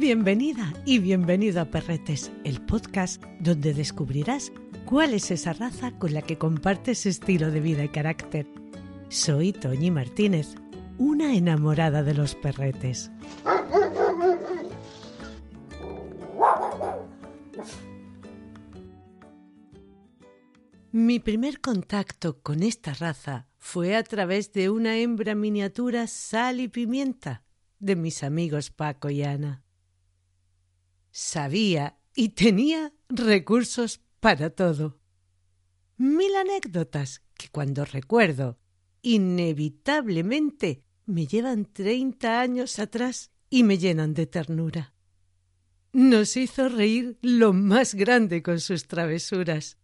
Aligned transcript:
Bienvenida 0.00 0.72
y 0.86 0.98
bienvenido 0.98 1.60
a 1.60 1.66
Perretes, 1.66 2.32
el 2.44 2.64
podcast 2.64 3.22
donde 3.38 3.74
descubrirás 3.74 4.50
cuál 4.86 5.12
es 5.12 5.30
esa 5.30 5.52
raza 5.52 5.92
con 5.98 6.14
la 6.14 6.22
que 6.22 6.38
compartes 6.38 7.04
estilo 7.04 7.50
de 7.50 7.60
vida 7.60 7.84
y 7.84 7.90
carácter. 7.90 8.46
Soy 9.10 9.52
Toñi 9.52 9.90
Martínez, 9.90 10.54
una 10.96 11.34
enamorada 11.34 12.02
de 12.02 12.14
los 12.14 12.34
perretes. 12.34 13.10
Mi 20.92 21.20
primer 21.20 21.60
contacto 21.60 22.40
con 22.40 22.62
esta 22.62 22.94
raza 22.94 23.48
fue 23.58 23.96
a 23.96 24.02
través 24.02 24.54
de 24.54 24.70
una 24.70 24.96
hembra 24.96 25.34
miniatura 25.34 26.06
sal 26.06 26.58
y 26.58 26.68
pimienta 26.68 27.44
de 27.80 27.96
mis 27.96 28.22
amigos 28.22 28.70
Paco 28.70 29.10
y 29.10 29.24
Ana. 29.24 29.62
Sabía 31.10 31.98
y 32.14 32.30
tenía 32.30 32.92
recursos 33.08 34.00
para 34.20 34.50
todo. 34.50 35.00
Mil 35.96 36.34
anécdotas 36.36 37.22
que 37.36 37.48
cuando 37.48 37.84
recuerdo, 37.84 38.58
inevitablemente 39.02 40.84
me 41.06 41.26
llevan 41.26 41.64
treinta 41.66 42.40
años 42.40 42.78
atrás 42.78 43.30
y 43.48 43.64
me 43.64 43.78
llenan 43.78 44.14
de 44.14 44.26
ternura. 44.26 44.94
Nos 45.92 46.36
hizo 46.36 46.68
reír 46.68 47.18
lo 47.20 47.52
más 47.52 47.94
grande 47.94 48.42
con 48.42 48.60
sus 48.60 48.86
travesuras. 48.86 49.78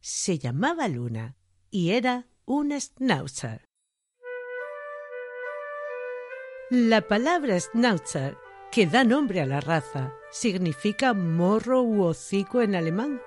Se 0.00 0.38
llamaba 0.38 0.88
Luna 0.88 1.36
y 1.70 1.90
era 1.90 2.26
una 2.44 2.78
schnauzer. 2.78 3.64
La 6.70 7.00
palabra 7.08 7.58
schnauzer, 7.58 8.36
que 8.70 8.86
da 8.86 9.04
nombre 9.04 9.40
a 9.40 9.46
la 9.46 9.60
raza, 9.60 10.12
significa 10.30 11.14
morro 11.14 11.82
u 11.82 12.02
hocico 12.02 12.60
en 12.60 12.74
alemán, 12.74 13.20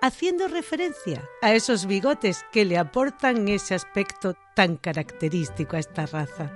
haciendo 0.00 0.48
referencia 0.48 1.28
a 1.42 1.54
esos 1.54 1.86
bigotes 1.86 2.44
que 2.52 2.64
le 2.64 2.78
aportan 2.78 3.48
ese 3.48 3.74
aspecto 3.74 4.34
tan 4.54 4.76
característico 4.76 5.76
a 5.76 5.80
esta 5.80 6.06
raza. 6.06 6.52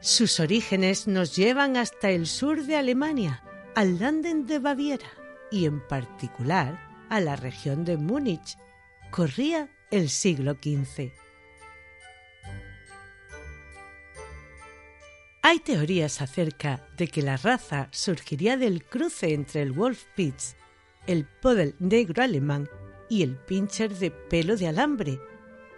Sus 0.00 0.38
orígenes 0.38 1.08
nos 1.08 1.34
llevan 1.34 1.76
hasta 1.76 2.10
el 2.10 2.26
sur 2.26 2.62
de 2.64 2.76
Alemania, 2.76 3.42
al 3.74 3.98
Landen 3.98 4.46
de 4.46 4.58
Baviera 4.60 5.08
y 5.50 5.66
en 5.66 5.86
particular 5.86 6.78
a 7.10 7.20
la 7.20 7.36
región 7.36 7.84
de 7.84 7.96
Múnich. 7.96 8.56
Corría 9.10 9.68
el 9.90 10.08
siglo 10.08 10.52
XV. 10.52 11.27
Hay 15.42 15.60
teorías 15.60 16.20
acerca 16.20 16.88
de 16.96 17.08
que 17.08 17.22
la 17.22 17.36
raza 17.36 17.88
surgiría 17.92 18.56
del 18.56 18.84
cruce 18.84 19.32
entre 19.34 19.62
el 19.62 19.72
Wolfspitz, 19.72 20.56
el 21.06 21.26
Podel 21.26 21.74
negro 21.78 22.22
alemán 22.22 22.68
y 23.08 23.22
el 23.22 23.36
pincher 23.36 23.94
de 23.94 24.10
pelo 24.10 24.56
de 24.56 24.66
alambre, 24.66 25.20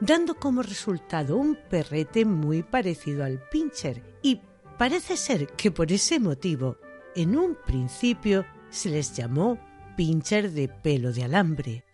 dando 0.01 0.35
como 0.35 0.63
resultado 0.63 1.37
un 1.37 1.57
perrete 1.69 2.25
muy 2.25 2.63
parecido 2.63 3.23
al 3.23 3.41
pincher 3.51 4.03
y 4.23 4.41
parece 4.79 5.17
ser 5.17 5.47
que 5.49 5.71
por 5.71 5.93
ese 5.93 6.19
motivo 6.19 6.79
en 7.15 7.37
un 7.37 7.55
principio 7.67 8.47
se 8.71 8.89
les 8.89 9.15
llamó 9.15 9.59
pincher 9.97 10.51
de 10.51 10.69
pelo 10.69 11.13
de 11.13 11.25
alambre. 11.25 11.85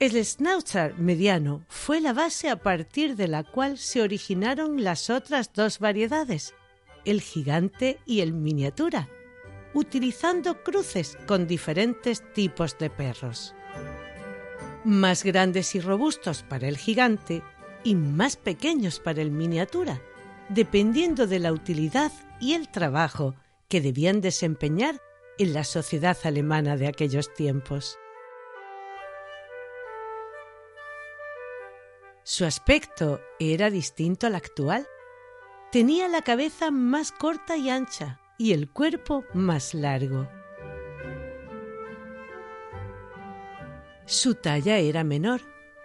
El 0.00 0.24
schnauzer 0.24 0.94
mediano 0.96 1.64
fue 1.66 2.00
la 2.00 2.12
base 2.12 2.48
a 2.48 2.62
partir 2.62 3.16
de 3.16 3.26
la 3.26 3.42
cual 3.42 3.78
se 3.78 4.00
originaron 4.00 4.84
las 4.84 5.10
otras 5.10 5.52
dos 5.52 5.80
variedades, 5.80 6.54
el 7.04 7.20
gigante 7.20 7.98
y 8.06 8.20
el 8.20 8.32
miniatura, 8.32 9.08
utilizando 9.74 10.62
cruces 10.62 11.18
con 11.26 11.48
diferentes 11.48 12.22
tipos 12.32 12.78
de 12.78 12.90
perros. 12.90 13.56
Más 14.84 15.24
grandes 15.24 15.74
y 15.74 15.80
robustos 15.80 16.44
para 16.44 16.68
el 16.68 16.76
gigante 16.76 17.42
y 17.82 17.96
más 17.96 18.36
pequeños 18.36 19.00
para 19.00 19.20
el 19.20 19.32
miniatura, 19.32 20.00
dependiendo 20.48 21.26
de 21.26 21.40
la 21.40 21.52
utilidad 21.52 22.12
y 22.40 22.52
el 22.52 22.68
trabajo 22.68 23.34
que 23.68 23.80
debían 23.80 24.20
desempeñar 24.20 25.02
en 25.38 25.54
la 25.54 25.64
sociedad 25.64 26.16
alemana 26.22 26.76
de 26.76 26.86
aquellos 26.86 27.34
tiempos. 27.34 27.98
Su 32.30 32.44
aspecto 32.44 33.22
era 33.40 33.70
distinto 33.70 34.26
al 34.26 34.34
actual. 34.34 34.86
Tenía 35.72 36.08
la 36.08 36.20
cabeza 36.20 36.70
más 36.70 37.10
corta 37.10 37.56
y 37.56 37.70
ancha 37.70 38.20
y 38.36 38.52
el 38.52 38.68
cuerpo 38.68 39.24
más 39.32 39.72
largo. 39.72 40.28
Su 44.04 44.34
talla 44.34 44.76
era 44.76 45.04
menor, 45.04 45.40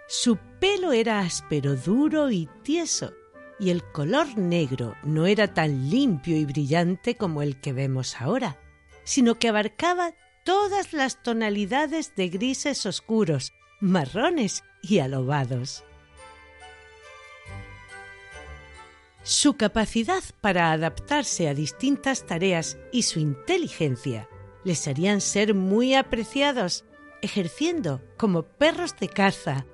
su 0.06 0.36
pelo 0.60 0.92
era 0.92 1.20
áspero, 1.20 1.76
duro 1.76 2.30
y 2.30 2.46
tieso, 2.62 3.14
y 3.58 3.70
el 3.70 3.82
color 3.82 4.36
negro 4.36 4.96
no 5.02 5.24
era 5.24 5.54
tan 5.54 5.88
limpio 5.88 6.36
y 6.36 6.44
brillante 6.44 7.16
como 7.16 7.40
el 7.40 7.58
que 7.58 7.72
vemos 7.72 8.20
ahora, 8.20 8.60
sino 9.02 9.38
que 9.38 9.48
abarcaba 9.48 10.12
todas 10.44 10.92
las 10.92 11.22
tonalidades 11.22 12.14
de 12.16 12.28
grises 12.28 12.84
oscuros, 12.84 13.54
marrones 13.80 14.62
y 14.82 14.98
alobados. 14.98 15.84
Su 19.24 19.56
capacidad 19.56 20.22
para 20.42 20.70
adaptarse 20.70 21.48
a 21.48 21.54
distintas 21.54 22.26
tareas 22.26 22.76
y 22.92 23.04
su 23.04 23.20
inteligencia. 23.20 24.28
Les 24.64 24.86
harían 24.86 25.22
ser 25.22 25.54
muy 25.54 25.94
apreciados, 25.94 26.84
ejerciendo 27.22 28.02
como 28.18 28.42
perros 28.42 28.94
de 29.00 29.08
caza, 29.08 29.64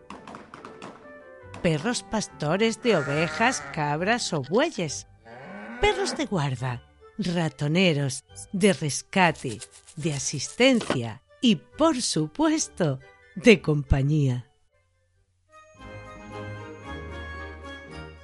perros 1.63 2.05
pastores 2.05 2.81
de 2.83 2.97
ovejas, 2.97 3.61
cabras 3.75 4.33
o 4.33 4.43
bueyes, 4.43 5.09
perros 5.81 6.17
de 6.17 6.27
guarda, 6.27 6.83
ratoneros, 7.19 8.25
de 8.53 8.73
rescate, 8.73 9.59
de 9.97 10.15
asistencia 10.15 11.23
y, 11.41 11.57
por 11.57 12.01
supuesto, 12.03 13.01
de 13.35 13.61
compañía. 13.61 14.50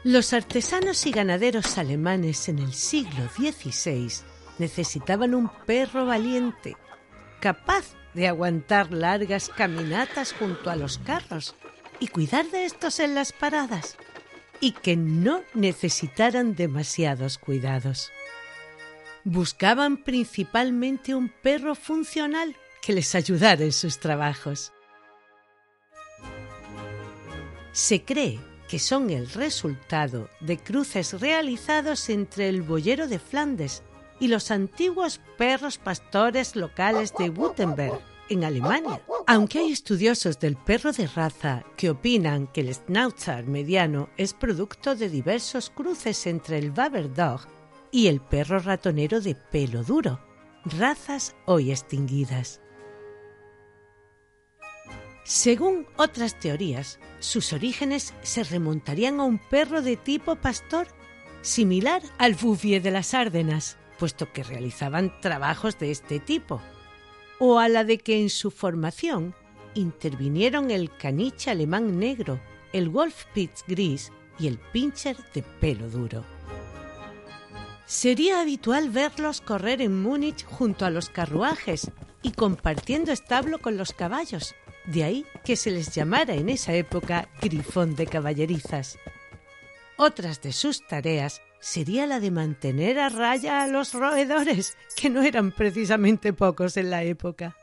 Los 0.06 0.32
artesanos 0.32 1.04
y 1.06 1.10
ganaderos 1.10 1.78
alemanes 1.78 2.48
en 2.48 2.60
el 2.60 2.74
siglo 2.74 3.28
XVI 3.28 4.08
necesitaban 4.56 5.34
un 5.34 5.48
perro 5.66 6.06
valiente, 6.06 6.76
capaz 7.40 7.86
de 8.14 8.28
aguantar 8.28 8.92
largas 8.92 9.48
caminatas 9.48 10.32
junto 10.32 10.70
a 10.70 10.76
los 10.76 10.98
carros 10.98 11.56
y 11.98 12.06
cuidar 12.06 12.48
de 12.52 12.66
estos 12.66 13.00
en 13.00 13.16
las 13.16 13.32
paradas, 13.32 13.96
y 14.60 14.70
que 14.70 14.94
no 14.94 15.42
necesitaran 15.54 16.54
demasiados 16.54 17.36
cuidados. 17.36 18.12
Buscaban 19.24 19.96
principalmente 19.96 21.16
un 21.16 21.30
perro 21.30 21.74
funcional 21.74 22.54
que 22.80 22.92
les 22.92 23.16
ayudara 23.16 23.64
en 23.64 23.72
sus 23.72 23.98
trabajos. 23.98 24.72
Se 27.72 28.04
cree 28.04 28.38
que 28.68 28.78
son 28.78 29.10
el 29.10 29.28
resultado 29.30 30.28
de 30.40 30.58
cruces 30.58 31.20
realizados 31.20 32.08
entre 32.08 32.48
el 32.48 32.62
boyero 32.62 33.08
de 33.08 33.18
Flandes 33.18 33.82
y 34.18 34.28
los 34.28 34.50
antiguos 34.50 35.20
perros 35.36 35.78
pastores 35.78 36.56
locales 36.56 37.12
de 37.18 37.30
Württemberg, 37.30 38.00
en 38.28 38.44
Alemania. 38.44 39.00
Aunque 39.26 39.60
hay 39.60 39.72
estudiosos 39.72 40.38
del 40.38 40.56
perro 40.56 40.92
de 40.92 41.06
raza 41.06 41.64
que 41.76 41.90
opinan 41.90 42.46
que 42.48 42.62
el 42.62 42.74
Schnauzer 42.74 43.46
mediano 43.46 44.08
es 44.16 44.34
producto 44.34 44.94
de 44.96 45.08
diversos 45.08 45.70
cruces 45.70 46.26
entre 46.26 46.58
el 46.58 46.74
Dog 46.74 47.40
y 47.90 48.08
el 48.08 48.20
perro 48.20 48.58
ratonero 48.58 49.20
de 49.20 49.34
pelo 49.34 49.82
duro, 49.82 50.20
razas 50.64 51.34
hoy 51.44 51.70
extinguidas. 51.70 52.60
Según 55.26 55.88
otras 55.96 56.38
teorías, 56.38 57.00
sus 57.18 57.52
orígenes 57.52 58.14
se 58.22 58.44
remontarían 58.44 59.18
a 59.18 59.24
un 59.24 59.38
perro 59.38 59.82
de 59.82 59.96
tipo 59.96 60.36
pastor, 60.36 60.86
similar 61.42 62.00
al 62.16 62.34
Bouvier 62.34 62.80
de 62.80 62.92
las 62.92 63.12
Árdenas, 63.12 63.76
puesto 63.98 64.32
que 64.32 64.44
realizaban 64.44 65.20
trabajos 65.20 65.80
de 65.80 65.90
este 65.90 66.20
tipo, 66.20 66.62
o 67.40 67.58
a 67.58 67.68
la 67.68 67.82
de 67.82 67.98
que 67.98 68.20
en 68.20 68.30
su 68.30 68.52
formación 68.52 69.34
intervinieron 69.74 70.70
el 70.70 70.96
caniche 70.96 71.50
alemán 71.50 71.98
negro, 71.98 72.40
el 72.72 72.88
Wolfspitz 72.88 73.64
gris 73.66 74.12
y 74.38 74.46
el 74.46 74.58
pincher 74.58 75.16
de 75.34 75.42
pelo 75.42 75.90
duro. 75.90 76.24
Sería 77.84 78.40
habitual 78.40 78.90
verlos 78.90 79.40
correr 79.40 79.82
en 79.82 80.00
Múnich 80.00 80.44
junto 80.44 80.84
a 80.84 80.90
los 80.90 81.08
carruajes 81.08 81.90
y 82.22 82.30
compartiendo 82.30 83.10
establo 83.10 83.58
con 83.58 83.76
los 83.76 83.92
caballos, 83.92 84.54
de 84.86 85.04
ahí 85.04 85.26
que 85.44 85.56
se 85.56 85.70
les 85.70 85.94
llamara 85.94 86.34
en 86.34 86.48
esa 86.48 86.74
época 86.74 87.28
grifón 87.40 87.94
de 87.96 88.06
caballerizas. 88.06 88.98
Otras 89.96 90.42
de 90.42 90.52
sus 90.52 90.86
tareas 90.86 91.42
sería 91.58 92.06
la 92.06 92.20
de 92.20 92.30
mantener 92.30 92.98
a 92.98 93.08
raya 93.08 93.62
a 93.62 93.66
los 93.66 93.94
roedores, 93.94 94.76
que 94.94 95.10
no 95.10 95.22
eran 95.22 95.52
precisamente 95.52 96.32
pocos 96.32 96.76
en 96.76 96.90
la 96.90 97.02
época. 97.02 97.56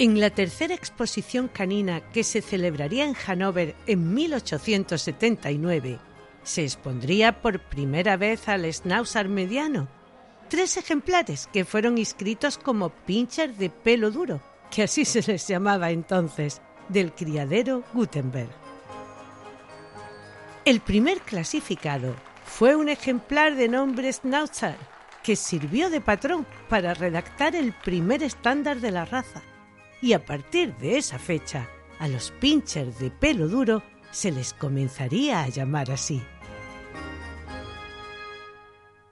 En 0.00 0.20
la 0.20 0.30
tercera 0.30 0.74
exposición 0.74 1.48
canina 1.48 2.00
que 2.12 2.22
se 2.22 2.40
celebraría 2.40 3.04
en 3.04 3.14
Hannover 3.14 3.74
en 3.86 4.14
1879, 4.14 5.98
se 6.44 6.62
expondría 6.62 7.40
por 7.42 7.60
primera 7.60 8.16
vez 8.16 8.48
al 8.48 8.72
Schnauzer 8.72 9.28
mediano, 9.28 9.88
tres 10.48 10.76
ejemplares 10.76 11.48
que 11.52 11.64
fueron 11.64 11.98
inscritos 11.98 12.58
como 12.58 12.90
pincher 12.90 13.54
de 13.54 13.70
pelo 13.70 14.10
duro, 14.10 14.40
que 14.70 14.82
así 14.82 15.04
se 15.04 15.22
les 15.22 15.46
llamaba 15.46 15.90
entonces, 15.90 16.60
del 16.88 17.12
criadero 17.12 17.84
Gutenberg. 17.92 18.50
El 20.64 20.80
primer 20.80 21.20
clasificado 21.20 22.14
fue 22.44 22.76
un 22.76 22.88
ejemplar 22.88 23.54
de 23.54 23.68
nombre 23.68 24.12
Schnauzer, 24.12 24.76
que 25.22 25.36
sirvió 25.36 25.90
de 25.90 26.00
patrón 26.00 26.46
para 26.68 26.94
redactar 26.94 27.54
el 27.54 27.72
primer 27.72 28.22
estándar 28.22 28.80
de 28.80 28.90
la 28.90 29.04
raza 29.04 29.42
y 30.00 30.12
a 30.12 30.24
partir 30.24 30.74
de 30.76 30.98
esa 30.98 31.18
fecha 31.18 31.68
a 31.98 32.08
los 32.08 32.30
pinchers 32.30 32.98
de 32.98 33.10
pelo 33.10 33.48
duro 33.48 33.82
se 34.10 34.30
les 34.30 34.54
comenzaría 34.54 35.42
a 35.42 35.48
llamar 35.48 35.90
así. 35.90 36.22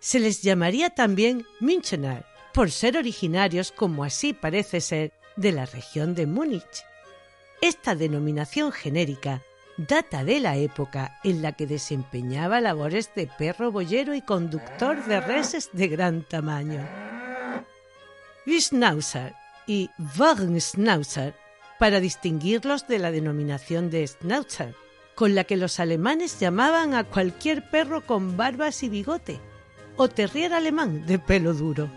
Se 0.06 0.20
les 0.20 0.40
llamaría 0.40 0.90
también 0.90 1.44
Münchener, 1.58 2.24
por 2.54 2.70
ser 2.70 2.96
originarios, 2.96 3.72
como 3.72 4.04
así 4.04 4.34
parece 4.34 4.80
ser, 4.80 5.12
de 5.34 5.50
la 5.50 5.66
región 5.66 6.14
de 6.14 6.28
Múnich. 6.28 6.84
Esta 7.60 7.96
denominación 7.96 8.70
genérica 8.70 9.42
data 9.76 10.22
de 10.22 10.38
la 10.38 10.58
época 10.58 11.18
en 11.24 11.42
la 11.42 11.54
que 11.54 11.66
desempeñaba 11.66 12.60
labores 12.60 13.10
de 13.16 13.26
perro 13.26 13.72
boyero 13.72 14.14
y 14.14 14.20
conductor 14.20 15.04
de 15.06 15.20
reses 15.20 15.70
de 15.72 15.88
gran 15.88 16.22
tamaño. 16.22 16.88
Schnauzer 18.46 19.34
y 19.66 19.90
Wagenschnauzer 20.16 21.34
para 21.80 21.98
distinguirlos 21.98 22.86
de 22.86 23.00
la 23.00 23.10
denominación 23.10 23.90
de 23.90 24.06
Schnauzer, 24.06 24.76
con 25.16 25.34
la 25.34 25.42
que 25.42 25.56
los 25.56 25.80
alemanes 25.80 26.38
llamaban 26.38 26.94
a 26.94 27.02
cualquier 27.02 27.68
perro 27.70 28.06
con 28.06 28.36
barbas 28.36 28.84
y 28.84 28.88
bigote, 28.88 29.40
o 29.96 30.08
terrier 30.08 30.52
alemán 30.52 31.06
de 31.06 31.19
pelo 31.19 31.54
duro. 31.54 31.90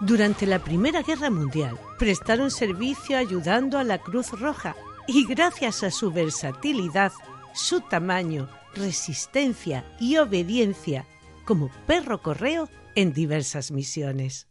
Durante 0.00 0.46
la 0.46 0.58
Primera 0.58 1.02
Guerra 1.02 1.30
Mundial 1.30 1.78
prestaron 1.98 2.50
servicio 2.50 3.16
ayudando 3.16 3.78
a 3.78 3.84
la 3.84 3.98
Cruz 3.98 4.30
Roja 4.32 4.76
y 5.06 5.26
gracias 5.26 5.82
a 5.82 5.90
su 5.90 6.12
versatilidad, 6.12 7.12
su 7.54 7.80
tamaño, 7.80 8.50
resistencia 8.74 9.84
y 9.98 10.18
obediencia 10.18 11.06
como 11.46 11.70
perro 11.86 12.20
correo 12.20 12.68
en 12.94 13.12
diversas 13.12 13.70
misiones. 13.70 14.48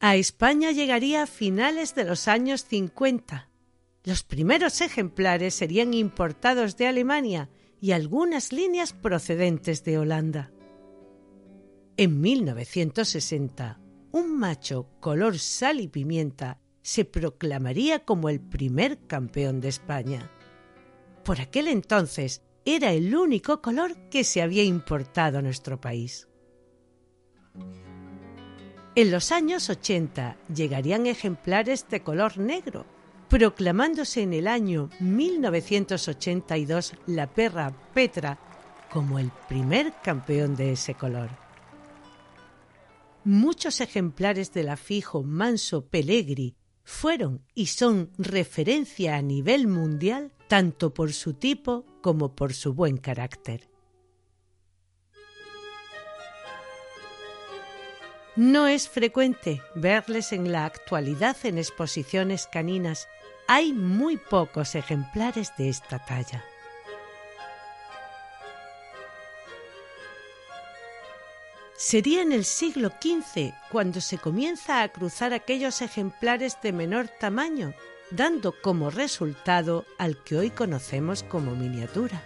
A 0.00 0.16
España 0.16 0.70
llegaría 0.70 1.24
a 1.24 1.26
finales 1.26 1.94
de 1.94 2.04
los 2.04 2.28
años 2.28 2.64
50. 2.64 3.47
Los 4.08 4.22
primeros 4.22 4.80
ejemplares 4.80 5.52
serían 5.52 5.92
importados 5.92 6.78
de 6.78 6.86
Alemania 6.86 7.50
y 7.78 7.92
algunas 7.92 8.54
líneas 8.54 8.94
procedentes 8.94 9.84
de 9.84 9.98
Holanda. 9.98 10.50
En 11.98 12.18
1960, 12.18 13.78
un 14.12 14.38
macho 14.38 14.88
color 15.00 15.38
sal 15.38 15.78
y 15.80 15.88
pimienta 15.88 16.58
se 16.80 17.04
proclamaría 17.04 18.06
como 18.06 18.30
el 18.30 18.40
primer 18.40 18.98
campeón 19.06 19.60
de 19.60 19.68
España. 19.68 20.30
Por 21.22 21.42
aquel 21.42 21.68
entonces 21.68 22.40
era 22.64 22.92
el 22.92 23.14
único 23.14 23.60
color 23.60 24.08
que 24.08 24.24
se 24.24 24.40
había 24.40 24.62
importado 24.62 25.36
a 25.36 25.42
nuestro 25.42 25.82
país. 25.82 26.28
En 28.94 29.10
los 29.10 29.32
años 29.32 29.68
80 29.68 30.38
llegarían 30.54 31.06
ejemplares 31.06 31.86
de 31.90 32.02
color 32.02 32.38
negro, 32.38 32.86
proclamándose 33.28 34.22
en 34.22 34.32
el 34.32 34.48
año 34.48 34.90
1982 35.00 36.94
la 37.06 37.26
perra 37.26 37.72
Petra 37.92 38.38
como 38.90 39.18
el 39.18 39.30
primer 39.48 39.92
campeón 40.02 40.56
de 40.56 40.72
ese 40.72 40.94
color. 40.94 41.30
Muchos 43.24 43.80
ejemplares 43.80 44.52
del 44.52 44.70
afijo 44.70 45.22
manso 45.22 45.86
Pelegri 45.86 46.56
fueron 46.82 47.44
y 47.54 47.66
son 47.66 48.10
referencia 48.16 49.16
a 49.16 49.22
nivel 49.22 49.68
mundial 49.68 50.32
tanto 50.48 50.94
por 50.94 51.12
su 51.12 51.34
tipo 51.34 51.84
como 52.00 52.34
por 52.34 52.54
su 52.54 52.72
buen 52.72 52.96
carácter. 52.96 53.68
No 58.38 58.68
es 58.68 58.88
frecuente 58.88 59.60
verles 59.74 60.32
en 60.32 60.52
la 60.52 60.64
actualidad 60.64 61.36
en 61.42 61.58
exposiciones 61.58 62.46
caninas. 62.46 63.08
Hay 63.48 63.72
muy 63.72 64.16
pocos 64.16 64.76
ejemplares 64.76 65.50
de 65.58 65.68
esta 65.68 65.98
talla. 65.98 66.44
Sería 71.76 72.22
en 72.22 72.30
el 72.30 72.44
siglo 72.44 72.90
XV 73.02 73.54
cuando 73.72 74.00
se 74.00 74.18
comienza 74.18 74.84
a 74.84 74.88
cruzar 74.90 75.32
aquellos 75.32 75.82
ejemplares 75.82 76.58
de 76.62 76.72
menor 76.72 77.08
tamaño 77.08 77.74
dando 78.12 78.54
como 78.62 78.90
resultado 78.90 79.84
al 79.98 80.22
que 80.22 80.36
hoy 80.36 80.50
conocemos 80.50 81.24
como 81.24 81.56
miniatura. 81.56 82.22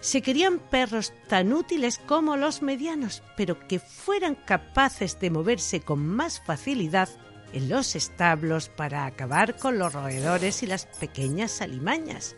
Se 0.00 0.22
querían 0.22 0.58
perros 0.58 1.12
tan 1.28 1.52
útiles 1.52 1.98
como 1.98 2.36
los 2.36 2.62
medianos, 2.62 3.22
pero 3.36 3.58
que 3.68 3.78
fueran 3.78 4.34
capaces 4.34 5.20
de 5.20 5.30
moverse 5.30 5.80
con 5.80 6.06
más 6.06 6.40
facilidad 6.40 7.08
en 7.52 7.68
los 7.68 7.96
establos 7.96 8.68
para 8.68 9.06
acabar 9.06 9.56
con 9.56 9.78
los 9.78 9.92
roedores 9.92 10.62
y 10.62 10.66
las 10.66 10.86
pequeñas 10.86 11.60
alimañas, 11.60 12.36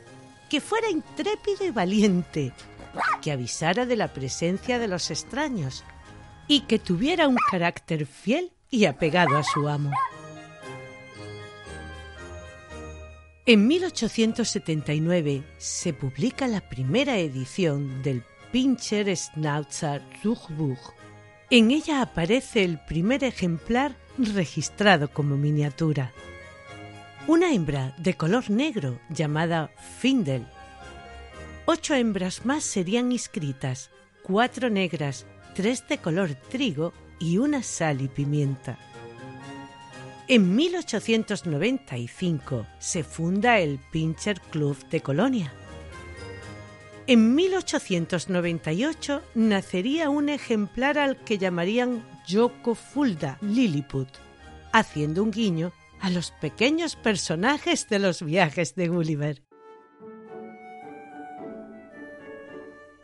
que 0.51 0.61
fuera 0.61 0.91
intrépido 0.91 1.65
y 1.65 1.71
valiente, 1.71 2.53
que 3.21 3.33
avisara 3.33 3.87
de 3.87 3.97
la 3.97 4.13
presencia 4.13 4.79
de 4.79 4.89
los 4.89 5.11
extraños 5.11 5.85
y 6.49 6.63
que 6.63 6.79
tuviera 6.79 7.29
un 7.29 7.37
carácter 7.51 8.07
fiel 8.07 8.53
y 8.71 8.87
apegado 8.87 9.37
a 9.37 9.45
su 9.45 9.69
amo. 9.69 9.93
En 13.45 13.67
1879 13.67 15.43
se 15.59 15.93
publica 15.93 16.47
la 16.47 16.61
primera 16.61 17.19
edición 17.19 18.01
del 18.01 18.23
Pinscher 18.53 19.17
Schnauzer 19.17 20.01
Rugbuch. 20.23 20.93
En 21.51 21.73
ella 21.73 22.03
aparece 22.03 22.63
el 22.63 22.79
primer 22.79 23.25
ejemplar 23.25 23.97
registrado 24.17 25.09
como 25.09 25.37
miniatura. 25.37 26.13
Una 27.27 27.53
hembra 27.53 27.97
de 27.99 28.15
color 28.15 28.49
negro 28.49 29.01
llamada 29.11 29.73
Findel. 29.99 30.47
Ocho 31.65 31.95
hembras 31.95 32.47
más 32.47 32.63
serían 32.63 33.11
inscritas, 33.11 33.91
cuatro 34.23 34.71
negras, 34.71 35.27
tres 35.57 35.89
de 35.89 35.99
color 35.99 36.37
trigo 36.49 36.93
y 37.19 37.39
una 37.39 37.65
sal 37.65 38.03
y 38.03 38.07
pimienta. 38.07 38.79
En 40.29 40.55
1895 40.55 42.65
se 42.79 43.03
funda 43.03 43.59
el 43.59 43.81
Pincher 43.91 44.41
Club 44.41 44.77
de 44.89 45.01
Colonia. 45.01 45.53
En 47.09 47.35
1898 47.35 49.21
nacería 49.35 50.11
un 50.11 50.29
ejemplar 50.29 50.99
al 50.99 51.17
que 51.25 51.39
llamarían 51.39 52.07
Yoko 52.29 52.77
Fulda 52.77 53.37
Lilliput, 53.41 54.07
haciendo 54.73 55.25
un 55.25 55.33
guiño 55.33 55.73
a 56.01 56.11
los 56.11 56.31
pequeños 56.31 56.95
personajes 56.95 57.89
de 57.89 57.99
los 57.99 58.23
viajes 58.23 58.77
de 58.77 58.87
Gulliver. 58.87 59.43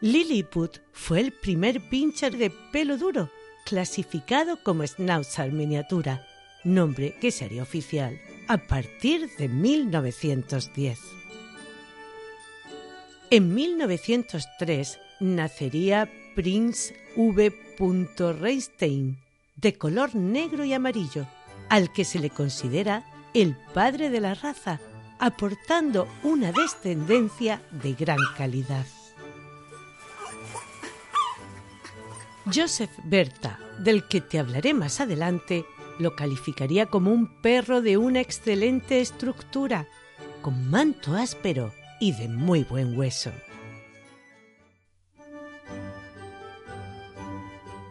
Lilliput 0.01 0.79
fue 0.93 1.19
el 1.19 1.33
primer 1.33 1.81
pincher 1.89 2.37
de 2.37 2.53
pelo 2.73 2.97
duro, 2.97 3.29
clasificado 3.65 4.63
como 4.63 4.87
Schnauzer 4.87 5.51
miniatura, 5.51 6.25
nombre 6.65 7.15
que 7.21 7.31
sería 7.31 7.62
oficial 7.62 8.21
a 8.49 8.59
partir 8.59 9.31
de 9.37 9.49
1910. 9.49 10.99
En 13.31 13.55
1903 13.55 14.99
nacería 15.21 16.11
Prince 16.35 16.95
V. 17.17 17.53
Reinstein, 18.41 19.19
de 19.57 19.75
color 19.77 20.15
negro 20.15 20.65
y 20.65 20.73
amarillo, 20.73 21.27
al 21.69 21.93
que 21.93 22.05
se 22.05 22.19
le 22.19 22.31
considera 22.31 23.05
el 23.35 23.57
padre 23.75 24.09
de 24.11 24.21
la 24.21 24.35
raza, 24.35 24.81
aportando 25.19 26.09
una 26.23 26.53
descendencia 26.53 27.61
de 27.71 27.93
gran 27.93 28.19
calidad. 28.37 28.87
Joseph 32.53 32.91
Berta, 33.05 33.59
del 33.79 34.09
que 34.09 34.21
te 34.21 34.38
hablaré 34.38 34.73
más 34.73 35.00
adelante, 35.00 35.67
lo 35.99 36.14
calificaría 36.17 36.87
como 36.87 37.12
un 37.12 37.40
perro 37.40 37.83
de 37.83 37.97
una 37.97 38.21
excelente 38.21 39.00
estructura, 39.00 39.88
con 40.43 40.71
manto 40.71 41.14
áspero 41.14 41.73
y 42.00 42.12
de 42.12 42.28
muy 42.28 42.64
buen 42.64 42.97
hueso. 42.99 43.33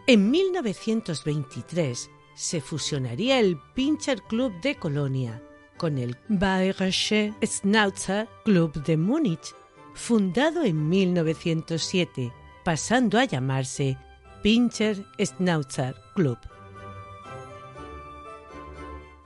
En 0.08 0.32
1923 0.32 2.10
se 2.34 2.62
fusionaría 2.62 3.40
el 3.40 3.58
Pincher 3.74 4.22
Club 4.22 4.54
de 4.62 4.76
Colonia 4.76 5.42
con 5.78 5.98
el 5.98 6.18
Bayerische 6.28 7.34
Schnauzer 7.44 8.28
Club 8.44 8.74
de 8.84 8.98
Múnich, 8.98 9.54
fundado 9.94 10.64
en 10.64 10.90
1907, 10.90 12.34
pasando 12.64 13.20
a 13.20 13.26
llamarse 13.26 13.98
Pincher 14.42 15.06
Schnauzer 15.20 15.96
Club. 16.16 16.38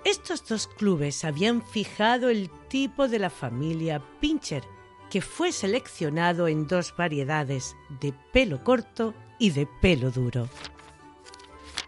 Estos 0.03 0.48
dos 0.48 0.67
clubes 0.67 1.24
habían 1.24 1.62
fijado 1.62 2.29
el 2.29 2.50
tipo 2.70 3.08
de 3.08 3.20
la 3.20 3.29
familia 3.29 4.01
Pincher, 4.20 4.63
que 5.12 5.22
fue 5.22 5.51
seleccionado 5.51 6.48
en 6.48 6.67
dos 6.67 6.96
variedades, 6.98 7.75
de 8.00 8.13
pelo 8.34 8.63
corto 8.63 9.13
y 9.38 9.51
de 9.51 9.67
pelo 9.67 10.10
duro. 10.10 10.50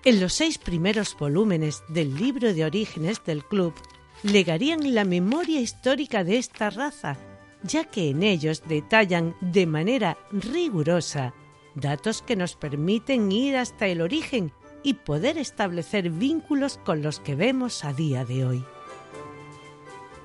En 0.06 0.20
los 0.20 0.34
seis 0.34 0.58
primeros 0.58 1.18
volúmenes 1.18 1.84
del 1.88 2.16
libro 2.16 2.54
de 2.54 2.66
orígenes 2.66 3.24
del 3.24 3.44
club 3.46 3.74
legarían 4.22 4.94
la 4.94 5.06
memoria 5.06 5.60
histórica 5.60 6.24
de 6.24 6.38
esta 6.38 6.70
raza, 6.70 7.18
ya 7.64 7.86
que 7.86 8.10
en 8.10 8.22
ellos 8.22 8.64
detallan 8.68 9.36
de 9.42 9.66
manera 9.66 10.18
rigurosa 10.32 11.34
datos 11.74 12.22
que 12.22 12.36
nos 12.36 12.56
permiten 12.56 13.32
ir 13.32 13.58
hasta 13.58 13.88
el 13.88 14.02
origen 14.02 14.52
y 14.84 14.96
poder 14.96 15.38
establecer 15.38 16.10
vínculos 16.10 16.80
con 16.84 17.02
los 17.02 17.20
que 17.20 17.36
vemos 17.36 17.86
a 17.86 17.94
día 17.94 18.26
de 18.26 18.46
hoy. 18.46 18.66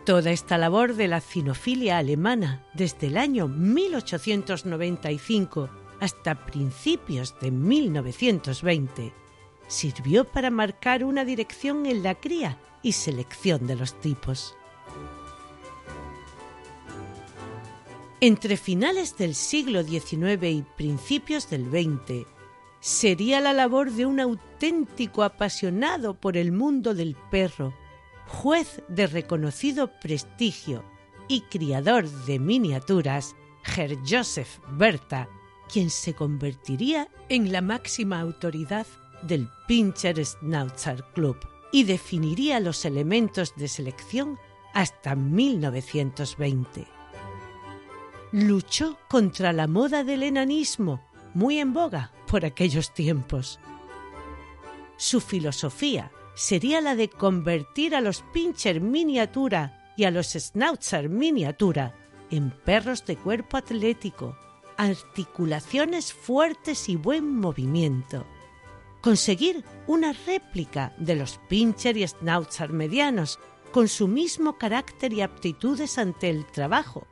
Toda 0.05 0.31
esta 0.31 0.59
labor 0.59 0.95
de 0.95 1.07
la 1.07 1.21
cinofilia 1.21 1.99
alemana 1.99 2.67
desde 2.75 3.09
el 3.09 3.17
año 3.17 3.47
1895 3.47 5.69
hasta 6.01 6.47
principios 6.47 7.35
de 7.41 7.51
1920 7.51 9.13
sirvió 9.67 10.25
para 10.25 10.51
marcar 10.51 11.05
una 11.05 11.25
dirección 11.25 11.87
en 11.87 12.03
la 12.03 12.15
cría 12.15 12.59
y 12.83 12.93
selección 12.93 13.67
de 13.67 13.77
los 13.77 14.01
tipos. 14.01 14.55
Entre 18.21 18.57
finales 18.57 19.17
del 19.17 19.35
siglo 19.35 19.85
XIX 19.85 20.43
y 20.43 20.65
principios 20.77 21.51
del 21.51 21.67
XX, 21.67 22.27
sería 22.81 23.41
la 23.41 23.53
labor 23.53 23.91
de 23.93 24.07
un 24.07 24.21
auténtico 24.21 25.23
apasionado 25.23 26.15
por 26.15 26.37
el 26.37 26.53
mundo 26.53 26.95
del 26.95 27.17
perro, 27.31 27.75
juez 28.27 28.83
de 28.89 29.07
reconocido 29.07 29.91
prestigio 30.01 30.85
y 31.29 31.43
criador 31.43 32.09
de 32.09 32.39
miniaturas, 32.39 33.35
Herr 33.77 33.97
Joseph 34.09 34.59
Berta, 34.73 35.29
quien 35.71 35.91
se 35.91 36.15
convertiría 36.15 37.09
en 37.29 37.53
la 37.53 37.61
máxima 37.61 38.21
autoridad 38.21 38.87
del 39.23 39.49
Pincher 39.67 40.25
Schnauzer 40.25 41.05
Club 41.15 41.37
y 41.73 41.85
definiría 41.85 42.61
los 42.61 42.85
elementos 42.85 43.55
de 43.57 43.69
selección 43.69 44.39
hasta 44.73 45.15
1920. 45.15 46.87
Luchó 48.33 48.99
contra 49.09 49.53
la 49.53 49.67
moda 49.67 50.05
del 50.05 50.23
enanismo, 50.23 51.03
muy 51.35 51.59
en 51.59 51.73
boga 51.73 52.13
por 52.27 52.45
aquellos 52.45 52.93
tiempos. 52.93 53.59
Su 54.97 55.21
filosofía 55.21 56.11
sería 56.35 56.81
la 56.81 56.95
de 56.95 57.09
convertir 57.09 57.95
a 57.95 58.01
los 58.01 58.23
pincher 58.33 58.81
miniatura 58.81 59.93
y 59.97 60.05
a 60.05 60.11
los 60.11 60.29
schnauzer 60.29 61.09
miniatura 61.09 61.95
en 62.31 62.51
perros 62.51 63.05
de 63.07 63.17
cuerpo 63.17 63.57
atlético, 63.57 64.37
articulaciones 64.77 66.13
fuertes 66.13 66.89
y 66.89 66.97
buen 66.97 67.35
movimiento. 67.37 68.27
Conseguir 69.01 69.65
una 69.87 70.13
réplica 70.13 70.95
de 70.99 71.17
los 71.17 71.41
pincher 71.49 71.97
y 71.97 72.07
schnauzer 72.07 72.71
medianos 72.71 73.39
con 73.73 73.89
su 73.89 74.09
mismo 74.09 74.59
carácter 74.59 75.13
y 75.13 75.21
aptitudes 75.21 75.99
ante 75.99 76.31
el 76.31 76.47
trabajo, 76.47 77.07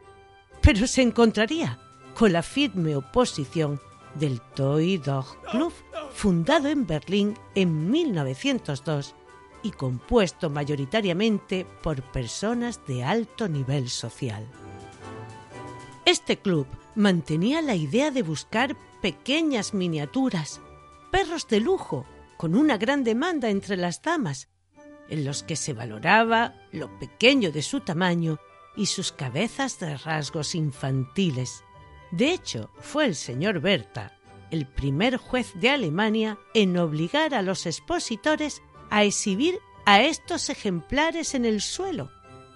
pero 0.63 0.87
se 0.87 1.03
encontraría 1.03 1.79
con 2.15 2.33
la 2.33 2.43
firme 2.43 2.97
oposición 2.97 3.81
del 4.19 4.41
Toy 4.41 4.99
Dog 4.99 5.41
Club, 5.51 5.73
fundado 6.13 6.69
en 6.69 6.87
Berlín 6.87 7.35
en 7.55 7.91
1902 7.91 9.15
y 9.63 9.71
compuesto 9.71 10.51
mayoritariamente 10.51 11.67
por 11.83 12.03
personas 12.03 12.81
de 12.87 13.05
alto 13.05 13.49
nivel 13.49 13.89
social. 13.89 14.47
Este 16.05 16.39
club 16.39 16.67
mantenía 16.95 17.61
la 17.63 17.75
idea 17.75 18.11
de 18.11 18.23
buscar 18.23 18.77
pequeñas 19.03 19.75
miniaturas, 19.75 20.61
perros 21.11 21.49
de 21.49 21.61
lujo, 21.61 22.07
con 22.37 22.55
una 22.55 22.79
gran 22.79 23.03
demanda 23.03 23.51
entre 23.51 23.77
las 23.77 24.03
damas, 24.03 24.49
en 25.09 25.25
los 25.25 25.43
que 25.43 25.57
se 25.57 25.73
valoraba 25.73 26.55
lo 26.73 26.99
pequeño 26.99 27.53
de 27.53 27.63
su 27.63 27.81
tamaño 27.81 28.39
y 28.77 28.87
sus 28.87 29.13
cabezas 29.13 29.79
de 29.79 29.97
rasgos 29.97 30.55
infantiles, 30.55 31.65
de 32.11 32.33
hecho, 32.33 32.71
fue 32.81 33.07
el 33.07 33.15
señor 33.15 33.61
Berta 33.61 34.17
el 34.51 34.67
primer 34.67 35.17
juez 35.17 35.53
de 35.55 35.71
Alemania 35.71 36.39
en 36.55 36.77
obligar 36.79 37.35
a 37.35 37.43
los 37.43 37.67
expositores 37.67 38.63
a 38.91 39.05
exhibir 39.05 39.59
a 39.85 40.01
estos 40.03 40.51
ejemplares 40.51 41.35
en 41.35 41.45
el 41.45 41.61
suelo 41.61 42.11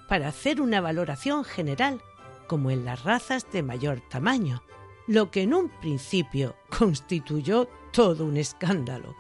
para 0.09 0.29
hacer 0.29 0.61
una 0.61 0.81
valoración 0.81 1.45
general, 1.45 2.03
como 2.49 2.71
en 2.71 2.85
las 2.85 3.05
razas 3.05 3.47
de 3.53 3.63
mayor 3.63 4.01
tamaño, 4.09 4.63
lo 5.07 5.31
que 5.31 5.43
en 5.43 5.55
un 5.55 5.69
principio 5.69 6.57
constituyó 6.79 7.69
todo 7.93 8.25
un 8.25 8.37
escándalo. 8.37 9.17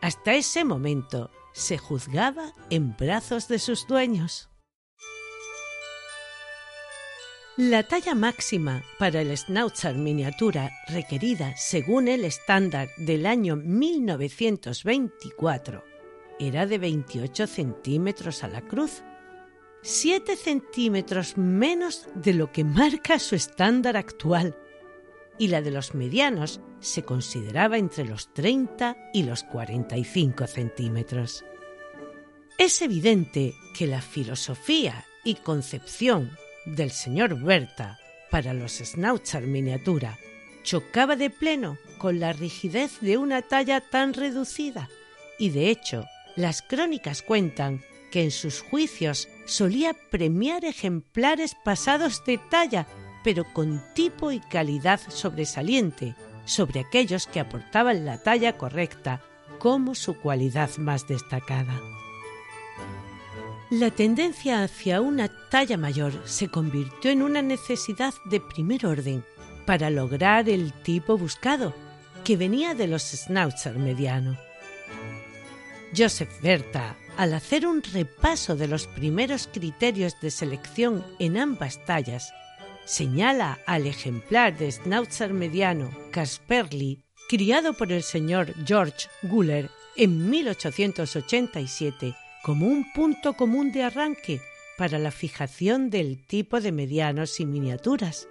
Hasta 0.00 0.34
ese 0.34 0.64
momento 0.64 1.30
se 1.52 1.78
juzgaba 1.78 2.52
en 2.70 2.96
brazos 2.96 3.48
de 3.48 3.58
sus 3.58 3.86
dueños. 3.88 4.47
La 7.58 7.82
talla 7.82 8.14
máxima 8.14 8.82
para 9.00 9.20
el 9.20 9.36
Schnauzer 9.36 9.96
miniatura 9.96 10.70
requerida 10.86 11.56
según 11.56 12.06
el 12.06 12.24
estándar 12.24 12.90
del 12.96 13.26
año 13.26 13.56
1924 13.56 15.84
era 16.38 16.66
de 16.66 16.78
28 16.78 17.48
centímetros 17.48 18.44
a 18.44 18.48
la 18.48 18.60
cruz, 18.60 19.02
7 19.82 20.36
centímetros 20.36 21.36
menos 21.36 22.06
de 22.14 22.34
lo 22.34 22.52
que 22.52 22.62
marca 22.62 23.18
su 23.18 23.34
estándar 23.34 23.96
actual, 23.96 24.56
y 25.36 25.48
la 25.48 25.60
de 25.60 25.72
los 25.72 25.96
medianos 25.96 26.60
se 26.78 27.02
consideraba 27.02 27.76
entre 27.76 28.04
los 28.04 28.32
30 28.34 28.96
y 29.12 29.24
los 29.24 29.42
45 29.42 30.46
centímetros. 30.46 31.44
Es 32.56 32.82
evidente 32.82 33.56
que 33.76 33.88
la 33.88 34.00
filosofía 34.00 35.06
y 35.24 35.34
concepción 35.34 36.30
del 36.64 36.90
señor 36.90 37.40
Berta 37.40 37.98
para 38.30 38.52
los 38.52 38.72
Schnauzer 38.72 39.46
miniatura 39.46 40.18
chocaba 40.62 41.16
de 41.16 41.30
pleno 41.30 41.78
con 41.98 42.20
la 42.20 42.32
rigidez 42.32 43.00
de 43.00 43.16
una 43.16 43.42
talla 43.42 43.80
tan 43.80 44.12
reducida 44.14 44.88
y 45.38 45.50
de 45.50 45.70
hecho 45.70 46.04
las 46.36 46.62
crónicas 46.62 47.22
cuentan 47.22 47.82
que 48.10 48.22
en 48.22 48.30
sus 48.30 48.60
juicios 48.60 49.28
solía 49.46 49.94
premiar 50.10 50.64
ejemplares 50.64 51.56
pasados 51.64 52.24
de 52.24 52.38
talla 52.50 52.86
pero 53.24 53.44
con 53.52 53.82
tipo 53.94 54.32
y 54.32 54.40
calidad 54.40 55.00
sobresaliente 55.08 56.14
sobre 56.44 56.80
aquellos 56.80 57.26
que 57.26 57.40
aportaban 57.40 58.04
la 58.06 58.22
talla 58.22 58.56
correcta 58.56 59.20
como 59.58 59.94
su 59.94 60.16
cualidad 60.18 60.70
más 60.78 61.06
destacada. 61.08 61.80
La 63.70 63.90
tendencia 63.90 64.62
hacia 64.62 65.02
una 65.02 65.28
talla 65.50 65.76
mayor 65.76 66.22
se 66.24 66.48
convirtió 66.48 67.10
en 67.10 67.20
una 67.20 67.42
necesidad 67.42 68.14
de 68.24 68.40
primer 68.40 68.86
orden 68.86 69.26
para 69.66 69.90
lograr 69.90 70.48
el 70.48 70.72
tipo 70.72 71.18
buscado, 71.18 71.74
que 72.24 72.38
venía 72.38 72.74
de 72.74 72.86
los 72.86 73.02
schnauzer 73.02 73.76
mediano. 73.76 74.38
Joseph 75.94 76.30
Berta, 76.40 76.96
al 77.18 77.34
hacer 77.34 77.66
un 77.66 77.82
repaso 77.82 78.56
de 78.56 78.68
los 78.68 78.86
primeros 78.86 79.50
criterios 79.52 80.18
de 80.22 80.30
selección 80.30 81.04
en 81.18 81.36
ambas 81.36 81.84
tallas, 81.84 82.32
señala 82.86 83.58
al 83.66 83.86
ejemplar 83.86 84.56
de 84.56 84.72
schnauzer 84.72 85.34
mediano 85.34 85.90
Casperli, 86.10 87.04
criado 87.28 87.74
por 87.74 87.92
el 87.92 88.02
señor 88.02 88.54
George 88.64 89.08
Guller 89.24 89.68
en 89.94 90.30
1887 90.30 92.14
como 92.48 92.66
un 92.66 92.90
punto 92.94 93.34
común 93.34 93.72
de 93.72 93.82
arranque 93.82 94.40
para 94.78 94.98
la 94.98 95.10
fijación 95.10 95.90
del 95.90 96.16
tipo 96.26 96.62
de 96.62 96.72
medianos 96.72 97.40
y 97.40 97.44
miniaturas. 97.44 98.26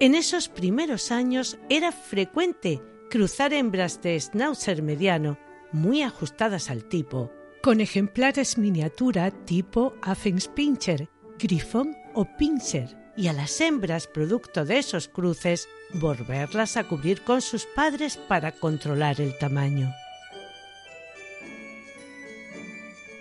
En 0.00 0.14
esos 0.14 0.50
primeros 0.50 1.10
años 1.10 1.56
era 1.70 1.92
frecuente 1.92 2.82
cruzar 3.08 3.54
hembras 3.54 4.02
de 4.02 4.20
schnauzer 4.20 4.82
mediano 4.82 5.38
muy 5.72 6.02
ajustadas 6.02 6.68
al 6.68 6.84
tipo 6.84 7.32
con 7.62 7.80
ejemplares 7.80 8.58
miniatura 8.58 9.30
tipo 9.30 9.94
Affenspincher, 10.02 11.08
Grifón 11.38 11.96
o 12.12 12.26
Pinscher, 12.36 13.14
y 13.16 13.28
a 13.28 13.32
las 13.32 13.58
hembras 13.62 14.08
producto 14.08 14.66
de 14.66 14.76
esos 14.76 15.08
cruces 15.08 15.70
volverlas 15.94 16.76
a 16.76 16.84
cubrir 16.84 17.22
con 17.22 17.40
sus 17.40 17.64
padres 17.64 18.18
para 18.18 18.52
controlar 18.52 19.22
el 19.22 19.38
tamaño. 19.38 19.90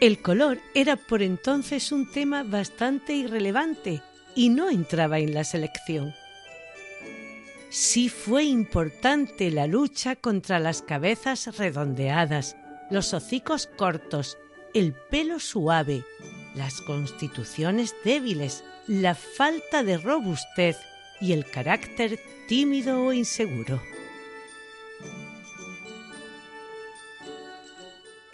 El 0.01 0.21
color 0.21 0.59
era 0.73 0.97
por 0.97 1.21
entonces 1.21 1.91
un 1.91 2.11
tema 2.11 2.43
bastante 2.43 3.13
irrelevante 3.13 4.01
y 4.35 4.49
no 4.49 4.69
entraba 4.69 5.19
en 5.19 5.33
la 5.33 5.45
selección. 5.45 6.13
Sí 7.69 8.09
fue 8.09 8.43
importante 8.43 9.51
la 9.51 9.67
lucha 9.67 10.15
contra 10.15 10.59
las 10.59 10.81
cabezas 10.81 11.57
redondeadas, 11.57 12.57
los 12.91 13.13
hocicos 13.13 13.67
cortos, 13.67 14.37
el 14.73 14.93
pelo 14.93 15.39
suave, 15.39 16.03
las 16.55 16.81
constituciones 16.81 17.95
débiles, 18.03 18.63
la 18.87 19.15
falta 19.15 19.83
de 19.83 19.97
robustez 19.97 20.77
y 21.21 21.31
el 21.31 21.49
carácter 21.49 22.19
tímido 22.47 23.01
o 23.01 23.13
inseguro. 23.13 23.81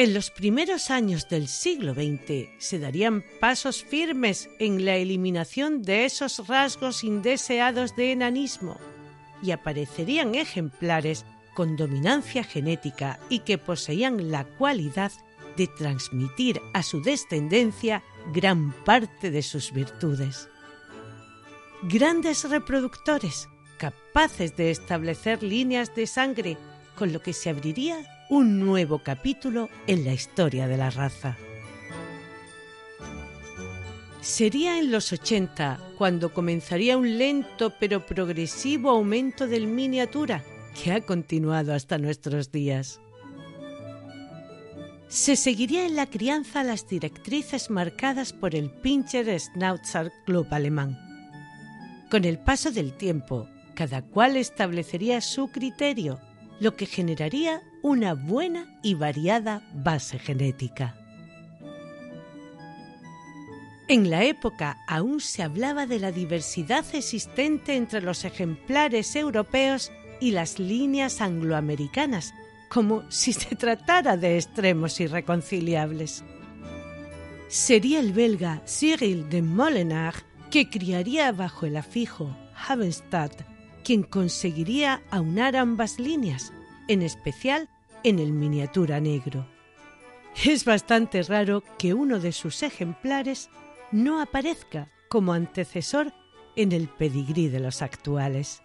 En 0.02 0.16
los 0.16 0.32
primeros 0.32 0.90
años 0.90 1.30
del 1.30 1.48
siglo 1.48 1.94
XX 1.94 2.50
se 2.58 2.80
darían 2.80 3.24
pasos 3.40 3.84
firmes 3.84 4.50
en 4.58 4.84
la 4.84 4.96
eliminación 4.96 5.84
de 5.84 6.06
esos 6.06 6.48
rasgos 6.48 7.04
indeseados 7.04 7.96
de 7.96 8.12
enanismo 8.12 8.80
y 9.44 9.52
aparecerían 9.52 10.34
ejemplares 10.34 11.24
con 11.54 11.76
dominancia 11.76 12.44
genética 12.44 13.20
y 13.30 13.42
que 13.42 13.60
poseían 13.60 14.32
la 14.32 14.46
cualidad 14.46 15.12
de 15.56 15.68
transmitir 15.68 16.60
a 16.74 16.82
su 16.82 17.04
descendencia 17.04 18.02
gran 18.34 18.72
parte 18.84 19.30
de 19.30 19.44
sus 19.44 19.72
virtudes. 19.72 20.50
Grandes 21.84 22.50
reproductores 22.50 23.48
capaces 23.78 24.58
de 24.58 24.72
establecer 24.72 25.44
líneas 25.44 25.94
de 25.94 26.08
sangre 26.08 26.58
con 26.96 27.14
lo 27.14 27.22
que 27.22 27.34
se 27.34 27.52
abriría 27.52 28.04
un 28.32 28.62
nuevo 28.62 29.00
capítulo 29.00 29.70
en 29.88 30.06
la 30.06 30.14
historia 30.14 30.66
de 30.66 30.78
la 30.78 30.90
raza. 30.90 31.36
Sería 34.22 34.80
en 34.80 34.90
los 34.90 35.12
80 35.12 35.78
cuando 35.98 36.34
comenzaría 36.34 36.98
un 36.98 37.18
lento 37.18 37.74
pero 37.78 38.06
progresivo 38.06 38.92
aumento 38.92 39.48
del 39.48 39.68
miniatura 39.68 40.46
que 40.82 40.94
ha 40.94 41.02
continuado 41.02 41.74
hasta 41.74 41.98
nuestros 41.98 42.54
días. 42.54 43.02
Se 45.10 45.36
seguiría 45.36 45.86
en 45.86 45.98
la 45.98 46.06
crianza 46.06 46.64
las 46.64 46.88
directrices 46.88 47.70
marcadas 47.70 48.32
por 48.32 48.56
el 48.56 48.72
Pinscher 48.72 49.38
Schnauzer 49.38 50.10
Club 50.26 50.48
alemán. 50.52 50.98
Con 52.10 52.24
el 52.24 52.40
paso 52.40 52.72
del 52.72 52.94
tiempo, 52.94 53.50
cada 53.76 54.02
cual 54.02 54.38
establecería 54.38 55.20
su 55.20 55.50
criterio, 55.50 56.22
lo 56.62 56.78
que 56.78 56.86
generaría 56.86 57.62
una 57.82 58.14
buena 58.14 58.66
y 58.82 58.94
variada 58.94 59.62
base 59.74 60.20
genética. 60.20 60.96
En 63.88 64.10
la 64.10 64.24
época 64.24 64.78
aún 64.88 65.20
se 65.20 65.44
hablaba 65.44 65.86
de 65.86 66.00
la 66.00 66.12
diversidad 66.12 66.86
existente 66.94 67.76
entre 67.76 68.02
los 68.02 68.24
ejemplares 68.24 69.16
europeos 69.16 69.92
y 70.22 70.32
las 70.32 70.60
líneas 70.60 71.20
angloamericanas, 71.20 72.34
como 72.70 73.04
si 73.12 73.34
se 73.34 73.56
tratara 73.58 74.16
de 74.16 74.38
extremos 74.38 75.00
irreconciliables. 75.00 76.24
Sería 77.50 78.00
el 78.00 78.14
belga 78.14 78.62
Cyril 78.66 79.30
de 79.30 79.42
Molenaar 79.42 80.16
que 80.50 80.70
criaría 80.70 81.32
bajo 81.34 81.66
el 81.66 81.76
afijo 81.76 82.34
Havenstadt 82.56 83.42
quien 83.84 84.04
conseguiría 84.04 85.02
aunar 85.12 85.56
ambas 85.56 86.00
líneas, 86.00 86.54
en 86.88 87.02
especial 87.02 87.70
en 88.04 88.20
el 88.20 88.32
miniatura 88.32 89.00
negro. 89.00 89.48
Es 90.46 90.66
bastante 90.66 91.22
raro 91.24 91.64
que 91.78 91.94
uno 91.94 92.20
de 92.20 92.32
sus 92.32 92.64
ejemplares 92.64 93.50
no 93.92 94.22
aparezca 94.22 94.90
como 95.10 95.34
antecesor 95.34 96.14
en 96.56 96.72
el 96.72 96.88
pedigrí 96.88 97.50
de 97.50 97.60
los 97.60 97.82
actuales. 97.82 98.62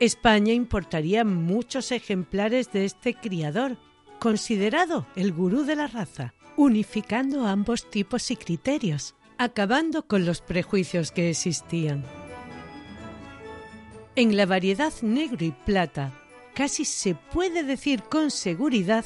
España 0.00 0.52
importaría 0.52 1.24
muchos 1.24 1.92
ejemplares 1.92 2.72
de 2.72 2.84
este 2.84 3.14
criador, 3.14 3.76
considerado 4.20 5.06
el 5.16 5.32
gurú 5.32 5.64
de 5.64 5.76
la 5.76 5.88
raza, 5.88 6.34
unificando 6.56 7.46
ambos 7.46 7.90
tipos 7.90 8.30
y 8.30 8.36
criterios, 8.36 9.14
acabando 9.38 10.06
con 10.06 10.24
los 10.24 10.40
prejuicios 10.40 11.12
que 11.12 11.30
existían. 11.30 12.04
En 14.16 14.36
la 14.36 14.46
variedad 14.46 14.92
negro 15.02 15.44
y 15.44 15.52
plata 15.52 16.12
casi 16.58 16.84
se 16.84 17.14
puede 17.14 17.62
decir 17.62 18.02
con 18.02 18.32
seguridad 18.32 19.04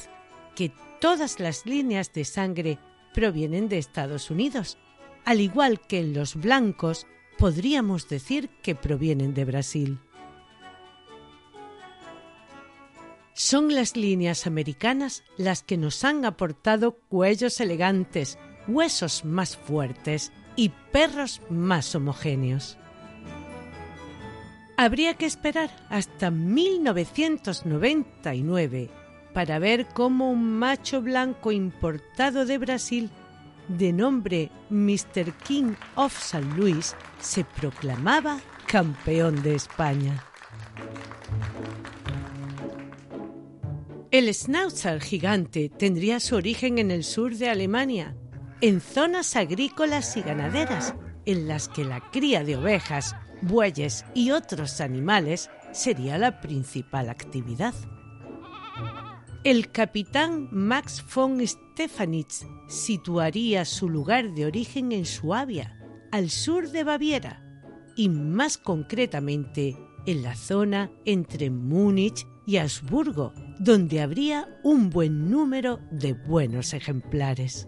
que 0.55 0.71
todas 0.99 1.39
las 1.39 1.67
líneas 1.67 2.11
de 2.11 2.25
sangre 2.25 2.79
provienen 3.13 3.69
de 3.69 3.77
Estados 3.77 4.31
Unidos, 4.31 4.79
al 5.23 5.39
igual 5.39 5.79
que 5.79 5.99
en 5.99 6.15
los 6.15 6.35
blancos 6.35 7.05
podríamos 7.37 8.09
decir 8.09 8.49
que 8.63 8.73
provienen 8.73 9.35
de 9.35 9.45
Brasil. 9.45 9.99
Son 13.35 13.75
las 13.75 13.95
líneas 13.95 14.47
americanas 14.47 15.23
las 15.37 15.61
que 15.61 15.77
nos 15.77 16.03
han 16.03 16.25
aportado 16.25 16.93
cuellos 17.07 17.59
elegantes, 17.59 18.39
huesos 18.67 19.25
más 19.25 19.57
fuertes 19.57 20.31
y 20.55 20.69
perros 20.91 21.39
más 21.51 21.93
homogéneos. 21.93 22.79
Habría 24.83 25.13
que 25.13 25.25
esperar 25.25 25.69
hasta 25.87 26.29
1999 26.29 28.89
para 29.33 29.57
ver 29.57 29.85
cómo 29.85 30.29
un 30.29 30.59
macho 30.59 31.01
blanco 31.01 31.53
importado 31.53 32.45
de 32.45 32.57
Brasil 32.57 33.09
de 33.69 33.93
nombre 33.93 34.51
Mr. 34.69 35.31
King 35.47 35.75
of 35.95 36.21
San 36.21 36.57
Luis 36.57 36.97
se 37.21 37.45
proclamaba 37.45 38.41
campeón 38.67 39.41
de 39.41 39.55
España. 39.55 40.21
El 44.11 44.33
Schnauzer 44.33 44.99
gigante 44.99 45.69
tendría 45.69 46.19
su 46.19 46.35
origen 46.35 46.77
en 46.77 46.91
el 46.91 47.05
sur 47.05 47.37
de 47.37 47.47
Alemania, 47.47 48.17
en 48.59 48.81
zonas 48.81 49.37
agrícolas 49.37 50.17
y 50.17 50.23
ganaderas, 50.23 50.93
en 51.25 51.47
las 51.47 51.69
que 51.69 51.85
la 51.85 52.01
cría 52.11 52.43
de 52.43 52.57
ovejas 52.57 53.15
bueyes 53.43 54.05
y 54.13 54.31
otros 54.31 54.81
animales 54.81 55.49
sería 55.71 56.17
la 56.17 56.41
principal 56.41 57.09
actividad. 57.09 57.73
El 59.43 59.71
capitán 59.71 60.47
Max 60.51 61.03
von 61.13 61.45
Stefanitz 61.45 62.45
situaría 62.67 63.65
su 63.65 63.89
lugar 63.89 64.33
de 64.33 64.45
origen 64.45 64.91
en 64.93 65.05
Suabia, 65.05 65.77
al 66.11 66.29
sur 66.29 66.69
de 66.69 66.83
Baviera, 66.83 67.43
y 67.95 68.09
más 68.09 68.57
concretamente 68.57 69.77
en 70.05 70.23
la 70.23 70.35
zona 70.35 70.91
entre 71.05 71.49
Múnich 71.49 72.25
y 72.45 72.57
Habsburgo, 72.57 73.33
donde 73.59 74.01
habría 74.01 74.59
un 74.63 74.89
buen 74.89 75.29
número 75.29 75.79
de 75.91 76.13
buenos 76.13 76.73
ejemplares. 76.73 77.67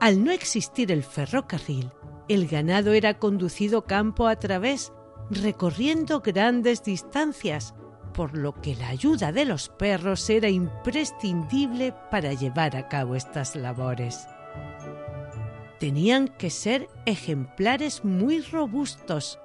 Al 0.00 0.22
no 0.22 0.30
existir 0.30 0.92
el 0.92 1.02
ferrocarril, 1.02 1.90
el 2.28 2.46
ganado 2.46 2.92
era 2.92 3.18
conducido 3.18 3.84
campo 3.84 4.26
a 4.26 4.36
través, 4.36 4.92
recorriendo 5.30 6.20
grandes 6.20 6.84
distancias, 6.84 7.74
por 8.12 8.36
lo 8.36 8.52
que 8.60 8.74
la 8.74 8.88
ayuda 8.88 9.32
de 9.32 9.44
los 9.44 9.68
perros 9.68 10.28
era 10.28 10.48
imprescindible 10.48 11.94
para 12.10 12.32
llevar 12.34 12.76
a 12.76 12.88
cabo 12.88 13.14
estas 13.14 13.56
labores. 13.56 14.26
Tenían 15.78 16.28
que 16.28 16.50
ser 16.50 16.88
ejemplares 17.06 18.04
muy 18.04 18.40
robustos, 18.40 19.38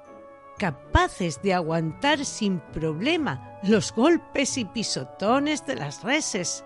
capaces 0.58 1.41
de 1.41 1.54
aguantar 1.54 2.26
sin 2.26 2.60
problema 2.60 3.60
los 3.63 3.93
golpes 3.93 4.58
y 4.58 4.65
pisotones 4.65 5.65
de 5.65 5.76
las 5.76 6.04
reses, 6.04 6.65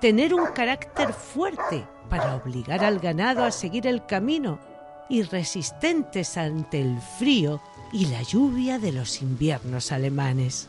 tener 0.00 0.34
un 0.34 0.46
carácter 0.46 1.12
fuerte 1.12 1.86
para 2.08 2.34
obligar 2.34 2.84
al 2.84 2.98
ganado 2.98 3.44
a 3.44 3.50
seguir 3.52 3.86
el 3.86 4.04
camino 4.04 4.58
y 5.10 5.22
resistentes 5.22 6.38
ante 6.38 6.80
el 6.80 6.98
frío 7.18 7.60
y 7.92 8.06
la 8.06 8.22
lluvia 8.22 8.78
de 8.78 8.92
los 8.92 9.20
inviernos 9.20 9.92
alemanes. 9.92 10.68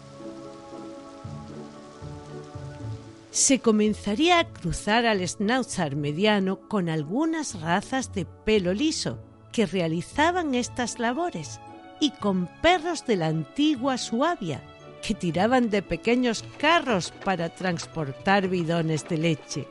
Se 3.30 3.60
comenzaría 3.60 4.40
a 4.40 4.48
cruzar 4.48 5.06
al 5.06 5.26
Schnauzer 5.26 5.96
mediano 5.96 6.58
con 6.68 6.90
algunas 6.90 7.62
razas 7.62 8.14
de 8.14 8.26
pelo 8.26 8.74
liso 8.74 9.20
que 9.54 9.66
realizaban 9.66 10.56
estas 10.56 11.00
labores 11.00 11.62
y 12.02 12.12
con 12.12 12.50
perros 12.62 13.06
de 13.06 13.16
la 13.16 13.28
antigua 13.28 13.98
Suabia, 13.98 14.62
que 15.02 15.14
tiraban 15.14 15.70
de 15.70 15.82
pequeños 15.82 16.44
carros 16.58 17.14
para 17.24 17.50
transportar 17.50 18.48
bidones 18.50 19.08
de 19.08 19.18
leche. 19.18 19.68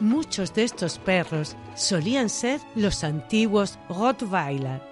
Muchos 0.00 0.54
de 0.54 0.64
estos 0.64 0.98
perros 0.98 1.56
solían 1.76 2.28
ser 2.28 2.60
los 2.74 3.04
antiguos 3.04 3.78
Rottweiler. 3.88 4.82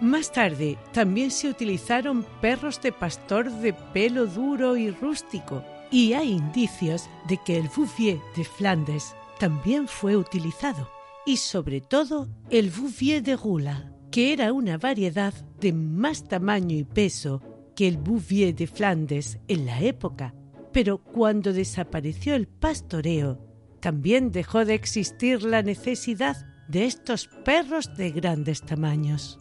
Más 0.00 0.32
tarde 0.32 0.78
también 0.92 1.30
se 1.30 1.48
utilizaron 1.48 2.26
perros 2.40 2.80
de 2.80 2.90
pastor 2.90 3.50
de 3.50 3.72
pelo 3.72 4.26
duro 4.26 4.76
y 4.76 4.90
rústico, 4.90 5.62
y 5.90 6.14
hay 6.14 6.30
indicios 6.32 7.08
de 7.28 7.38
que 7.44 7.58
el 7.58 7.68
Bouvier 7.68 8.18
de 8.34 8.44
Flandes 8.44 9.14
también 9.38 9.86
fue 9.86 10.16
utilizado, 10.16 10.88
y 11.26 11.36
sobre 11.36 11.80
todo 11.80 12.28
el 12.50 12.70
Bouvier 12.70 13.22
de 13.22 13.36
Rula, 13.36 13.92
que 14.10 14.32
era 14.32 14.52
una 14.52 14.78
variedad 14.78 15.34
de 15.60 15.72
más 15.72 16.24
tamaño 16.24 16.76
y 16.76 16.84
peso 16.84 17.42
que 17.76 17.86
el 17.86 17.98
Bouvier 17.98 18.54
de 18.54 18.66
Flandes 18.66 19.38
en 19.48 19.66
la 19.66 19.80
época, 19.82 20.34
pero 20.72 20.98
cuando 20.98 21.52
desapareció 21.52 22.34
el 22.34 22.48
pastoreo, 22.48 23.51
también 23.82 24.30
dejó 24.30 24.64
de 24.64 24.74
existir 24.74 25.42
la 25.42 25.60
necesidad 25.62 26.36
de 26.68 26.86
estos 26.86 27.26
perros 27.26 27.94
de 27.96 28.12
grandes 28.12 28.62
tamaños. 28.62 29.38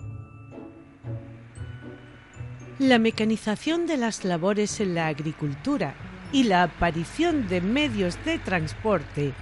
La 2.79 2.97
mecanización 2.97 3.85
de 3.85 3.97
las 3.97 4.25
labores 4.25 4.81
en 4.81 4.95
la 4.95 5.07
agricultura 5.07 5.93
y 6.31 6.43
la 6.43 6.63
aparición 6.63 7.47
de 7.47 7.61
medios 7.61 8.17
de 8.25 8.39
transporte 8.39 9.33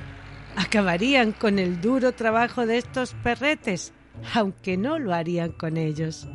acabarían 0.58 1.32
con 1.32 1.60
el 1.60 1.80
duro 1.80 2.12
trabajo 2.12 2.66
de 2.66 2.80
estos 2.80 3.14
perretes, 3.24 3.94
aunque 4.34 4.76
no 4.76 5.00
lo 5.00 5.14
harían 5.14 5.54
con 5.54 5.78
ellos. 5.78 6.28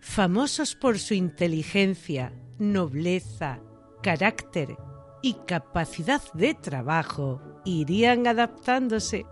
Famosos 0.00 0.74
por 0.74 0.98
su 0.98 1.12
inteligencia, 1.12 2.32
nobleza, 2.58 3.60
carácter 4.02 4.78
y 5.22 5.34
capacidad 5.46 6.22
de 6.34 6.54
trabajo, 6.54 7.40
irían 7.64 8.26
adaptándose. 8.26 9.26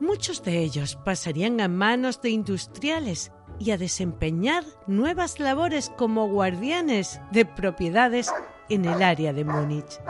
Muchos 0.00 0.42
de 0.42 0.58
ellos 0.58 0.96
pasarían 1.04 1.60
a 1.60 1.68
manos 1.68 2.22
de 2.22 2.30
industriales 2.30 3.32
y 3.58 3.72
a 3.72 3.78
desempeñar 3.78 4.64
nuevas 4.86 5.38
labores 5.38 5.90
como 5.96 6.28
guardianes 6.28 7.20
de 7.30 7.44
propiedades 7.44 8.32
en 8.68 8.84
el 8.86 9.02
área 9.02 9.32
de 9.32 9.44
Múnich. 9.44 10.00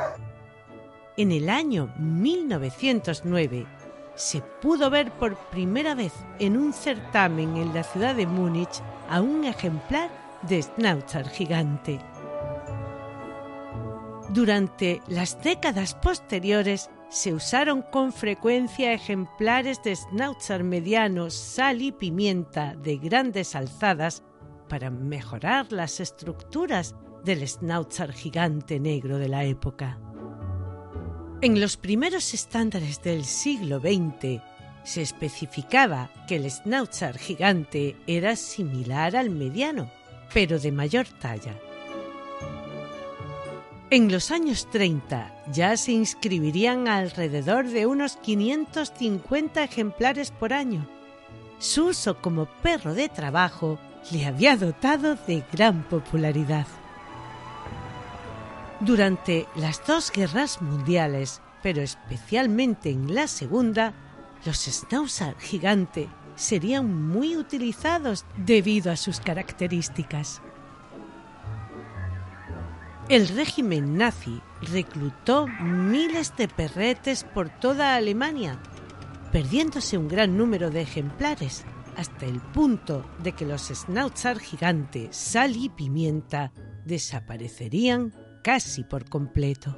En 1.16 1.32
el 1.32 1.50
año 1.50 1.92
1909 1.98 3.66
se 4.14 4.40
pudo 4.40 4.90
ver 4.90 5.10
por 5.12 5.36
primera 5.50 5.94
vez 5.94 6.12
en 6.38 6.56
un 6.56 6.72
certamen 6.72 7.56
en 7.56 7.74
la 7.74 7.82
ciudad 7.82 8.14
de 8.14 8.26
Múnich 8.26 8.80
a 9.08 9.20
un 9.20 9.44
ejemplar 9.44 10.10
de 10.42 10.62
Schnauzer 10.62 11.28
gigante. 11.28 11.98
Durante 14.32 15.02
las 15.08 15.42
décadas 15.42 15.96
posteriores 15.96 16.88
se 17.08 17.34
usaron 17.34 17.82
con 17.82 18.12
frecuencia 18.12 18.92
ejemplares 18.92 19.82
de 19.82 19.96
Schnauzer 19.96 20.62
medianos, 20.62 21.34
sal 21.34 21.82
y 21.82 21.90
pimienta 21.90 22.76
de 22.76 22.98
grandes 22.98 23.56
alzadas 23.56 24.22
para 24.68 24.88
mejorar 24.88 25.72
las 25.72 25.98
estructuras 25.98 26.94
del 27.24 27.46
Schnauzer 27.46 28.12
gigante 28.12 28.78
negro 28.78 29.18
de 29.18 29.28
la 29.28 29.42
época. 29.42 29.98
En 31.42 31.60
los 31.60 31.76
primeros 31.76 32.32
estándares 32.32 33.02
del 33.02 33.24
siglo 33.24 33.80
XX 33.80 34.40
se 34.84 35.02
especificaba 35.02 36.08
que 36.28 36.36
el 36.36 36.48
Schnauzer 36.48 37.18
gigante 37.18 37.96
era 38.06 38.36
similar 38.36 39.16
al 39.16 39.30
mediano, 39.30 39.90
pero 40.32 40.60
de 40.60 40.70
mayor 40.70 41.08
talla. 41.20 41.58
En 43.92 44.12
los 44.12 44.30
años 44.30 44.68
30 44.70 45.46
ya 45.52 45.76
se 45.76 45.90
inscribirían 45.90 46.86
alrededor 46.86 47.66
de 47.66 47.86
unos 47.86 48.16
550 48.18 49.64
ejemplares 49.64 50.30
por 50.30 50.52
año. 50.52 50.86
Su 51.58 51.86
uso 51.86 52.22
como 52.22 52.46
perro 52.46 52.94
de 52.94 53.08
trabajo 53.08 53.80
le 54.12 54.26
había 54.26 54.56
dotado 54.56 55.16
de 55.26 55.42
gran 55.52 55.82
popularidad. 55.82 56.68
Durante 58.78 59.48
las 59.56 59.84
dos 59.84 60.12
guerras 60.12 60.62
mundiales, 60.62 61.42
pero 61.60 61.82
especialmente 61.82 62.90
en 62.90 63.12
la 63.12 63.26
segunda, 63.26 63.92
los 64.46 64.56
Schnauzer 64.56 65.36
gigante 65.40 66.08
serían 66.36 67.08
muy 67.08 67.36
utilizados 67.36 68.24
debido 68.36 68.92
a 68.92 68.96
sus 68.96 69.18
características. 69.18 70.42
El 73.10 73.26
régimen 73.26 73.96
nazi 73.96 74.40
reclutó 74.62 75.48
miles 75.48 76.32
de 76.36 76.46
perretes 76.46 77.24
por 77.24 77.50
toda 77.50 77.96
Alemania, 77.96 78.62
perdiéndose 79.32 79.98
un 79.98 80.06
gran 80.06 80.36
número 80.36 80.70
de 80.70 80.82
ejemplares, 80.82 81.64
hasta 81.96 82.26
el 82.26 82.40
punto 82.40 83.04
de 83.20 83.32
que 83.32 83.44
los 83.44 83.62
Schnauzer 83.62 84.38
gigante, 84.38 85.08
sal 85.10 85.56
y 85.56 85.70
pimienta 85.70 86.52
desaparecerían 86.84 88.14
casi 88.44 88.84
por 88.84 89.08
completo. 89.08 89.76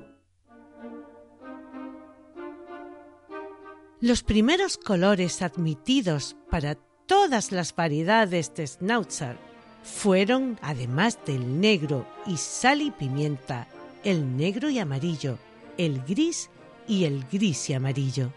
Los 3.98 4.22
primeros 4.22 4.76
colores 4.76 5.40
admitidos 5.40 6.36
para 6.50 6.74
todas 7.06 7.50
las 7.50 7.74
variedades 7.74 8.52
de 8.52 8.66
Schnauzer 8.66 9.51
fueron, 9.82 10.58
además 10.62 11.18
del 11.26 11.60
negro 11.60 12.06
y 12.26 12.36
sal 12.36 12.82
y 12.82 12.90
pimienta, 12.90 13.66
el 14.04 14.36
negro 14.36 14.70
y 14.70 14.78
amarillo, 14.78 15.38
el 15.78 16.02
gris 16.02 16.50
y 16.86 17.04
el 17.04 17.24
gris 17.30 17.70
y 17.70 17.74
amarillo. 17.74 18.32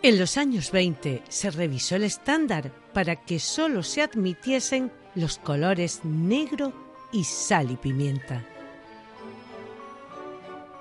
En 0.00 0.18
los 0.18 0.36
años 0.36 0.70
20 0.70 1.22
se 1.28 1.50
revisó 1.50 1.96
el 1.96 2.04
estándar 2.04 2.70
para 2.92 3.16
que 3.16 3.40
solo 3.40 3.82
se 3.82 4.02
admitiesen 4.02 4.92
los 5.14 5.38
colores 5.38 6.04
negro 6.04 6.72
y 7.12 7.24
sal 7.24 7.70
y 7.70 7.76
pimienta. 7.76 8.44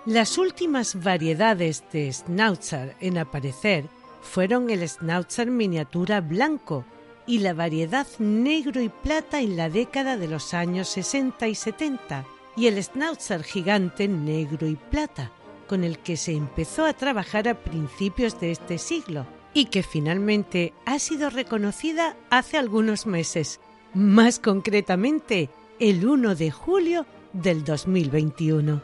Las 0.05 0.37
últimas 0.37 1.03
variedades 1.03 1.83
de 1.91 2.13
Schnauzer 2.13 2.95
en 3.01 3.17
aparecer 3.17 3.85
fueron 4.21 4.69
el 4.69 4.87
Schnauzer 4.87 5.49
miniatura 5.49 6.21
blanco 6.21 6.85
y 7.27 7.39
la 7.39 7.53
variedad 7.53 8.07
negro 8.17 8.81
y 8.81 8.89
plata 8.89 9.41
en 9.41 9.57
la 9.57 9.69
década 9.69 10.17
de 10.17 10.27
los 10.27 10.53
años 10.53 10.87
60 10.87 11.47
y 11.47 11.55
70 11.55 12.25
y 12.55 12.67
el 12.67 12.81
Schnauzer 12.81 13.43
gigante 13.43 14.07
negro 14.07 14.67
y 14.67 14.75
plata, 14.75 15.31
con 15.67 15.83
el 15.83 15.99
que 15.99 16.17
se 16.17 16.31
empezó 16.31 16.85
a 16.85 16.93
trabajar 16.93 17.47
a 17.47 17.53
principios 17.53 18.39
de 18.39 18.51
este 18.51 18.77
siglo 18.77 19.27
y 19.53 19.65
que 19.65 19.83
finalmente 19.83 20.73
ha 20.85 20.97
sido 20.99 21.29
reconocida 21.29 22.15
hace 22.29 22.57
algunos 22.57 23.05
meses, 23.05 23.59
más 23.93 24.39
concretamente 24.39 25.49
el 25.79 26.07
1 26.07 26.35
de 26.35 26.49
julio 26.49 27.05
del 27.33 27.63
2021. 27.63 28.81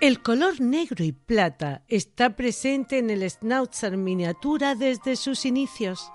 El 0.00 0.22
color 0.22 0.60
negro 0.60 1.04
y 1.04 1.12
plata 1.12 1.82
está 1.88 2.34
presente 2.36 2.98
en 2.98 3.10
el 3.10 3.28
Schnauzer 3.28 3.96
miniatura 3.96 4.74
desde 4.74 5.14
sus 5.16 5.44
inicios. 5.44 6.10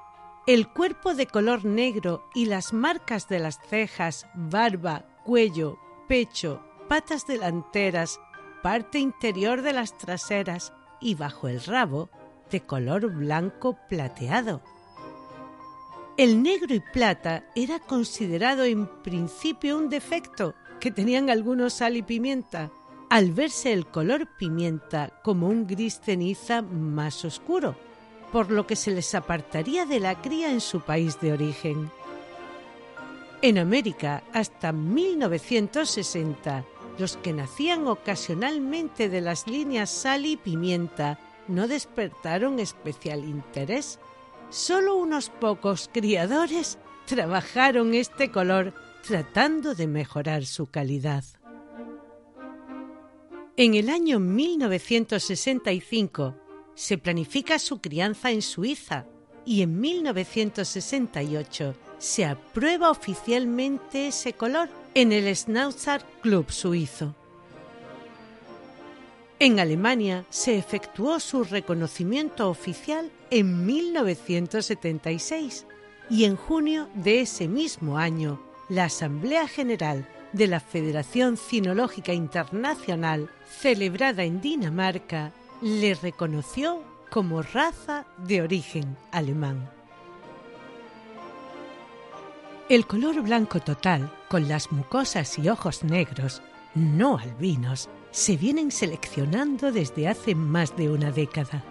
El 0.47 0.67
cuerpo 0.67 1.15
de 1.15 1.25
color 1.25 1.65
negro 1.65 2.29
y 2.36 2.45
las 2.45 2.71
marcas 2.71 3.27
de 3.27 3.39
las 3.39 3.60
cejas, 3.67 4.27
barba, 4.36 5.03
cuello, 5.23 5.79
pecho, 6.08 6.62
patas 6.88 7.25
delanteras, 7.25 8.19
parte 8.62 8.99
interior 8.99 9.63
de 9.63 9.73
las 9.73 9.97
traseras 9.97 10.71
y 11.01 11.15
bajo 11.15 11.47
el 11.47 11.63
rabo 11.63 12.12
de 12.51 12.62
color 12.62 13.12
blanco 13.12 13.75
plateado. 13.89 14.62
El 16.15 16.43
negro 16.43 16.75
y 16.75 16.79
plata 16.79 17.45
era 17.55 17.79
considerado 17.79 18.65
en 18.65 18.86
principio 19.01 19.75
un 19.79 19.89
defecto 19.89 20.53
que 20.79 20.91
tenían 20.91 21.31
algunos 21.31 21.73
sal 21.73 21.97
y 21.97 22.03
pimienta, 22.03 22.71
al 23.10 23.31
verse 23.31 23.73
el 23.73 23.88
color 23.88 24.27
pimienta 24.38 25.19
como 25.23 25.47
un 25.47 25.65
gris 25.65 25.99
ceniza 25.99 26.62
más 26.62 27.25
oscuro, 27.25 27.75
por 28.36 28.52
lo 28.52 28.67
que 28.67 28.76
se 28.76 28.91
les 28.91 29.15
apartaría 29.15 29.86
de 29.86 30.02
la 30.02 30.21
cría 30.21 30.52
en 30.52 30.60
su 30.60 30.82
país 30.82 31.21
de 31.21 31.32
origen. 31.32 31.89
En 33.41 33.58
América, 33.58 34.26
hasta 34.34 34.74
1960, 34.74 36.65
los 36.98 37.15
que 37.15 37.32
nacían 37.32 37.88
ocasionalmente 37.88 39.08
de 39.08 39.21
las 39.21 39.48
líneas 39.48 39.89
sal 39.89 40.26
y 40.26 40.36
pimienta 40.36 41.17
no 41.48 41.69
despertaron 41.69 42.60
especial 42.60 43.24
interés. 43.24 44.00
Solo 44.50 44.98
unos 44.98 45.30
pocos 45.30 45.89
criadores 45.93 46.78
trabajaron 47.06 47.93
este 47.93 48.32
color 48.32 48.74
tratando 49.08 49.76
de 49.76 49.88
mejorar 49.88 50.45
su 50.45 50.65
calidad. 50.65 51.24
En 53.56 53.76
el 53.76 53.89
año 53.89 54.19
1965 54.19 56.36
se 56.75 56.97
planifica 56.97 57.57
su 57.57 57.79
crianza 57.79 58.31
en 58.31 58.41
Suiza 58.41 59.05
y 59.45 59.61
en 59.61 59.79
1968 59.79 61.75
se 61.97 62.25
aprueba 62.25 62.91
oficialmente 62.91 64.07
ese 64.07 64.33
color 64.33 64.69
en 64.93 65.11
el 65.11 65.33
Schnauzer 65.35 66.03
Club 66.21 66.51
suizo. 66.51 67.15
En 69.39 69.59
Alemania 69.59 70.25
se 70.29 70.57
efectuó 70.57 71.19
su 71.19 71.43
reconocimiento 71.43 72.49
oficial 72.49 73.11
en 73.31 73.65
1976 73.65 75.65
y 76.09 76.25
en 76.25 76.35
junio 76.35 76.88
de 76.93 77.21
ese 77.21 77.47
mismo 77.47 77.97
año 77.97 78.41
la 78.69 78.85
Asamblea 78.85 79.47
General 79.47 80.07
de 80.31 80.47
la 80.47 80.59
Federación 80.59 81.38
Cinológica 81.38 82.13
Internacional, 82.13 83.29
celebrada 83.59 84.23
en 84.23 84.41
Dinamarca, 84.41 85.31
le 85.65 85.95
reconoció 85.95 86.84
como 87.10 87.41
raza 87.41 88.06
de 88.19 88.43
origen 88.43 88.95
alemán. 89.12 89.67
El 92.69 92.86
color 92.86 93.23
blanco 93.23 93.60
total, 93.60 94.13
con 94.30 94.47
las 94.47 94.71
mucosas 94.71 95.39
y 95.39 95.49
ojos 95.49 95.84
negros, 95.84 96.43
no 96.75 97.17
albinos, 97.17 97.89
se 98.12 98.38
vienen 98.38 98.69
seleccionando 98.69 99.71
desde 99.71 100.08
hace 100.08 100.36
más 100.36 100.78
de 100.78 100.91
una 100.91 101.10
década. 101.10 101.63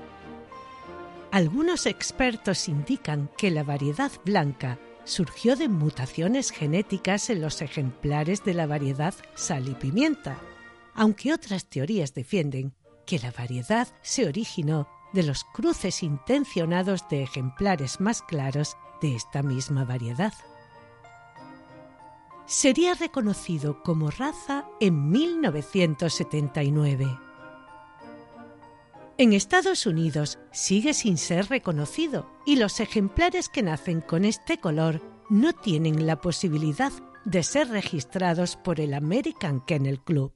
Algunos 1.30 1.87
expertos 1.87 2.68
indican 2.68 3.30
que 3.38 3.52
la 3.52 3.62
variedad 3.62 4.11
blanca 4.24 4.76
surgió 5.04 5.54
de 5.54 5.68
mutaciones 5.68 6.50
genéticas 6.50 7.30
en 7.30 7.40
los 7.40 7.62
ejemplares 7.62 8.42
de 8.42 8.54
la 8.54 8.66
variedad 8.66 9.14
sal 9.37 9.68
y 9.68 9.74
pimienta, 9.74 10.37
aunque 10.94 11.33
otras 11.33 11.66
teorías 11.66 12.12
defienden 12.12 12.74
que 13.04 13.18
la 13.18 13.30
variedad 13.30 13.88
se 14.02 14.26
originó 14.26 14.88
de 15.12 15.22
los 15.22 15.44
cruces 15.44 16.02
intencionados 16.02 17.08
de 17.08 17.22
ejemplares 17.22 18.00
más 18.00 18.22
claros 18.22 18.76
de 19.00 19.14
esta 19.14 19.42
misma 19.42 19.84
variedad. 19.84 20.32
Sería 22.46 22.94
reconocido 22.94 23.82
como 23.82 24.10
raza 24.10 24.66
en 24.80 25.10
1979. 25.10 27.18
En 29.16 29.32
Estados 29.32 29.86
Unidos 29.86 30.40
sigue 30.52 30.92
sin 30.92 31.16
ser 31.16 31.48
reconocido 31.48 32.28
y 32.44 32.56
los 32.56 32.80
ejemplares 32.80 33.48
que 33.48 33.62
nacen 33.62 34.00
con 34.00 34.24
este 34.24 34.58
color 34.58 35.00
no 35.30 35.52
tienen 35.52 36.04
la 36.06 36.20
posibilidad 36.20 36.92
de 37.24 37.44
ser 37.44 37.68
registrados 37.68 38.56
por 38.56 38.80
el 38.80 38.92
American 38.92 39.64
Kennel 39.64 40.00
Club. 40.00 40.32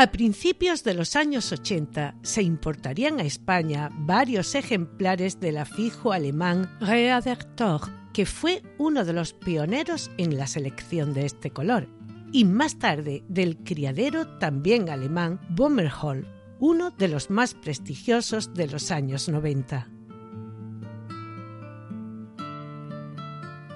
A 0.00 0.10
principios 0.12 0.82
de 0.82 0.94
los 0.94 1.14
años 1.14 1.52
80 1.52 2.14
se 2.22 2.42
importarían 2.42 3.20
a 3.20 3.24
España 3.24 3.90
varios 3.92 4.54
ejemplares 4.54 5.40
del 5.40 5.58
afijo 5.58 6.12
alemán 6.12 6.74
Readertor, 6.80 7.82
que 8.14 8.24
fue 8.24 8.62
uno 8.78 9.04
de 9.04 9.12
los 9.12 9.34
pioneros 9.34 10.10
en 10.16 10.38
la 10.38 10.46
selección 10.46 11.12
de 11.12 11.26
este 11.26 11.50
color, 11.50 11.86
y 12.32 12.46
más 12.46 12.78
tarde 12.78 13.24
del 13.28 13.58
criadero 13.58 14.38
también 14.38 14.88
alemán 14.88 15.38
Bommerhol, 15.50 16.26
uno 16.60 16.92
de 16.92 17.08
los 17.08 17.28
más 17.28 17.52
prestigiosos 17.52 18.54
de 18.54 18.68
los 18.68 18.90
años 18.90 19.28
90. 19.28 19.86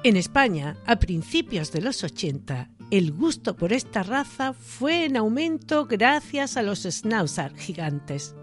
En 0.05 0.17
España, 0.17 0.79
a 0.87 0.97
principios 0.97 1.71
de 1.71 1.83
los 1.83 2.03
80, 2.03 2.71
el 2.99 3.11
gusto 3.11 3.57
por 3.57 3.73
esta 3.73 4.05
raza 4.05 4.53
fue 4.53 5.07
en 5.07 5.17
aumento 5.17 5.87
gracias 5.87 6.57
a 6.57 6.63
los 6.63 6.85
Schnauzer 6.85 7.57
gigantes. 7.57 8.37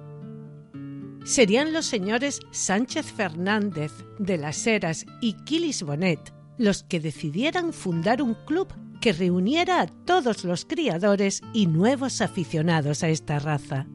Serían 1.23 1.71
los 1.71 1.85
señores 1.85 2.41
Sánchez 2.51 3.13
Fernández 3.13 3.93
de 4.19 4.37
las 4.37 4.67
Heras 4.67 5.05
y 5.21 5.33
Quilis 5.45 5.83
Bonet 5.83 6.33
los 6.57 6.83
que 6.83 6.99
decidieran 6.99 7.71
fundar 7.71 8.21
un 8.21 8.35
club 8.45 8.67
que 8.99 9.13
reuniera 9.13 9.79
a 9.79 9.87
todos 9.87 10.43
los 10.43 10.65
criadores 10.65 11.41
y 11.53 11.67
nuevos 11.67 12.19
aficionados 12.19 13.03
a 13.03 13.09
esta 13.09 13.39
raza. 13.39 13.87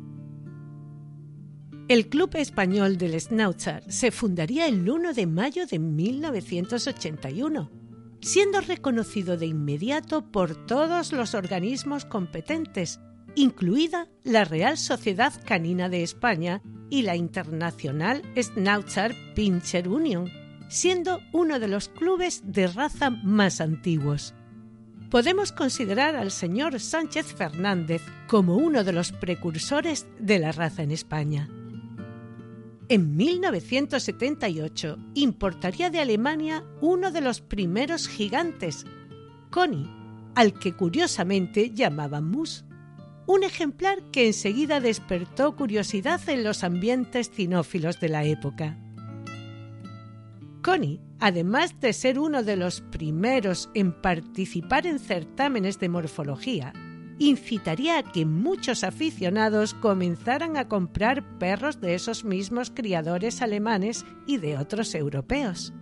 El 1.89 2.09
Club 2.09 2.31
Español 2.35 2.97
del 2.97 3.21
Schnauzer 3.21 3.85
se 3.93 4.11
fundaría 4.11 4.67
el 4.67 4.89
1 4.89 5.13
de 5.13 5.27
mayo 5.27 5.67
de 5.67 5.79
1981 5.79 7.86
siendo 8.27 8.61
reconocido 8.61 9.37
de 9.37 9.47
inmediato 9.47 10.33
por 10.33 10.67
todos 10.67 11.13
los 11.13 11.35
organismos 11.35 12.05
competentes, 12.05 12.99
incluida 13.37 14.09
la 14.25 14.45
Real 14.45 14.77
Sociedad 14.77 15.33
Canina 15.47 15.89
de 15.89 16.03
España 16.03 16.61
y 16.91 17.03
la 17.03 17.15
Internacional 17.15 18.23
Schnauzer 18.37 19.15
Pinscher 19.37 19.89
Union, 19.89 20.29
siendo 20.69 21.21
uno 21.33 21.61
de 21.61 21.69
los 21.69 21.89
clubes 21.89 22.43
de 22.45 22.67
raza 22.67 23.11
más 23.11 23.61
antiguos. 23.61 24.35
Podemos 25.09 25.53
considerar 25.53 26.17
al 26.17 26.33
señor 26.33 26.81
Sánchez 26.81 27.33
Fernández 27.33 28.03
como 28.27 28.57
uno 28.57 28.83
de 28.83 28.93
los 28.93 29.13
precursores 29.13 30.09
de 30.19 30.41
la 30.41 30.51
raza 30.51 30.83
en 30.83 30.91
España. 30.91 31.49
En 32.89 33.17
1978 33.17 34.97
importaría 35.15 35.91
de 35.91 35.99
Alemania 35.99 36.63
uno 36.81 37.11
de 37.11 37.21
los 37.21 37.41
primeros 37.41 38.07
gigantes, 38.07 38.87
Connie, 39.51 39.91
al 40.37 40.53
que 40.57 40.73
curiosamente 40.73 41.71
llamaban 41.71 42.31
Mus, 42.31 42.65
un 43.27 43.43
ejemplar 43.43 43.99
que 44.13 44.29
enseguida 44.29 44.79
despertó 44.79 45.57
curiosidad 45.57 46.21
en 46.29 46.45
los 46.45 46.63
ambientes 46.63 47.29
cinófilos 47.29 47.99
de 47.99 48.09
la 48.09 48.25
época. 48.25 48.79
Connie, 50.63 51.01
además 51.19 51.81
de 51.81 51.93
ser 51.93 52.21
uno 52.21 52.45
de 52.45 52.57
los 52.57 52.83
primeros 52.83 53.69
en 53.75 54.01
participar 54.01 54.87
en 54.87 55.01
certámenes 55.01 55.81
de 55.81 55.89
morfología, 55.89 56.73
incitaría 57.19 57.99
a 57.99 58.03
que 58.03 58.25
muchos 58.27 58.85
aficionados 58.85 59.75
comenzaran 59.75 60.57
a 60.57 60.69
comprar 60.69 61.39
perros 61.39 61.81
de 61.81 61.95
esos 61.95 62.25
mismos 62.25 62.71
criadores 62.71 63.43
alemanes 63.43 64.05
y 64.27 64.39
de 64.39 64.59
otros 64.59 64.95
europeos. 64.95 65.73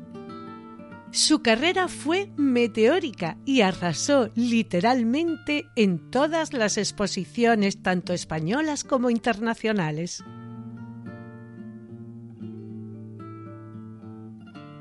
Su 1.10 1.42
carrera 1.42 1.86
fue 1.86 2.32
meteórica 2.36 3.38
y 3.44 3.60
arrasó 3.60 4.30
literalmente 4.34 5.68
en 5.76 6.10
todas 6.10 6.52
las 6.52 6.76
exposiciones 6.76 7.82
tanto 7.82 8.12
españolas 8.12 8.82
como 8.82 9.10
internacionales. 9.10 10.24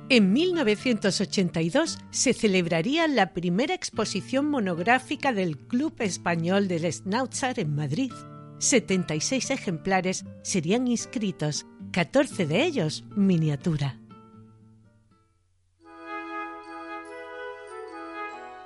En 0.09 0.33
1982 0.33 1.97
se 2.11 2.33
celebraría 2.33 3.07
la 3.07 3.33
primera 3.33 3.73
exposición 3.73 4.49
monográfica 4.49 5.31
del 5.31 5.57
Club 5.57 5.95
Español 5.99 6.67
del 6.67 6.91
Schnauzer 6.91 7.59
en 7.59 7.73
Madrid. 7.73 8.11
76 8.59 9.51
ejemplares 9.51 10.25
serían 10.41 10.87
inscritos, 10.87 11.65
14 11.91 12.45
de 12.45 12.63
ellos 12.63 13.05
miniatura. 13.15 13.99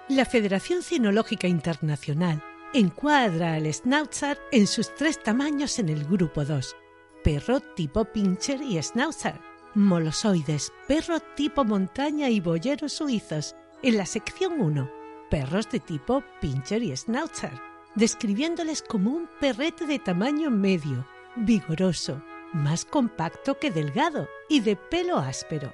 La 0.10 0.26
Federación 0.26 0.82
Cinológica 0.82 1.48
Internacional 1.48 2.44
encuadra 2.74 3.54
al 3.54 3.72
Schnauzer 3.72 4.40
en 4.52 4.66
sus 4.66 4.94
tres 4.96 5.22
tamaños 5.22 5.78
en 5.80 5.90
el 5.90 6.04
grupo 6.06 6.46
2, 6.46 6.76
perro 7.24 7.60
tipo 7.60 8.06
pincher 8.06 8.62
y 8.62 8.82
Schnauzer, 8.82 9.40
molosoides, 9.78 10.74
perro 10.88 11.20
tipo 11.36 11.64
montaña 11.64 12.30
y 12.30 12.40
boyeros 12.40 12.94
suizos, 12.94 13.56
en 13.84 13.98
la 13.98 14.06
sección 14.06 14.60
1, 14.60 14.90
perros 15.30 15.70
de 15.70 15.80
tipo 15.80 16.24
pincher 16.42 16.82
y 16.82 16.96
schnauzer, 16.96 17.54
describiéndoles 17.96 18.82
como 18.82 19.12
un 19.12 19.30
perrete 19.40 19.86
de 19.86 20.00
tamaño 20.00 20.50
medio, 20.50 21.08
vigoroso, 21.36 22.24
más 22.54 22.86
compacto 22.86 23.60
que 23.60 23.70
delgado 23.70 24.28
y 24.50 24.62
de 24.62 24.76
pelo 24.76 25.20
áspero, 25.20 25.74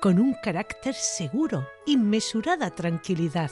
con 0.00 0.18
un 0.18 0.34
carácter 0.42 0.94
seguro 0.94 1.68
y 1.84 1.98
mesurada 1.98 2.70
tranquilidad, 2.70 3.50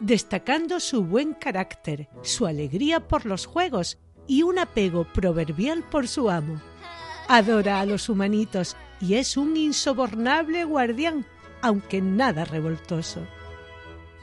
destacando 0.00 0.80
su 0.80 1.04
buen 1.04 1.34
carácter, 1.34 2.08
su 2.22 2.46
alegría 2.46 3.06
por 3.06 3.24
los 3.24 3.46
juegos 3.46 3.98
y 4.26 4.42
un 4.42 4.58
apego 4.58 5.04
proverbial 5.12 5.84
por 5.88 6.08
su 6.08 6.28
amo. 6.28 6.60
Adora 7.28 7.80
a 7.80 7.86
los 7.86 8.08
humanitos 8.08 8.76
y 9.02 9.14
es 9.14 9.36
un 9.36 9.56
insobornable 9.56 10.64
guardián, 10.64 11.26
aunque 11.60 12.00
nada 12.00 12.44
revoltoso. 12.44 13.26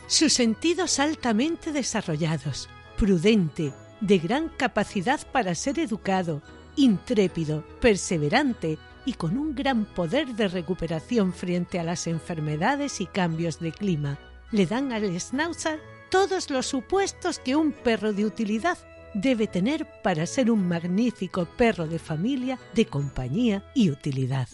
Sus 0.08 0.34
sentidos 0.34 1.00
altamente 1.00 1.74
desarrollados, 1.74 2.70
prudente, 2.98 3.74
de 4.00 4.18
gran 4.18 4.48
capacidad 4.48 5.20
para 5.32 5.54
ser 5.54 5.78
educado, 5.80 6.42
intrépido, 6.78 7.66
perseverante 7.82 8.80
y 9.06 9.14
con 9.14 9.38
un 9.38 9.54
gran 9.54 9.84
poder 9.84 10.36
de 10.36 10.48
recuperación 10.48 11.34
frente 11.34 11.78
a 11.80 11.84
las 11.84 12.08
enfermedades 12.08 13.02
y 13.02 13.06
cambios 13.06 13.60
de 13.60 13.74
clima, 13.74 14.18
le 14.52 14.66
dan 14.66 14.94
al 14.94 15.20
Schnauzer 15.20 15.82
todos 16.10 16.50
los 16.50 16.68
supuestos 16.68 17.38
que 17.38 17.58
un 17.58 17.74
perro 17.74 18.14
de 18.14 18.26
utilidad 18.26 18.78
debe 19.14 19.48
tener 19.48 19.86
para 20.02 20.26
ser 20.26 20.50
un 20.50 20.68
magnífico 20.68 21.46
perro 21.46 21.86
de 21.88 22.00
familia, 22.00 22.58
de 22.74 22.86
compañía 22.86 23.64
y 23.76 23.92
utilidad. 23.92 24.48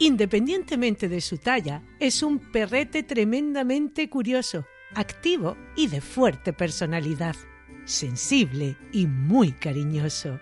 Independientemente 0.00 1.10
de 1.10 1.20
su 1.20 1.36
talla, 1.36 1.82
es 1.98 2.22
un 2.22 2.38
perrete 2.38 3.02
tremendamente 3.02 4.08
curioso, 4.08 4.64
activo 4.94 5.58
y 5.76 5.88
de 5.88 6.00
fuerte 6.00 6.54
personalidad, 6.54 7.36
sensible 7.84 8.78
y 8.92 9.06
muy 9.06 9.52
cariñoso. 9.52 10.40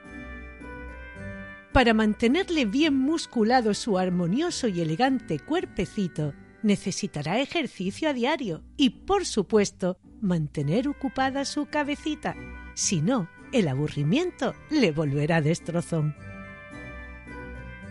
Para 1.73 1.93
mantenerle 1.93 2.67
bien 2.67 2.97
musculado 2.97 3.75
su 3.75 3.99
armonioso 3.99 4.69
y 4.69 4.81
elegante 4.81 5.41
cuerpecito, 5.41 6.35
necesitará 6.63 7.41
ejercicio 7.41 8.09
a 8.09 8.13
diario 8.13 8.63
y, 8.77 8.91
por 8.91 9.27
supuesto, 9.27 9.99
mantener 10.21 10.87
ocupada 10.87 11.45
su 11.45 11.67
cabecita. 11.67 12.37
Si 12.75 13.03
no, 13.03 13.29
el 13.53 13.67
aburrimiento 13.67 14.55
le 14.71 14.93
volverá 14.93 15.41
destrozón. 15.41 16.15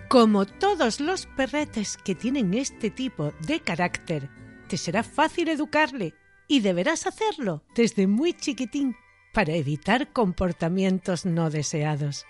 Como 0.10 0.46
todos 0.46 1.02
los 1.02 1.26
perretes 1.26 1.98
que 1.98 2.16
tienen 2.16 2.54
este 2.54 2.90
tipo 2.90 3.34
de 3.42 3.60
carácter, 3.60 4.30
te 4.70 4.78
será 4.78 5.04
fácil 5.04 5.50
educarle 5.50 6.14
y 6.48 6.62
deberás 6.62 7.06
hacerlo 7.06 7.62
desde 7.76 8.08
muy 8.08 8.32
chiquitín 8.32 8.96
para 9.34 9.54
evitar 9.54 10.14
comportamientos 10.14 11.26
no 11.26 11.50
deseados. 11.50 12.26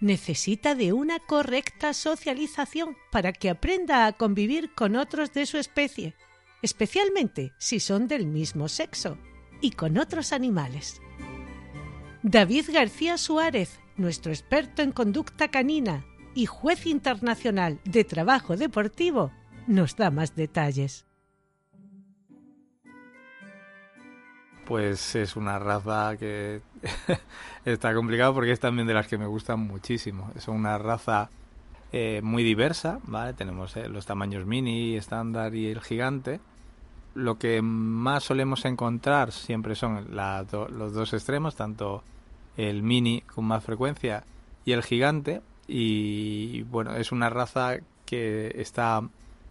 Necesita 0.00 0.74
de 0.74 0.92
una 0.92 1.20
correcta 1.20 1.94
socialización 1.94 2.96
para 3.12 3.32
que 3.32 3.50
aprenda 3.50 4.06
a 4.06 4.12
convivir 4.12 4.74
con 4.74 4.96
otros 4.96 5.32
de 5.32 5.46
su 5.46 5.58
especie, 5.58 6.16
especialmente 6.60 7.52
si 7.58 7.78
son 7.78 8.08
del 8.08 8.26
mismo 8.26 8.66
sexo, 8.66 9.16
y 9.60 9.72
con 9.72 9.96
otros 9.96 10.32
animales. 10.32 11.00
David 12.24 12.64
García 12.72 13.16
Suárez, 13.16 13.78
nuestro 13.96 14.32
experto 14.32 14.82
en 14.82 14.90
conducta 14.90 15.48
canina 15.48 16.04
y 16.34 16.46
juez 16.46 16.86
internacional 16.86 17.80
de 17.84 18.04
trabajo 18.04 18.56
deportivo, 18.56 19.30
nos 19.66 19.96
da 19.96 20.10
más 20.10 20.34
detalles. 20.34 21.06
Pues 24.66 25.16
es 25.16 25.34
una 25.34 25.58
raza 25.58 26.16
que 26.16 26.62
está 27.64 27.92
complicado 27.94 28.34
porque 28.34 28.52
es 28.52 28.60
también 28.60 28.86
de 28.86 28.94
las 28.94 29.08
que 29.08 29.18
me 29.18 29.26
gustan 29.26 29.60
muchísimo. 29.60 30.30
Es 30.36 30.46
una 30.46 30.78
raza 30.78 31.28
eh, 31.92 32.20
muy 32.22 32.44
diversa, 32.44 33.00
¿vale? 33.04 33.32
Tenemos 33.32 33.76
eh, 33.76 33.88
los 33.88 34.06
tamaños 34.06 34.46
mini, 34.46 34.96
estándar 34.96 35.54
y 35.56 35.66
el 35.66 35.80
gigante. 35.80 36.40
Lo 37.14 37.36
que 37.38 37.62
más 37.62 38.22
solemos 38.22 38.64
encontrar 38.64 39.32
siempre 39.32 39.74
son 39.74 40.06
los 40.14 40.92
dos 40.92 41.12
extremos, 41.12 41.56
tanto 41.56 42.04
el 42.56 42.84
mini 42.84 43.22
con 43.22 43.46
más 43.46 43.64
frecuencia 43.64 44.22
y 44.64 44.72
el 44.72 44.84
gigante, 44.84 45.42
y 45.72 46.62
bueno, 46.64 46.96
es 46.96 47.12
una 47.12 47.30
raza 47.30 47.76
que 48.04 48.52
está 48.56 49.02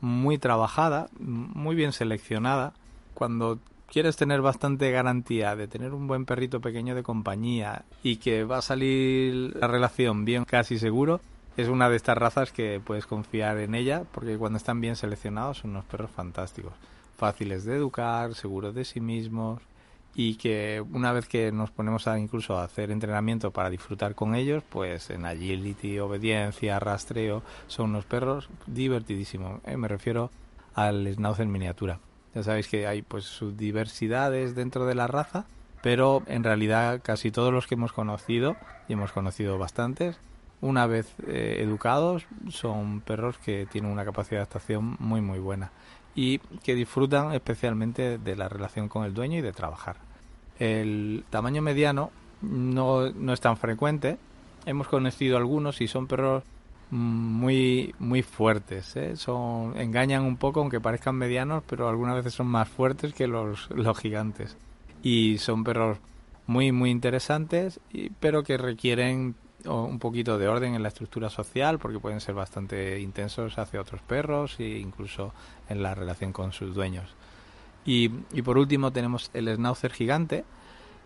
muy 0.01 0.37
trabajada, 0.37 1.07
muy 1.17 1.77
bien 1.77 1.93
seleccionada. 1.93 2.73
Cuando 3.13 3.59
quieres 3.87 4.17
tener 4.17 4.41
bastante 4.41 4.91
garantía 4.91 5.55
de 5.55 5.69
tener 5.69 5.93
un 5.93 6.07
buen 6.07 6.25
perrito 6.25 6.59
pequeño 6.59 6.93
de 6.93 7.03
compañía 7.03 7.85
y 8.03 8.17
que 8.17 8.43
va 8.43 8.57
a 8.57 8.61
salir 8.61 9.55
la 9.55 9.67
relación 9.67 10.25
bien 10.25 10.43
casi 10.43 10.77
seguro, 10.77 11.21
es 11.55 11.69
una 11.69 11.89
de 11.89 11.95
estas 11.95 12.17
razas 12.17 12.51
que 12.51 12.81
puedes 12.83 13.05
confiar 13.05 13.57
en 13.57 13.73
ella 13.73 14.03
porque 14.11 14.37
cuando 14.37 14.57
están 14.57 14.81
bien 14.81 14.97
seleccionados 14.97 15.59
son 15.59 15.71
unos 15.71 15.85
perros 15.85 16.11
fantásticos, 16.11 16.73
fáciles 17.15 17.63
de 17.63 17.77
educar, 17.77 18.35
seguros 18.35 18.75
de 18.75 18.83
sí 18.83 18.99
mismos 18.99 19.61
y 20.15 20.35
que 20.35 20.83
una 20.91 21.13
vez 21.13 21.27
que 21.27 21.51
nos 21.51 21.71
ponemos 21.71 22.07
a 22.07 22.19
incluso 22.19 22.57
a 22.57 22.63
hacer 22.63 22.91
entrenamiento 22.91 23.51
para 23.51 23.69
disfrutar 23.69 24.15
con 24.15 24.35
ellos, 24.35 24.63
pues 24.67 25.09
en 25.09 25.25
agility, 25.25 25.99
obediencia, 25.99 26.79
rastreo, 26.79 27.43
son 27.67 27.91
unos 27.91 28.05
perros 28.05 28.49
divertidísimos. 28.67 29.61
Eh, 29.65 29.77
me 29.77 29.87
refiero 29.87 30.31
al 30.73 31.07
schnauzer 31.13 31.47
miniatura. 31.47 31.99
Ya 32.33 32.43
sabéis 32.43 32.67
que 32.67 32.87
hay 32.87 33.01
pues 33.01 33.25
subdiversidades 33.25 34.55
dentro 34.55 34.85
de 34.85 34.95
la 34.95 35.07
raza, 35.07 35.45
pero 35.81 36.23
en 36.27 36.43
realidad 36.43 37.01
casi 37.03 37.31
todos 37.31 37.53
los 37.53 37.67
que 37.67 37.75
hemos 37.75 37.93
conocido, 37.93 38.55
y 38.87 38.93
hemos 38.93 39.11
conocido 39.11 39.57
bastantes, 39.57 40.19
una 40.61 40.85
vez 40.87 41.13
eh, 41.27 41.59
educados, 41.61 42.25
son 42.49 43.01
perros 43.01 43.37
que 43.37 43.65
tienen 43.65 43.91
una 43.91 44.03
capacidad 44.03 44.37
de 44.37 44.41
adaptación 44.41 44.97
muy 44.99 45.21
muy 45.21 45.39
buena 45.39 45.71
y 46.15 46.39
que 46.63 46.75
disfrutan 46.75 47.33
especialmente 47.33 48.17
de 48.17 48.35
la 48.35 48.49
relación 48.49 48.89
con 48.89 49.05
el 49.05 49.13
dueño 49.13 49.37
y 49.37 49.41
de 49.41 49.51
trabajar. 49.51 49.97
El 50.57 51.23
tamaño 51.29 51.61
mediano 51.61 52.11
no, 52.41 53.09
no 53.11 53.33
es 53.33 53.41
tan 53.41 53.57
frecuente. 53.57 54.17
Hemos 54.65 54.87
conocido 54.87 55.37
algunos 55.37 55.81
y 55.81 55.87
son 55.87 56.07
perros 56.07 56.43
muy 56.91 57.93
muy 57.99 58.23
fuertes 58.23 58.95
¿eh? 58.95 59.15
son 59.15 59.77
engañan 59.77 60.23
un 60.23 60.37
poco 60.37 60.59
aunque 60.59 60.81
parezcan 60.81 61.15
medianos 61.15 61.63
pero 61.67 61.87
algunas 61.87 62.15
veces 62.15 62.33
son 62.33 62.47
más 62.47 62.67
fuertes 62.67 63.13
que 63.13 63.27
los, 63.27 63.69
los 63.69 63.97
gigantes 63.99 64.57
y 65.03 65.37
son 65.37 65.63
perros 65.63 65.99
muy 66.47 66.71
muy 66.71 66.89
interesantes 66.89 67.79
pero 68.19 68.43
que 68.43 68.57
requieren 68.57 69.35
un 69.65 69.99
poquito 69.99 70.37
de 70.37 70.47
orden 70.47 70.75
en 70.75 70.83
la 70.83 70.89
estructura 70.89 71.29
social 71.29 71.79
porque 71.79 71.99
pueden 71.99 72.21
ser 72.21 72.35
bastante 72.35 72.99
intensos 72.99 73.57
hacia 73.57 73.81
otros 73.81 74.01
perros 74.01 74.59
e 74.59 74.79
incluso 74.79 75.33
en 75.67 75.83
la 75.83 75.95
relación 75.95 76.31
con 76.31 76.51
sus 76.51 76.73
dueños. 76.73 77.15
Y, 77.85 78.11
y 78.33 78.41
por 78.41 78.57
último 78.57 78.91
tenemos 78.91 79.31
el 79.33 79.53
schnauzer 79.53 79.91
gigante, 79.91 80.43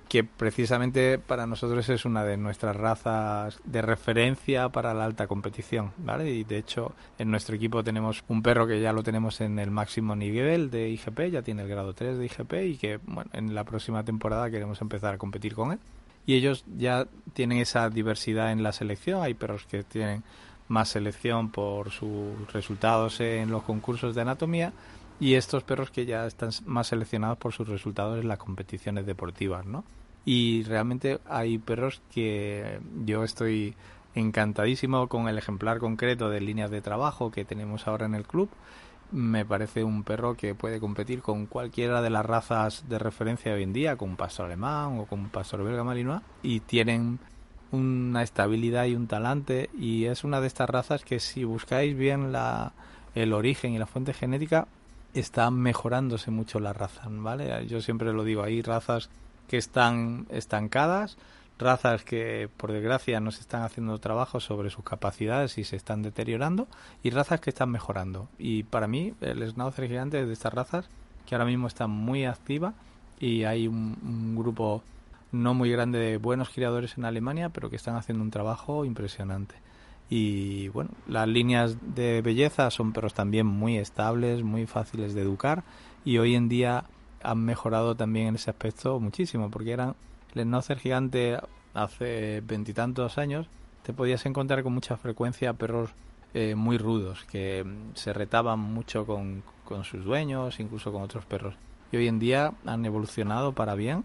que 0.10 0.24
precisamente 0.24 1.18
para 1.18 1.48
nosotros 1.48 1.88
es 1.89 2.06
una 2.06 2.24
de 2.24 2.38
nuestras 2.38 2.76
razas 2.76 3.60
de 3.63 3.82
referencia 3.82 4.70
para 4.70 4.94
la 4.94 5.06
alta 5.06 5.28
competición, 5.28 5.92
¿vale? 5.98 6.30
Y 6.30 6.44
de 6.44 6.58
hecho 6.58 6.94
en 7.18 7.32
nuestro 7.32 7.56
equipo 7.56 7.84
tenemos 7.84 8.24
un 8.28 8.44
perro 8.44 8.68
que 8.68 8.82
ya 8.82 8.94
lo 8.94 9.02
tenemos 9.02 9.42
en 9.42 9.58
el 9.60 9.72
máximo 9.72 10.16
nivel 10.16 10.70
de 10.70 10.89
IGP, 10.89 11.32
ya 11.32 11.42
tiene 11.42 11.63
el 11.63 11.70
grado 11.70 11.94
3 11.94 12.18
de 12.18 12.26
IGP 12.26 12.54
y 12.66 12.78
que 12.78 13.00
bueno, 13.06 13.32
en 13.34 13.56
la 13.56 13.63
próxima 13.63 14.04
temporada 14.04 14.52
queremos 14.52 14.82
empezar 14.82 15.16
a 15.16 15.18
competir 15.18 15.56
con 15.56 15.72
él 15.72 15.80
y 16.26 16.36
ellos 16.36 16.64
ya 16.78 17.08
tienen 17.34 17.60
esa 17.60 17.90
diversidad 17.90 18.52
en 18.52 18.64
la 18.64 18.72
selección. 18.72 19.22
Hay 19.22 19.34
perros 19.34 19.66
que 19.66 19.84
tienen 19.84 20.24
más 20.68 20.90
selección 20.90 21.50
por 21.50 21.92
sus 21.92 22.52
resultados 22.52 23.20
en 23.20 23.52
los 23.52 23.64
concursos 23.64 24.16
de 24.16 24.22
anatomía 24.22 24.74
y 25.20 25.36
estos 25.36 25.64
perros 25.64 25.92
que 25.92 26.06
ya 26.06 26.26
están 26.26 26.50
más 26.66 26.88
seleccionados 26.88 27.38
por 27.38 27.54
sus 27.54 27.68
resultados 27.68 28.20
en 28.20 28.28
las 28.28 28.40
competiciones 28.40 29.06
deportivas, 29.06 29.66
¿no? 29.66 29.84
Y 30.26 30.64
realmente 30.64 31.20
hay 31.28 31.58
perros 31.58 32.02
que 32.14 32.80
yo 33.06 33.24
estoy 33.24 33.76
encantadísimo 34.16 35.08
con 35.08 35.28
el 35.28 35.38
ejemplar 35.38 35.80
concreto 35.80 36.30
de 36.30 36.40
líneas 36.40 36.72
de 36.72 36.82
trabajo 36.82 37.32
que 37.32 37.46
tenemos 37.46 37.88
ahora 37.88 38.06
en 38.06 38.16
el 38.16 38.26
club 38.26 38.50
me 39.13 39.45
parece 39.45 39.84
un 39.84 40.04
perro 40.04 40.36
que 40.36 40.56
puede 40.56 40.80
competir 40.80 41.21
con 41.21 41.45
cualquiera 41.45 42.02
de 42.02 42.10
las 42.10 42.26
razas 42.26 42.89
de 42.89 42.99
referencia 42.99 43.54
hoy 43.54 43.63
en 43.63 43.71
día, 43.71 43.95
con 43.95 44.10
un 44.10 44.15
pastor 44.17 44.47
alemán 44.47 44.99
o 44.99 45.06
con 45.06 45.19
un 45.19 45.30
pastor 45.30 45.63
belga 45.63 45.84
malinois, 45.84 46.21
y 46.41 46.60
tienen 46.62 47.19
una 47.71 48.23
estabilidad 48.23 48.86
y 48.86 48.95
un 48.95 49.08
talante, 49.08 49.69
y 49.80 50.06
es 50.06 50.23
una 50.23 50.41
de 50.41 50.47
estas 50.47 50.69
razas 50.69 51.04
que 51.06 51.19
si 51.19 51.43
buscáis 51.43 51.95
bien 51.95 52.32
la, 52.32 52.73
el 53.13 53.34
origen 53.34 53.73
y 53.73 53.80
la 53.80 53.86
fuente 53.86 54.13
genética, 54.13 54.67
está 55.13 55.52
mejorándose 55.52 56.32
mucho 56.32 56.60
la 56.60 56.73
raza, 56.73 57.04
¿vale? 57.08 57.67
Yo 57.67 57.82
siempre 57.82 58.13
lo 58.13 58.23
digo, 58.23 58.43
hay 58.43 58.63
razas 58.63 59.10
que 59.47 59.58
están 59.58 60.26
estancadas, 60.30 61.17
razas 61.60 62.04
que 62.04 62.50
por 62.58 62.72
desgracia 62.72 63.20
no 63.20 63.32
se 63.32 63.42
están 63.42 63.63
haciendo 63.63 63.98
trabajo 64.00 64.39
sobre 64.39 64.70
sus 64.70 64.84
capacidades 64.84 65.58
y 65.58 65.63
se 65.63 65.76
están 65.76 66.02
deteriorando 66.02 66.68
y 67.04 67.12
razas 67.12 67.39
que 67.39 67.52
están 67.52 67.70
mejorando. 67.70 68.28
Y 68.38 68.63
para 68.63 68.88
mí 68.88 69.13
el 69.22 69.48
schnauzer 69.50 69.88
gigante 69.88 70.22
es 70.22 70.28
de 70.28 70.34
estas 70.34 70.54
razas 70.54 70.89
que 71.26 71.36
ahora 71.36 71.46
mismo 71.46 71.68
está 71.68 71.88
muy 71.88 72.26
activa 72.26 72.74
y 73.20 73.44
hay 73.44 73.68
un, 73.68 74.36
grupo 74.36 74.84
no 75.32 75.54
muy 75.54 75.72
grande 75.72 76.00
de 76.00 76.18
buenos 76.18 76.50
criadores 76.50 76.98
en 76.98 77.06
Alemania 77.06 77.50
pero 77.50 77.70
que 77.70 77.76
están 77.76 77.96
haciendo 77.96 78.24
un 78.24 78.32
trabajo 78.32 78.86
impresionante. 78.86 79.56
Y 80.10 80.68
bueno 80.70 80.91
las 81.08 81.28
líneas 81.28 81.78
de 81.95 82.22
belleza 82.22 82.70
son 82.72 82.93
perros 82.93 83.14
también 83.14 83.45
muy 83.45 83.78
estables 83.78 84.43
muy 84.43 84.66
fáciles 84.66 85.14
de 85.14 85.22
educar 85.22 85.64
y 86.04 86.18
hoy 86.18 86.36
en 86.36 86.49
día 86.49 86.86
han 87.22 87.39
mejorado 87.39 87.95
también 87.95 88.28
en 88.28 88.36
ese 88.36 88.49
aspecto 88.49 88.99
muchísimo 88.99 89.49
porque 89.49 89.72
eran 89.72 89.95
Schnauzer 90.42 90.80
gigante 90.80 91.38
hace 91.74 92.42
veintitantos 92.42 93.18
años, 93.18 93.48
te 93.84 93.94
podías 93.94 94.26
encontrar 94.26 94.64
con 94.64 94.74
mucha 94.74 94.98
frecuencia 94.98 95.54
perros 95.54 95.92
eh, 96.34 96.56
muy 96.56 96.78
rudos, 96.78 97.24
que 97.26 97.64
mm, 97.64 97.96
se 97.96 98.14
retaban 98.14 98.60
mucho 98.60 99.06
con, 99.06 99.44
con 99.66 99.84
sus 99.84 100.04
dueños, 100.04 100.60
incluso 100.60 100.92
con 100.92 101.04
otros 101.04 101.26
perros. 101.26 101.56
Y 101.92 101.98
hoy 101.98 102.08
en 102.08 102.20
día 102.20 102.54
han 102.66 102.86
evolucionado 102.86 103.54
para 103.54 103.76
bien 103.76 104.04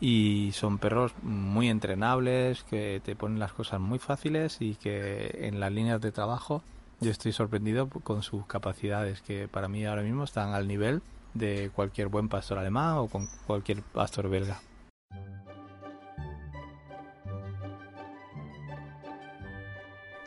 y 0.00 0.50
son 0.52 0.78
perros 0.78 1.12
muy 1.22 1.68
entrenables, 1.68 2.64
que 2.64 3.00
te 3.04 3.16
ponen 3.16 3.38
las 3.38 3.52
cosas 3.52 3.80
muy 3.80 3.98
fáciles 3.98 4.58
y 4.60 4.74
que 4.74 5.46
en 5.46 5.60
las 5.60 5.72
líneas 5.72 6.00
de 6.00 6.12
trabajo 6.12 6.62
yo 7.00 7.10
estoy 7.10 7.32
sorprendido 7.32 7.88
con 7.88 8.22
sus 8.22 8.44
capacidades, 8.46 9.22
que 9.22 9.48
para 9.48 9.68
mí 9.68 9.86
ahora 9.86 10.02
mismo 10.02 10.24
están 10.24 10.52
al 10.52 10.68
nivel 10.68 11.00
de 11.32 11.70
cualquier 11.74 12.08
buen 12.08 12.28
pastor 12.28 12.58
alemán 12.58 12.98
o 12.98 13.08
con 13.08 13.26
cualquier 13.46 13.82
pastor 13.82 14.28
belga. 14.28 14.60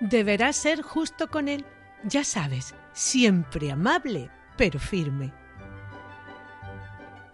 Deberás 0.04 0.58
ser 0.58 0.82
justo 0.82 1.30
con 1.30 1.48
él. 1.48 1.66
Ya 2.04 2.26
sabes, 2.26 2.76
siempre 2.92 3.72
amable, 3.72 4.30
pero 4.58 4.78
firme. 4.78 5.34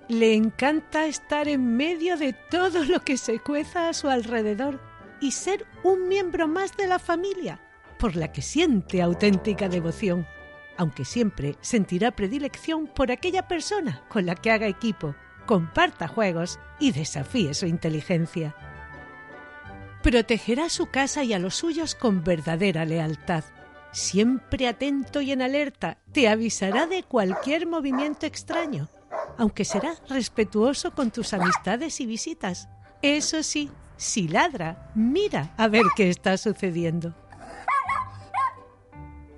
Le 0.08 0.36
encanta 0.36 1.08
estar 1.08 1.48
en 1.48 1.76
medio 1.76 2.16
de 2.16 2.34
todo 2.34 2.86
lo 2.86 3.00
que 3.00 3.18
se 3.18 3.40
cueza 3.40 3.90
a 3.90 3.94
su 3.94 4.08
alrededor 4.08 4.80
y 5.20 5.32
ser 5.32 5.66
un 5.82 6.08
miembro 6.08 6.48
más 6.48 6.78
de 6.78 6.86
la 6.86 7.00
familia, 7.00 7.60
por 7.98 8.16
la 8.16 8.32
que 8.32 8.44
siente 8.44 9.02
auténtica 9.02 9.68
devoción, 9.68 10.28
aunque 10.78 11.06
siempre 11.06 11.56
sentirá 11.62 12.12
predilección 12.12 12.86
por 12.86 13.12
aquella 13.12 13.48
persona 13.48 14.04
con 14.10 14.28
la 14.28 14.36
que 14.36 14.52
haga 14.52 14.68
equipo, 14.68 15.16
comparta 15.48 16.08
juegos 16.08 16.60
y 16.80 16.92
desafíe 16.92 17.56
su 17.56 17.66
inteligencia. 17.66 18.56
Protegerá 20.04 20.70
su 20.70 20.88
casa 20.88 21.24
y 21.24 21.34
a 21.34 21.40
los 21.40 21.56
suyos 21.56 21.96
con 21.96 22.24
verdadera 22.24 22.86
lealtad. 22.86 23.44
Siempre 23.92 24.68
atento 24.68 25.22
y 25.22 25.32
en 25.32 25.42
alerta, 25.42 25.98
te 26.12 26.28
avisará 26.28 26.88
de 26.88 27.04
cualquier 27.04 27.68
movimiento 27.68 28.26
extraño 28.26 28.90
aunque 29.40 29.66
será 29.66 29.96
respetuoso 30.10 30.92
con 30.92 31.12
tus 31.12 31.34
amistades 31.34 32.00
y 32.02 32.06
visitas. 32.06 32.68
Eso 33.02 33.42
sí, 33.42 33.72
si 33.96 34.28
ladra, 34.28 34.92
mira 34.96 35.54
a 35.58 35.68
ver 35.68 35.84
qué 35.96 36.10
está 36.10 36.38
sucediendo. 36.38 37.16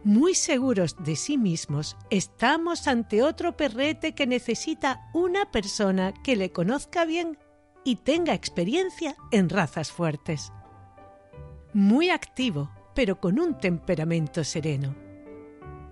Muy 0.03 0.33
seguros 0.33 0.95
de 1.03 1.15
sí 1.15 1.37
mismos, 1.37 1.95
estamos 2.09 2.87
ante 2.87 3.21
otro 3.21 3.55
perrete 3.55 4.15
que 4.15 4.25
necesita 4.25 5.07
una 5.13 5.51
persona 5.51 6.11
que 6.23 6.35
le 6.35 6.51
conozca 6.51 7.05
bien 7.05 7.37
y 7.83 7.97
tenga 7.97 8.33
experiencia 8.33 9.15
en 9.31 9.49
razas 9.49 9.91
fuertes. 9.91 10.51
Muy 11.73 12.09
activo, 12.09 12.71
pero 12.93 13.19
con 13.19 13.39
un 13.39 13.57
temperamento 13.57 14.43
sereno. 14.43 14.95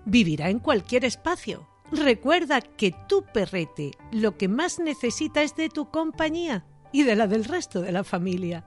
Vivirá 0.04 0.50
en 0.50 0.58
cualquier 0.58 1.04
espacio, 1.04 1.70
Recuerda 1.92 2.60
que 2.60 2.94
tu 3.08 3.22
perrete 3.22 3.90
lo 4.12 4.36
que 4.36 4.46
más 4.46 4.78
necesita 4.78 5.42
es 5.42 5.56
de 5.56 5.68
tu 5.68 5.90
compañía 5.90 6.64
y 6.92 7.02
de 7.02 7.16
la 7.16 7.26
del 7.26 7.44
resto 7.44 7.80
de 7.80 7.90
la 7.90 8.04
familia. 8.04 8.64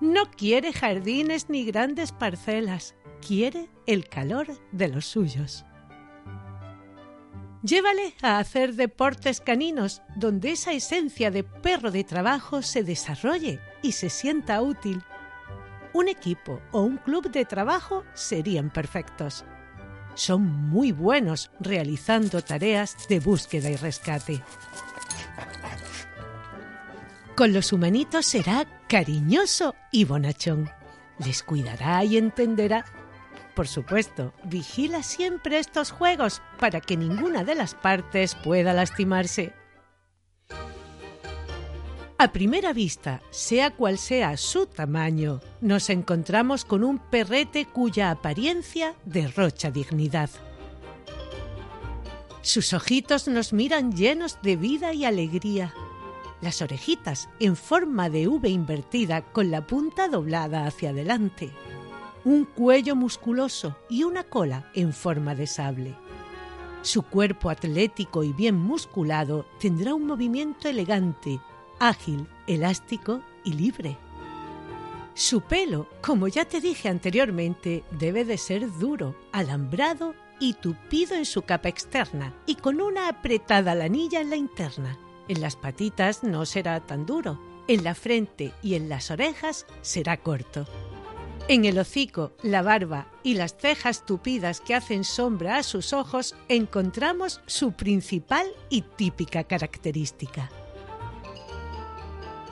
No 0.00 0.30
quiere 0.30 0.72
jardines 0.72 1.48
ni 1.48 1.64
grandes 1.64 2.12
parcelas, 2.12 2.94
quiere 3.26 3.68
el 3.86 4.08
calor 4.08 4.46
de 4.70 4.88
los 4.88 5.06
suyos. 5.06 5.64
Llévale 7.62 8.14
a 8.22 8.38
hacer 8.38 8.74
deportes 8.74 9.40
caninos 9.40 10.02
donde 10.16 10.52
esa 10.52 10.72
esencia 10.72 11.30
de 11.30 11.44
perro 11.44 11.90
de 11.90 12.04
trabajo 12.04 12.62
se 12.62 12.82
desarrolle 12.82 13.60
y 13.82 13.92
se 13.92 14.10
sienta 14.10 14.62
útil. 14.62 15.02
Un 15.92 16.08
equipo 16.08 16.60
o 16.70 16.82
un 16.82 16.98
club 16.98 17.30
de 17.30 17.44
trabajo 17.44 18.04
serían 18.14 18.70
perfectos 18.70 19.44
son 20.18 20.42
muy 20.42 20.92
buenos 20.92 21.50
realizando 21.60 22.42
tareas 22.42 22.96
de 23.08 23.20
búsqueda 23.20 23.70
y 23.70 23.76
rescate. 23.76 24.42
Con 27.36 27.52
los 27.52 27.72
humanitos 27.72 28.26
será 28.26 28.66
cariñoso 28.88 29.76
y 29.92 30.04
bonachón. 30.04 30.68
Les 31.24 31.42
cuidará 31.42 32.04
y 32.04 32.16
entenderá. 32.16 32.84
Por 33.58 33.66
supuesto, 33.66 34.32
vigila 34.44 35.02
siempre 35.02 35.58
estos 35.58 35.90
juegos 35.90 36.42
para 36.60 36.80
que 36.80 36.96
ninguna 36.96 37.42
de 37.42 37.56
las 37.56 37.74
partes 37.74 38.36
pueda 38.36 38.72
lastimarse. 38.72 39.52
A 42.18 42.28
primera 42.30 42.72
vista, 42.72 43.20
sea 43.30 43.72
cual 43.72 43.98
sea 43.98 44.36
su 44.36 44.66
tamaño, 44.66 45.40
nos 45.60 45.90
encontramos 45.90 46.64
con 46.64 46.84
un 46.84 47.00
perrete 47.00 47.66
cuya 47.66 48.12
apariencia 48.12 48.94
derrocha 49.04 49.72
dignidad. 49.72 50.30
Sus 52.42 52.72
ojitos 52.72 53.26
nos 53.26 53.52
miran 53.52 53.90
llenos 53.90 54.38
de 54.40 54.54
vida 54.54 54.92
y 54.92 55.04
alegría. 55.04 55.74
Las 56.40 56.62
orejitas 56.62 57.28
en 57.40 57.56
forma 57.56 58.08
de 58.08 58.28
V 58.28 58.48
invertida 58.48 59.22
con 59.22 59.50
la 59.50 59.66
punta 59.66 60.06
doblada 60.06 60.64
hacia 60.64 60.90
adelante. 60.90 61.50
Un 62.28 62.44
cuello 62.44 62.94
musculoso 62.94 63.74
y 63.88 64.04
una 64.04 64.22
cola 64.22 64.70
en 64.74 64.92
forma 64.92 65.34
de 65.34 65.46
sable. 65.46 65.94
Su 66.82 67.00
cuerpo 67.00 67.48
atlético 67.48 68.22
y 68.22 68.34
bien 68.34 68.54
musculado 68.54 69.46
tendrá 69.58 69.94
un 69.94 70.06
movimiento 70.06 70.68
elegante 70.68 71.40
ágil, 71.78 72.26
elástico 72.46 73.22
y 73.44 73.54
libre. 73.54 73.96
Su 75.14 75.40
pelo, 75.40 75.88
como 76.02 76.28
ya 76.28 76.44
te 76.44 76.60
dije 76.60 76.90
anteriormente, 76.90 77.82
debe 77.92 78.26
de 78.26 78.36
ser 78.36 78.70
duro, 78.78 79.14
alambrado 79.32 80.14
y 80.38 80.52
tupido 80.52 81.14
en 81.14 81.24
su 81.24 81.40
capa 81.40 81.70
externa 81.70 82.34
y 82.44 82.56
con 82.56 82.82
una 82.82 83.08
apretada 83.08 83.74
lanilla 83.74 84.20
en 84.20 84.28
la 84.28 84.36
interna. 84.36 84.98
En 85.28 85.40
las 85.40 85.56
patitas 85.56 86.22
no 86.22 86.44
será 86.44 86.78
tan 86.80 87.06
duro, 87.06 87.40
en 87.68 87.84
la 87.84 87.94
frente 87.94 88.52
y 88.62 88.74
en 88.74 88.90
las 88.90 89.10
orejas 89.10 89.64
será 89.80 90.18
corto. 90.18 90.66
En 91.48 91.64
el 91.64 91.78
hocico, 91.78 92.32
la 92.42 92.60
barba 92.60 93.06
y 93.22 93.32
las 93.32 93.56
cejas 93.56 94.04
tupidas 94.04 94.60
que 94.60 94.74
hacen 94.74 95.02
sombra 95.02 95.56
a 95.56 95.62
sus 95.62 95.94
ojos 95.94 96.36
encontramos 96.48 97.40
su 97.46 97.72
principal 97.72 98.46
y 98.68 98.82
típica 98.82 99.44
característica. 99.44 100.50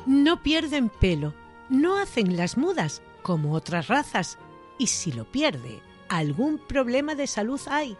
No 0.07 0.42
pierden 0.42 0.88
pelo, 0.88 1.34
no 1.68 1.99
hacen 1.99 2.38
las 2.38 2.57
mudas 2.57 3.03
como 3.22 3.53
otras 3.53 3.88
razas, 3.88 4.38
y 4.78 4.86
si 4.86 5.12
lo 5.12 5.30
pierde, 5.30 5.82
algún 6.09 6.59
problema 6.59 7.14
de 7.14 7.26
salud 7.26 7.61
hay. 7.68 7.99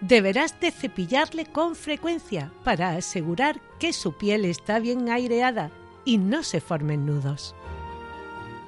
Deberás 0.00 0.58
de 0.58 0.70
cepillarle 0.70 1.44
con 1.44 1.76
frecuencia 1.76 2.50
para 2.64 2.92
asegurar 2.92 3.60
que 3.78 3.92
su 3.92 4.14
piel 4.14 4.46
está 4.46 4.78
bien 4.78 5.10
aireada 5.10 5.70
y 6.06 6.16
no 6.16 6.42
se 6.44 6.62
formen 6.62 7.04
nudos. 7.04 7.54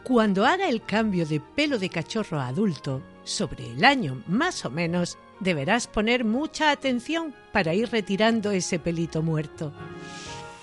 Cuando 0.04 0.44
haga 0.44 0.68
el 0.68 0.82
cambio 0.82 1.24
de 1.24 1.40
pelo 1.40 1.78
de 1.78 1.88
cachorro 1.88 2.38
a 2.38 2.48
adulto, 2.48 3.02
sobre 3.24 3.70
el 3.70 3.86
año 3.86 4.22
más 4.26 4.66
o 4.66 4.70
menos, 4.70 5.16
deberás 5.40 5.86
poner 5.86 6.26
mucha 6.26 6.70
atención 6.70 7.34
para 7.52 7.72
ir 7.72 7.90
retirando 7.90 8.50
ese 8.50 8.78
pelito 8.78 9.22
muerto. 9.22 9.72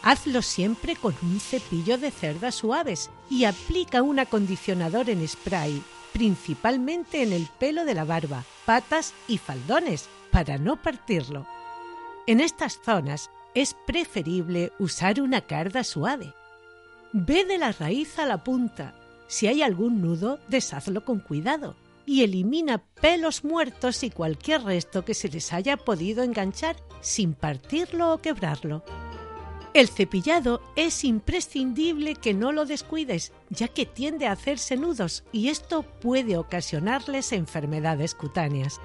Hazlo 0.03 0.43
siempre 0.43 0.95
con 0.95 1.15
un 1.23 1.39
cepillo 1.39 1.97
de 1.97 2.11
cerdas 2.11 2.53
suaves 2.53 3.09
y 3.31 3.45
aplica 3.45 4.03
un 4.03 4.19
acondicionador 4.19 5.09
en 5.09 5.27
spray, 5.27 5.81
principalmente 6.13 7.23
en 7.23 7.33
el 7.33 7.47
pelo 7.59 7.83
de 7.83 7.95
la 7.95 8.03
barba, 8.03 8.43
patas 8.65 9.15
y 9.27 9.39
faldones, 9.39 10.07
para 10.29 10.59
no 10.59 10.79
partirlo. 10.79 11.47
En 12.27 12.41
estas 12.41 12.79
zonas 12.85 13.31
es 13.55 13.75
preferible 13.87 14.71
usar 14.77 15.19
una 15.19 15.41
carda 15.41 15.83
suave. 15.83 16.31
Ve 17.11 17.43
de 17.43 17.57
la 17.57 17.71
raíz 17.71 18.19
a 18.19 18.25
la 18.27 18.43
punta. 18.43 18.93
Si 19.31 19.47
hay 19.47 19.61
algún 19.61 20.01
nudo, 20.01 20.39
deshazlo 20.49 21.05
con 21.05 21.21
cuidado 21.21 21.77
y 22.05 22.23
elimina 22.23 22.79
pelos 22.79 23.45
muertos 23.45 24.03
y 24.03 24.09
cualquier 24.09 24.63
resto 24.63 25.05
que 25.05 25.13
se 25.13 25.29
les 25.29 25.53
haya 25.53 25.77
podido 25.77 26.21
enganchar 26.21 26.75
sin 26.99 27.33
partirlo 27.33 28.13
o 28.13 28.17
quebrarlo. 28.17 28.83
El 29.73 29.87
cepillado 29.87 30.61
es 30.75 31.05
imprescindible 31.05 32.15
que 32.15 32.33
no 32.33 32.51
lo 32.51 32.65
descuides, 32.65 33.31
ya 33.49 33.69
que 33.69 33.85
tiende 33.85 34.27
a 34.27 34.33
hacerse 34.33 34.75
nudos 34.75 35.23
y 35.31 35.47
esto 35.47 35.83
puede 35.83 36.35
ocasionarles 36.35 37.31
enfermedades 37.31 38.15
cutáneas. 38.15 38.81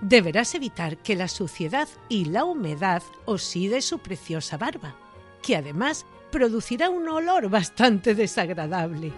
Deberás 0.00 0.54
evitar 0.54 0.96
que 0.96 1.14
la 1.14 1.28
suciedad 1.28 1.90
y 2.08 2.24
la 2.24 2.46
humedad 2.46 3.02
oside 3.26 3.82
su 3.82 3.98
preciosa 3.98 4.56
barba, 4.56 4.96
que 5.42 5.56
además 5.56 6.06
producirá 6.30 6.88
un 6.88 7.06
olor 7.06 7.50
bastante 7.50 8.14
desagradable. 8.14 9.12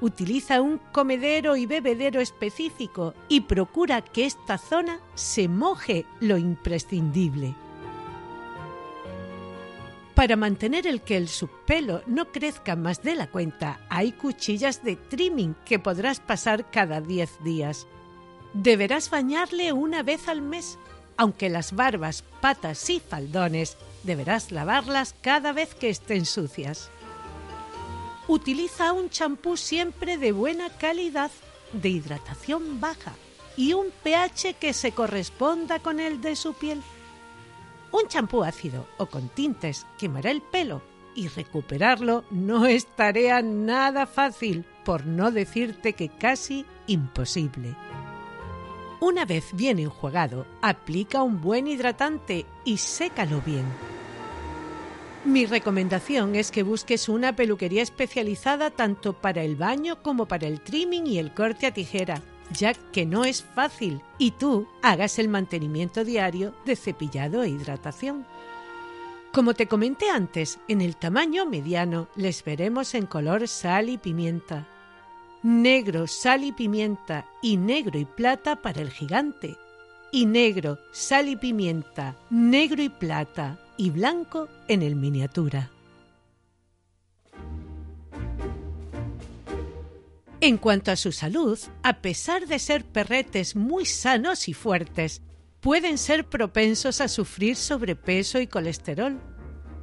Utiliza 0.00 0.60
un 0.60 0.78
comedero 0.92 1.56
y 1.56 1.66
bebedero 1.66 2.20
específico 2.20 3.14
y 3.28 3.42
procura 3.42 4.00
que 4.00 4.26
esta 4.26 4.58
zona 4.58 5.00
se 5.14 5.48
moje 5.48 6.06
lo 6.20 6.38
imprescindible. 6.38 7.54
Para 10.18 10.34
mantener 10.34 10.88
el 10.88 11.02
que 11.02 11.16
el 11.16 11.28
subpelo 11.28 12.02
no 12.06 12.32
crezca 12.32 12.74
más 12.74 13.02
de 13.02 13.14
la 13.14 13.28
cuenta, 13.28 13.80
hay 13.88 14.10
cuchillas 14.10 14.82
de 14.82 14.96
trimming 14.96 15.54
que 15.64 15.78
podrás 15.78 16.18
pasar 16.18 16.70
cada 16.72 17.00
10 17.00 17.44
días. 17.44 17.86
Deberás 18.52 19.10
bañarle 19.10 19.72
una 19.72 20.02
vez 20.02 20.26
al 20.26 20.42
mes, 20.42 20.76
aunque 21.16 21.48
las 21.48 21.72
barbas, 21.72 22.24
patas 22.40 22.90
y 22.90 22.98
faldones 22.98 23.76
deberás 24.02 24.50
lavarlas 24.50 25.14
cada 25.20 25.52
vez 25.52 25.74
que 25.76 25.88
estén 25.88 26.26
sucias. 26.26 26.90
Utiliza 28.28 28.92
un 28.92 29.08
champú 29.08 29.56
siempre 29.56 30.18
de 30.18 30.32
buena 30.32 30.68
calidad, 30.68 31.30
de 31.72 31.88
hidratación 31.88 32.78
baja 32.78 33.14
y 33.56 33.72
un 33.72 33.86
pH 34.02 34.54
que 34.60 34.74
se 34.74 34.92
corresponda 34.92 35.78
con 35.78 35.98
el 35.98 36.20
de 36.20 36.36
su 36.36 36.52
piel. 36.52 36.82
Un 37.90 38.06
champú 38.06 38.44
ácido 38.44 38.86
o 38.98 39.06
con 39.06 39.30
tintes 39.30 39.86
quemará 39.98 40.30
el 40.30 40.42
pelo 40.42 40.82
y 41.14 41.28
recuperarlo 41.28 42.24
no 42.30 42.66
es 42.66 42.86
tarea 42.86 43.40
nada 43.40 44.06
fácil, 44.06 44.66
por 44.84 45.06
no 45.06 45.30
decirte 45.30 45.94
que 45.94 46.10
casi 46.10 46.66
imposible. 46.86 47.74
Una 49.00 49.24
vez 49.24 49.54
bien 49.54 49.78
enjuagado, 49.78 50.46
aplica 50.60 51.22
un 51.22 51.40
buen 51.40 51.66
hidratante 51.66 52.44
y 52.64 52.76
sécalo 52.76 53.40
bien. 53.40 53.64
Mi 55.24 55.46
recomendación 55.46 56.36
es 56.36 56.50
que 56.50 56.62
busques 56.62 57.08
una 57.08 57.34
peluquería 57.34 57.82
especializada 57.82 58.70
tanto 58.70 59.14
para 59.14 59.42
el 59.42 59.56
baño 59.56 60.00
como 60.02 60.26
para 60.26 60.46
el 60.46 60.60
trimming 60.60 61.06
y 61.06 61.18
el 61.18 61.34
corte 61.34 61.66
a 61.66 61.74
tijera, 61.74 62.22
ya 62.52 62.72
que 62.72 63.04
no 63.04 63.24
es 63.24 63.42
fácil, 63.42 64.00
y 64.16 64.30
tú 64.30 64.68
hagas 64.80 65.18
el 65.18 65.28
mantenimiento 65.28 66.04
diario 66.04 66.54
de 66.64 66.76
cepillado 66.76 67.42
e 67.42 67.48
hidratación. 67.48 68.24
Como 69.32 69.54
te 69.54 69.66
comenté 69.66 70.08
antes, 70.08 70.60
en 70.68 70.80
el 70.80 70.96
tamaño 70.96 71.44
mediano 71.46 72.08
les 72.14 72.44
veremos 72.44 72.94
en 72.94 73.06
color 73.06 73.48
sal 73.48 73.88
y 73.88 73.98
pimienta, 73.98 74.68
negro, 75.42 76.06
sal 76.06 76.44
y 76.44 76.52
pimienta. 76.52 77.26
Y 77.42 77.56
negro 77.56 77.98
y 77.98 78.04
plata 78.04 78.56
para 78.56 78.80
el 78.80 78.90
gigante, 78.90 79.56
y 80.10 80.26
negro, 80.26 80.78
sal 80.92 81.28
y 81.28 81.36
pimienta, 81.36 82.16
negro 82.30 82.82
y 82.82 82.88
plata 82.88 83.58
y 83.78 83.90
blanco 83.90 84.48
en 84.68 84.82
el 84.82 84.96
miniatura. 84.96 85.70
En 90.40 90.58
cuanto 90.58 90.90
a 90.92 90.96
su 90.96 91.12
salud, 91.12 91.58
a 91.82 92.02
pesar 92.02 92.46
de 92.46 92.58
ser 92.58 92.84
perretes 92.84 93.56
muy 93.56 93.86
sanos 93.86 94.48
y 94.48 94.52
fuertes, 94.52 95.22
pueden 95.60 95.96
ser 95.96 96.28
propensos 96.28 97.00
a 97.00 97.08
sufrir 97.08 97.56
sobrepeso 97.56 98.38
y 98.40 98.46
colesterol 98.46 99.18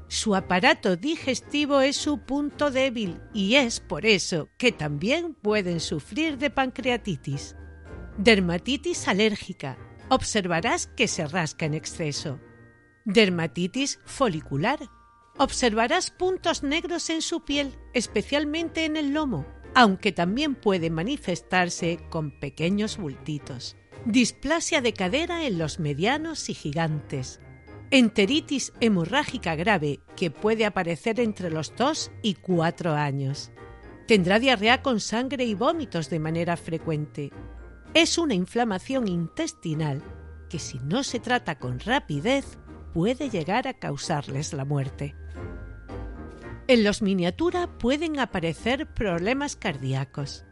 su 0.07 0.35
aparato 0.35 0.95
digestivo 0.95 1.81
es 1.81 1.95
su 1.95 2.19
punto 2.19 2.69
débil 2.69 3.19
y 3.33 3.55
es 3.55 3.79
por 3.79 4.05
eso 4.05 4.49
que 4.57 4.71
también 4.71 5.33
pueden 5.33 5.79
sufrir 5.79 6.37
de 6.37 6.51
pancreatitis. 6.51 7.55
Dermatitis 8.17 9.07
alérgica. 9.07 9.77
Observarás 10.09 10.85
que 10.85 11.07
se 11.07 11.27
rasca 11.27 11.65
en 11.65 11.73
exceso. 11.73 12.39
Dermatitis 13.05 13.99
folicular. 14.05 14.79
Observarás 15.37 16.11
puntos 16.11 16.63
negros 16.63 17.09
en 17.09 17.21
su 17.21 17.45
piel, 17.45 17.77
especialmente 17.93 18.85
en 18.85 18.97
el 18.97 19.13
lomo, 19.13 19.45
aunque 19.73 20.11
también 20.11 20.55
puede 20.55 20.89
manifestarse 20.89 21.99
con 22.09 22.39
pequeños 22.39 22.97
bultitos. 22.97 23.77
Displasia 24.05 24.81
de 24.81 24.93
cadera 24.93 25.45
en 25.45 25.57
los 25.57 25.79
medianos 25.79 26.49
y 26.49 26.53
gigantes 26.53 27.39
Enteritis 27.91 28.73
hemorrágica 28.81 29.55
grave 29.55 29.99
que 30.15 30.31
puede 30.31 30.65
aparecer 30.65 31.19
entre 31.19 31.51
los 31.51 31.73
2 31.75 32.11
y 32.23 32.33
4 32.33 32.93
años. 32.93 33.51
Tendrá 34.07 34.39
diarrea 34.39 34.81
con 34.81 34.99
sangre 34.99 35.45
y 35.45 35.53
vómitos 35.53 36.09
de 36.09 36.19
manera 36.19 36.57
frecuente. 36.57 37.31
Es 37.93 38.17
una 38.17 38.33
inflamación 38.33 39.07
intestinal 39.07 40.01
que 40.49 40.59
si 40.59 40.79
no 40.79 41.03
se 41.03 41.19
trata 41.19 41.59
con 41.59 41.79
rapidez 41.79 42.57
puede 42.95 43.29
llegar 43.29 43.67
a 43.67 43.73
causarles 43.73 44.53
la 44.53 44.63
muerte. 44.63 45.17
En 46.69 46.85
los 46.85 47.01
miniatura 47.01 47.77
pueden 47.77 48.21
aparecer 48.21 48.87
problemas 48.87 49.57
cardíacos. 49.57 50.45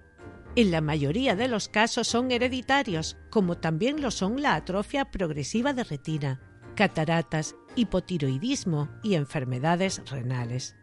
En 0.57 0.69
la 0.69 0.81
mayoría 0.81 1.37
de 1.37 1.47
los 1.47 1.69
casos 1.69 2.09
son 2.09 2.31
hereditarios, 2.31 3.15
como 3.29 3.57
también 3.59 4.01
lo 4.01 4.11
son 4.11 4.41
la 4.41 4.55
atrofia 4.55 5.09
progresiva 5.09 5.71
de 5.71 5.85
retina, 5.85 6.41
cataratas, 6.75 7.55
hipotiroidismo 7.77 8.89
y 9.03 9.15
enfermedades 9.15 10.01
renales. 10.11 10.75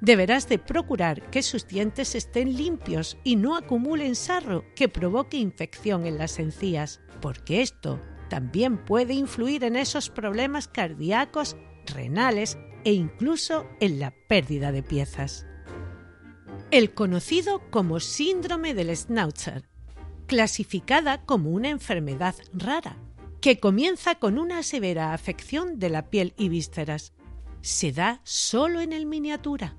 Deberás 0.00 0.48
de 0.48 0.58
procurar 0.58 1.28
que 1.28 1.42
sus 1.42 1.68
dientes 1.68 2.14
estén 2.14 2.56
limpios 2.56 3.18
y 3.22 3.36
no 3.36 3.54
acumulen 3.54 4.16
sarro 4.16 4.64
que 4.74 4.88
provoque 4.88 5.36
infección 5.36 6.06
en 6.06 6.16
las 6.16 6.38
encías, 6.38 7.02
porque 7.20 7.60
esto 7.60 8.00
también 8.32 8.78
puede 8.78 9.12
influir 9.12 9.62
en 9.62 9.76
esos 9.76 10.08
problemas 10.08 10.66
cardíacos, 10.66 11.54
renales 11.84 12.56
e 12.82 12.94
incluso 12.94 13.66
en 13.78 14.00
la 14.00 14.14
pérdida 14.26 14.72
de 14.72 14.82
piezas. 14.82 15.44
El 16.70 16.94
conocido 16.94 17.60
como 17.68 18.00
síndrome 18.00 18.72
del 18.72 18.96
Schnauzer, 18.96 19.68
clasificada 20.26 21.26
como 21.26 21.50
una 21.50 21.68
enfermedad 21.68 22.34
rara, 22.54 22.96
que 23.42 23.60
comienza 23.60 24.14
con 24.14 24.38
una 24.38 24.62
severa 24.62 25.12
afección 25.12 25.78
de 25.78 25.90
la 25.90 26.08
piel 26.08 26.32
y 26.38 26.48
vísceras. 26.48 27.12
Se 27.60 27.92
da 27.92 28.22
solo 28.24 28.80
en 28.80 28.94
el 28.94 29.04
miniatura. 29.04 29.76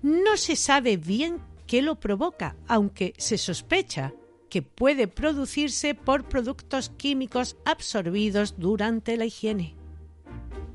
No 0.00 0.36
se 0.36 0.54
sabe 0.54 0.96
bien 0.96 1.42
qué 1.66 1.82
lo 1.82 1.98
provoca, 1.98 2.54
aunque 2.68 3.14
se 3.18 3.36
sospecha 3.36 4.14
que 4.50 4.60
puede 4.60 5.08
producirse 5.08 5.94
por 5.94 6.28
productos 6.28 6.90
químicos 6.90 7.56
absorbidos 7.64 8.58
durante 8.58 9.16
la 9.16 9.24
higiene. 9.24 9.76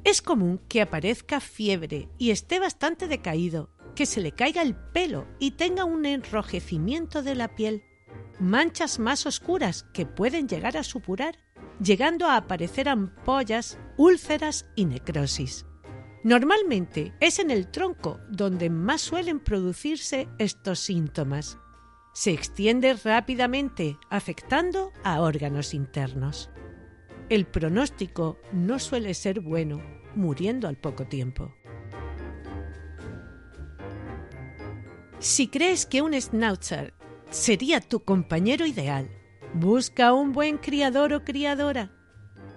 Es 0.03 0.21
común 0.21 0.59
que 0.67 0.81
aparezca 0.81 1.39
fiebre 1.39 2.09
y 2.17 2.31
esté 2.31 2.59
bastante 2.59 3.07
decaído, 3.07 3.69
que 3.93 4.05
se 4.05 4.21
le 4.21 4.31
caiga 4.31 4.61
el 4.61 4.75
pelo 4.75 5.27
y 5.39 5.51
tenga 5.51 5.85
un 5.85 6.05
enrojecimiento 6.05 7.21
de 7.21 7.35
la 7.35 7.53
piel, 7.55 7.83
manchas 8.39 8.97
más 8.97 9.25
oscuras 9.25 9.85
que 9.93 10.05
pueden 10.05 10.47
llegar 10.47 10.77
a 10.77 10.83
supurar 10.83 11.37
llegando 11.81 12.27
a 12.27 12.37
aparecer 12.37 12.89
ampollas, 12.89 13.77
úlceras 13.97 14.65
y 14.75 14.85
necrosis. 14.85 15.65
Normalmente 16.23 17.13
es 17.19 17.39
en 17.39 17.51
el 17.51 17.69
tronco 17.69 18.19
donde 18.29 18.69
más 18.69 19.01
suelen 19.01 19.39
producirse 19.39 20.27
estos 20.39 20.79
síntomas. 20.79 21.59
Se 22.15 22.31
extiende 22.31 22.93
rápidamente, 22.93 23.99
afectando 24.09 24.93
a 25.03 25.19
órganos 25.19 25.73
internos. 25.73 26.49
El 27.27 27.45
pronóstico 27.45 28.39
no 28.53 28.79
suele 28.79 29.13
ser 29.13 29.41
bueno, 29.41 29.81
muriendo 30.15 30.69
al 30.69 30.77
poco 30.77 31.05
tiempo. 31.05 31.53
Si 35.19 35.49
crees 35.49 35.85
que 35.85 36.01
un 36.01 36.13
schnauzer 36.13 36.93
sería 37.29 37.81
tu 37.81 38.05
compañero 38.05 38.65
ideal 38.65 39.09
Busca 39.57 40.13
un 40.13 40.33
buen 40.33 40.57
criador 40.57 41.13
o 41.13 41.23
criadora 41.23 41.89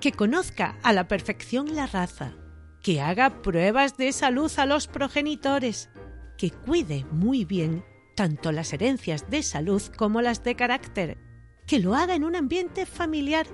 que 0.01 0.11
conozca 0.11 0.77
a 0.83 0.93
la 0.93 1.07
perfección 1.07 1.77
la 1.77 1.87
raza, 1.87 2.33
que 2.83 3.01
haga 3.01 3.41
pruebas 3.41 3.97
de 3.97 4.13
salud 4.13 4.51
a 4.57 4.67
los 4.67 4.89
progenitores, 4.89 5.91
que 6.37 6.51
cuide 6.51 7.05
muy 7.13 7.45
bien 7.45 7.85
tanto 8.19 8.51
las 8.51 8.73
herencias 8.73 9.31
de 9.31 9.45
salud 9.45 9.81
como 9.97 10.21
las 10.21 10.43
de 10.43 10.57
carácter, 10.57 11.19
que 11.69 11.79
lo 11.79 11.95
haga 11.95 12.17
en 12.17 12.25
un 12.25 12.35
ambiente 12.35 12.85
familiar 12.85 13.47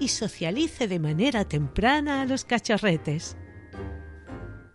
y 0.00 0.08
socialice 0.08 0.88
de 0.88 0.98
manera 0.98 1.44
temprana 1.44 2.22
a 2.22 2.24
los 2.24 2.44
cachorretes. 2.44 3.36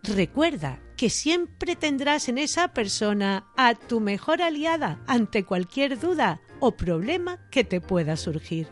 Recuerda 0.01 0.79
que 0.95 1.09
siempre 1.09 1.75
tendrás 1.75 2.29
en 2.29 2.37
esa 2.37 2.69
persona 2.69 3.51
a 3.57 3.75
tu 3.75 3.99
mejor 3.99 4.41
aliada 4.41 5.03
ante 5.07 5.43
cualquier 5.43 5.99
duda 5.99 6.39
o 6.61 6.77
problema 6.77 7.45
que 7.51 7.65
te 7.65 7.81
pueda 7.81 8.15
surgir. 8.15 8.69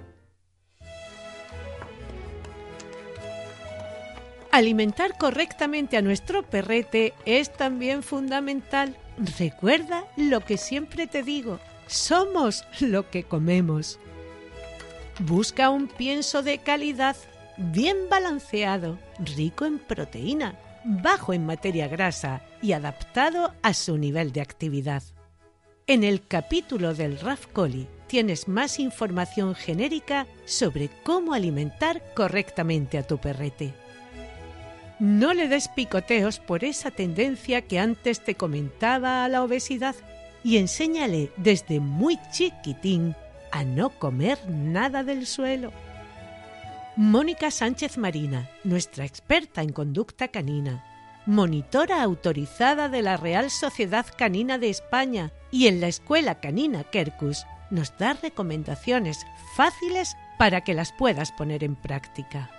Alimentar 4.53 5.17
correctamente 5.17 5.97
a 5.97 6.01
nuestro 6.01 6.43
perrete 6.43 7.13
es 7.25 7.51
también 7.51 8.03
fundamental. 8.03 8.97
Recuerda 9.37 10.05
lo 10.17 10.41
que 10.41 10.57
siempre 10.57 11.05
te 11.05 11.21
digo, 11.21 11.59
somos 11.85 12.65
lo 12.79 13.11
que 13.11 13.23
comemos. 13.23 13.99
Busca 15.19 15.69
un 15.69 15.87
pienso 15.87 16.41
de 16.41 16.57
calidad, 16.57 17.15
bien 17.57 18.09
balanceado, 18.09 18.97
rico 19.19 19.65
en 19.65 19.77
proteína, 19.77 20.57
bajo 20.83 21.33
en 21.33 21.45
materia 21.45 21.87
grasa 21.87 22.41
y 22.63 22.71
adaptado 22.71 23.53
a 23.61 23.75
su 23.75 23.99
nivel 23.99 24.31
de 24.31 24.41
actividad. 24.41 25.03
En 25.85 26.03
el 26.03 26.25
capítulo 26.25 26.95
del 26.95 27.19
RAF 27.19 27.45
Coli 27.45 27.87
tienes 28.07 28.47
más 28.47 28.79
información 28.79 29.53
genérica 29.53 30.25
sobre 30.45 30.89
cómo 31.03 31.35
alimentar 31.35 32.01
correctamente 32.15 32.97
a 32.97 33.03
tu 33.03 33.19
perrete. 33.19 33.80
No 35.01 35.33
le 35.33 35.47
des 35.47 35.67
picoteos 35.67 36.37
por 36.37 36.63
esa 36.63 36.91
tendencia 36.91 37.63
que 37.63 37.79
antes 37.79 38.23
te 38.23 38.35
comentaba 38.35 39.25
a 39.25 39.29
la 39.29 39.41
obesidad 39.41 39.95
y 40.43 40.57
enséñale 40.57 41.31
desde 41.37 41.79
muy 41.79 42.19
chiquitín 42.31 43.15
a 43.51 43.63
no 43.63 43.89
comer 43.89 44.37
nada 44.47 45.03
del 45.03 45.25
suelo. 45.25 45.71
Mónica 46.95 47.49
Sánchez 47.49 47.97
Marina, 47.97 48.47
nuestra 48.63 49.03
experta 49.03 49.63
en 49.63 49.71
conducta 49.71 50.27
canina, 50.27 50.85
monitora 51.25 52.03
autorizada 52.03 52.87
de 52.87 53.01
la 53.01 53.17
Real 53.17 53.49
Sociedad 53.49 54.05
Canina 54.15 54.59
de 54.59 54.69
España 54.69 55.31
y 55.49 55.65
en 55.65 55.81
la 55.81 55.87
Escuela 55.87 56.39
Canina 56.39 56.83
Kerkus, 56.83 57.47
nos 57.71 57.97
da 57.97 58.13
recomendaciones 58.13 59.25
fáciles 59.55 60.15
para 60.37 60.61
que 60.61 60.75
las 60.75 60.91
puedas 60.91 61.31
poner 61.31 61.63
en 61.63 61.75
práctica. 61.75 62.51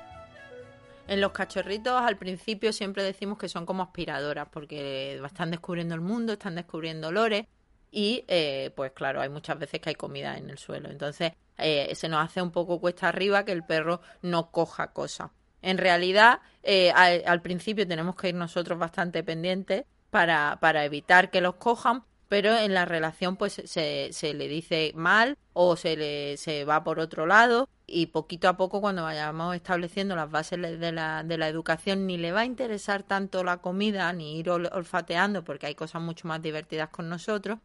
En 1.13 1.21
los 1.21 1.33
cachorritos 1.33 2.01
al 2.01 2.17
principio 2.17 2.73
siempre 2.73 3.03
decimos 3.03 3.37
que 3.37 3.47
son 3.47 3.67
como 3.67 3.83
aspiradoras 3.83 4.49
porque 4.51 5.21
están 5.23 5.51
descubriendo 5.51 5.95
el 5.95 6.01
mundo, 6.01 6.33
están 6.33 6.55
descubriendo 6.55 7.09
olores 7.09 7.45
y 7.91 8.25
eh, 8.29 8.73
pues 8.75 8.93
claro, 8.93 9.21
hay 9.21 9.29
muchas 9.29 9.59
veces 9.59 9.79
que 9.79 9.91
hay 9.91 9.95
comida 9.95 10.39
en 10.39 10.49
el 10.49 10.57
suelo. 10.57 10.89
Entonces 10.89 11.35
eh, 11.59 11.95
se 11.95 12.09
nos 12.09 12.25
hace 12.25 12.41
un 12.41 12.51
poco 12.51 12.81
cuesta 12.81 13.11
arriba 13.11 13.45
que 13.45 13.53
el 13.53 13.63
perro 13.63 14.01
no 14.23 14.51
coja 14.51 14.95
cosas. 14.95 15.33
En 15.61 15.77
realidad, 15.77 16.41
eh, 16.63 16.91
al, 16.93 17.43
principio 17.43 17.87
tenemos 17.87 18.17
que 18.17 18.31
ir 18.31 18.35
nosotros 18.35 18.79
bastante 18.79 19.23
pendientes 19.23 19.85
para, 20.09 20.57
para 20.63 20.87
evitar 20.87 21.31
que 21.31 21.43
los 21.43 21.57
cojan, 21.57 22.05
pero 22.33 22.57
en 22.57 22.73
la 22.73 22.87
relación 22.87 23.37
pues 23.37 23.61
se, 23.63 24.09
se 24.11 24.33
le 24.33 24.49
dice 24.49 24.93
mal 24.95 25.37
o 25.53 25.77
se 25.77 25.99
le 25.99 26.39
se 26.39 26.65
va 26.65 26.83
por 26.83 26.99
otro 26.99 27.27
lado 27.27 27.69
y 27.87 28.07
poquito 28.07 28.49
a 28.49 28.57
poco 28.57 28.81
cuando 28.81 29.03
vayamos 29.03 29.55
estableciendo 29.55 30.17
las 30.17 30.31
bases 30.31 30.81
de 30.81 30.93
la, 30.93 31.25
de 31.25 31.37
la 31.37 31.49
educación 31.49 32.07
ni 32.07 32.17
le 32.17 32.33
va 32.33 32.41
a 32.41 32.45
interesar 32.47 33.03
tanto 33.03 33.45
la 33.45 33.59
comida 33.59 34.11
ni 34.15 34.39
ir 34.39 34.49
olfateando 34.49 35.45
porque 35.45 35.67
hay 35.67 35.75
cosas 35.75 36.01
mucho 36.01 36.27
más 36.27 36.41
divertidas 36.41 36.89
con 36.89 37.11
nosotros 37.11 37.59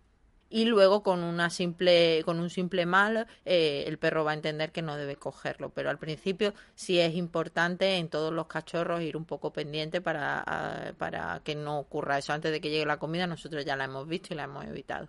y 0.50 0.66
luego 0.66 1.04
con 1.04 1.24
una 1.24 1.50
simple 1.50 2.22
con 2.26 2.40
un 2.40 2.50
simple 2.50 2.86
mal 2.86 3.28
eh, 3.46 3.84
el 3.88 3.98
perro 3.98 4.24
va 4.24 4.32
a 4.32 4.34
entender 4.34 4.72
que 4.72 4.82
no 4.82 4.96
debe 4.96 5.16
cogerlo. 5.16 5.70
Pero 5.70 5.90
al 5.90 5.98
principio 5.98 6.54
sí 6.76 7.00
es 7.00 7.16
importante 7.16 7.98
en 7.98 8.10
todos 8.10 8.34
los 8.34 8.48
cachorros 8.48 9.02
ir 9.02 9.18
un 9.18 9.26
poco 9.26 9.52
pendiente 9.52 10.02
para, 10.02 10.94
para 10.98 11.42
que 11.44 11.56
no 11.56 11.80
ocurra 11.80 12.18
eso. 12.18 12.34
Antes 12.34 12.52
de 12.52 12.62
que 12.62 12.70
llegue 12.70 12.86
la 12.86 12.98
comida 12.98 13.28
nosotros 13.28 13.66
ya 13.66 13.76
la 13.76 13.86
hemos 13.86 14.08
visto 14.08 14.34
y 14.34 14.38
la 14.38 14.44
hemos 14.46 14.66
evitado. 14.66 15.08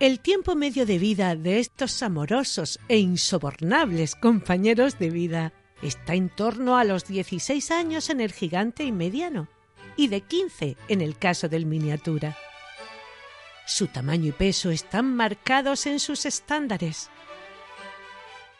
El 0.00 0.20
tiempo 0.20 0.56
medio 0.56 0.86
de 0.86 0.98
vida 0.98 1.36
de 1.36 1.60
estos 1.60 2.02
amorosos 2.02 2.80
e 2.88 2.98
insobornables 2.98 4.16
compañeros 4.16 4.98
de 4.98 5.08
vida 5.08 5.52
está 5.82 6.14
en 6.14 6.28
torno 6.28 6.76
a 6.76 6.84
los 6.84 7.06
16 7.06 7.70
años 7.70 8.10
en 8.10 8.20
el 8.20 8.32
gigante 8.32 8.84
y 8.84 8.92
mediano 8.92 9.48
y 9.96 10.08
de 10.08 10.20
15 10.22 10.76
en 10.88 11.00
el 11.00 11.16
caso 11.16 11.48
del 11.48 11.66
miniatura. 11.66 12.36
Su 13.66 13.86
tamaño 13.86 14.28
y 14.28 14.32
peso 14.32 14.70
están 14.70 15.14
marcados 15.14 15.86
en 15.86 15.98
sus 15.98 16.26
estándares. 16.26 17.10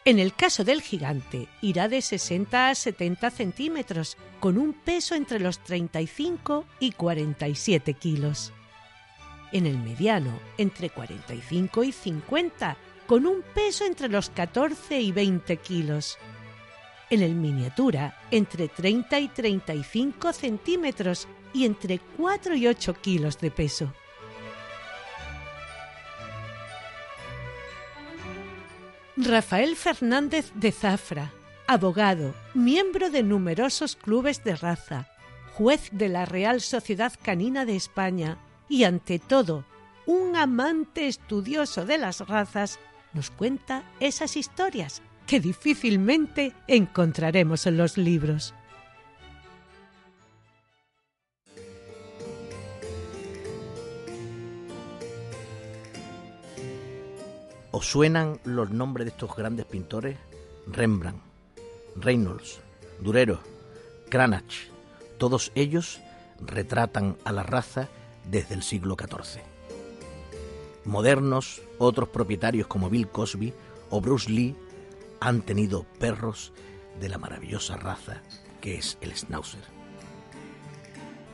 En 0.03 0.19
el 0.19 0.33
caso 0.33 0.63
del 0.63 0.81
gigante, 0.81 1.47
irá 1.61 1.87
de 1.87 2.01
60 2.01 2.69
a 2.69 2.75
70 2.75 3.31
centímetros, 3.31 4.17
con 4.39 4.57
un 4.57 4.73
peso 4.73 5.15
entre 5.15 5.39
los 5.39 5.59
35 5.63 6.65
y 6.79 6.91
47 6.91 7.93
kilos. 7.95 8.53
En 9.51 9.65
el 9.65 9.77
mediano, 9.77 10.39
entre 10.57 10.89
45 10.89 11.83
y 11.83 11.91
50, 11.91 12.77
con 13.07 13.25
un 13.25 13.43
peso 13.53 13.85
entre 13.85 14.09
los 14.09 14.29
14 14.29 15.01
y 15.01 15.11
20 15.11 15.57
kilos 15.57 16.17
en 17.09 17.21
el 17.21 17.35
miniatura 17.35 18.17
entre 18.31 18.67
30 18.67 19.19
y 19.19 19.27
35 19.27 20.33
centímetros 20.33 21.27
y 21.53 21.65
entre 21.65 21.99
4 22.17 22.55
y 22.55 22.67
8 22.67 22.93
kilos 23.01 23.39
de 23.39 23.51
peso. 23.51 23.93
Rafael 29.17 29.75
Fernández 29.77 30.51
de 30.55 30.71
Zafra, 30.71 31.31
abogado, 31.67 32.35
miembro 32.53 33.09
de 33.09 33.23
numerosos 33.23 33.95
clubes 33.95 34.43
de 34.43 34.55
raza, 34.55 35.07
juez 35.53 35.89
de 35.93 36.09
la 36.09 36.25
Real 36.25 36.59
Sociedad 36.59 37.13
Canina 37.21 37.65
de 37.65 37.77
España 37.77 38.37
y, 38.67 38.83
ante 38.83 39.19
todo, 39.19 39.63
un 40.05 40.35
amante 40.35 41.07
estudioso 41.07 41.85
de 41.85 41.97
las 41.97 42.27
razas, 42.27 42.77
nos 43.13 43.31
cuenta 43.31 43.83
esas 44.01 44.35
historias 44.35 45.01
que 45.27 45.39
difícilmente 45.39 46.53
encontraremos 46.67 47.65
en 47.65 47.77
los 47.77 47.97
libros. 47.97 48.53
¿Os 57.71 57.87
suenan 57.87 58.39
los 58.45 58.69
nombres 58.71 59.05
de 59.05 59.11
estos 59.11 59.35
grandes 59.35 59.65
pintores? 59.65 60.17
Rembrandt, 60.67 61.21
Reynolds, 61.97 62.59
Durero, 63.01 63.41
Cranach, 64.09 64.69
todos 65.17 65.51
ellos 65.55 65.99
retratan 66.39 67.17
a 67.25 67.31
la 67.31 67.43
raza 67.43 67.89
desde 68.29 68.55
el 68.55 68.63
siglo 68.63 68.95
XIV. 68.97 69.41
Modernos, 70.85 71.61
otros 71.77 72.09
propietarios 72.09 72.67
como 72.67 72.89
Bill 72.89 73.09
Cosby 73.09 73.53
o 73.89 73.99
Bruce 73.99 74.29
Lee 74.29 74.55
han 75.19 75.41
tenido 75.41 75.83
perros 75.99 76.53
de 76.99 77.09
la 77.09 77.17
maravillosa 77.17 77.77
raza 77.77 78.21
que 78.61 78.75
es 78.75 78.97
el 79.01 79.15
Schnauzer. 79.15 79.61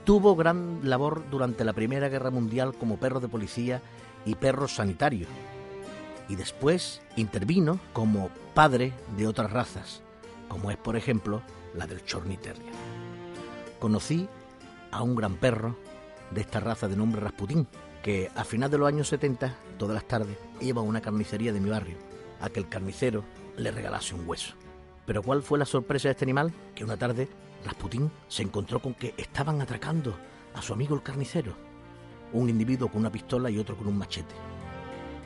Tuvo 0.03 0.35
gran 0.35 0.81
labor 0.83 1.23
durante 1.29 1.63
la 1.63 1.73
Primera 1.73 2.09
Guerra 2.09 2.31
Mundial 2.31 2.73
como 2.75 2.97
perro 2.97 3.19
de 3.19 3.29
policía 3.29 3.81
y 4.25 4.35
perro 4.35 4.67
sanitario, 4.67 5.27
y 6.27 6.35
después 6.35 7.01
intervino 7.15 7.79
como 7.93 8.29
padre 8.53 8.93
de 9.15 9.27
otras 9.27 9.51
razas, 9.51 10.01
como 10.47 10.71
es 10.71 10.77
por 10.77 10.95
ejemplo 10.95 11.41
la 11.73 11.87
del 11.87 12.03
Chorny. 12.03 12.37
Conocí 13.79 14.27
a 14.91 15.01
un 15.01 15.15
gran 15.15 15.35
perro 15.35 15.77
de 16.31 16.41
esta 16.41 16.59
raza 16.59 16.87
de 16.87 16.97
nombre 16.97 17.21
Rasputín, 17.21 17.67
que 18.03 18.29
a 18.35 18.43
final 18.43 18.69
de 18.71 18.77
los 18.77 18.87
años 18.87 19.07
70, 19.07 19.55
todas 19.77 19.95
las 19.95 20.07
tardes, 20.07 20.37
iba 20.59 20.81
a 20.81 20.85
una 20.85 21.01
carnicería 21.01 21.53
de 21.53 21.59
mi 21.59 21.69
barrio, 21.69 21.97
a 22.41 22.49
que 22.49 22.59
el 22.59 22.67
carnicero 22.67 23.23
le 23.57 23.71
regalase 23.71 24.15
un 24.15 24.27
hueso. 24.27 24.55
Pero 25.05 25.23
¿cuál 25.23 25.41
fue 25.43 25.59
la 25.59 25.65
sorpresa 25.65 26.07
de 26.07 26.11
este 26.11 26.25
animal? 26.25 26.53
Que 26.75 26.83
una 26.83 26.97
tarde 26.97 27.27
Rasputín 27.65 28.11
se 28.27 28.43
encontró 28.43 28.81
con 28.81 28.93
que 28.93 29.13
estaban 29.17 29.61
atracando 29.61 30.15
a 30.53 30.61
su 30.61 30.73
amigo 30.73 30.95
el 30.95 31.03
carnicero, 31.03 31.55
un 32.33 32.49
individuo 32.49 32.89
con 32.89 33.01
una 33.01 33.11
pistola 33.11 33.49
y 33.49 33.57
otro 33.57 33.75
con 33.77 33.87
un 33.87 33.97
machete. 33.97 34.35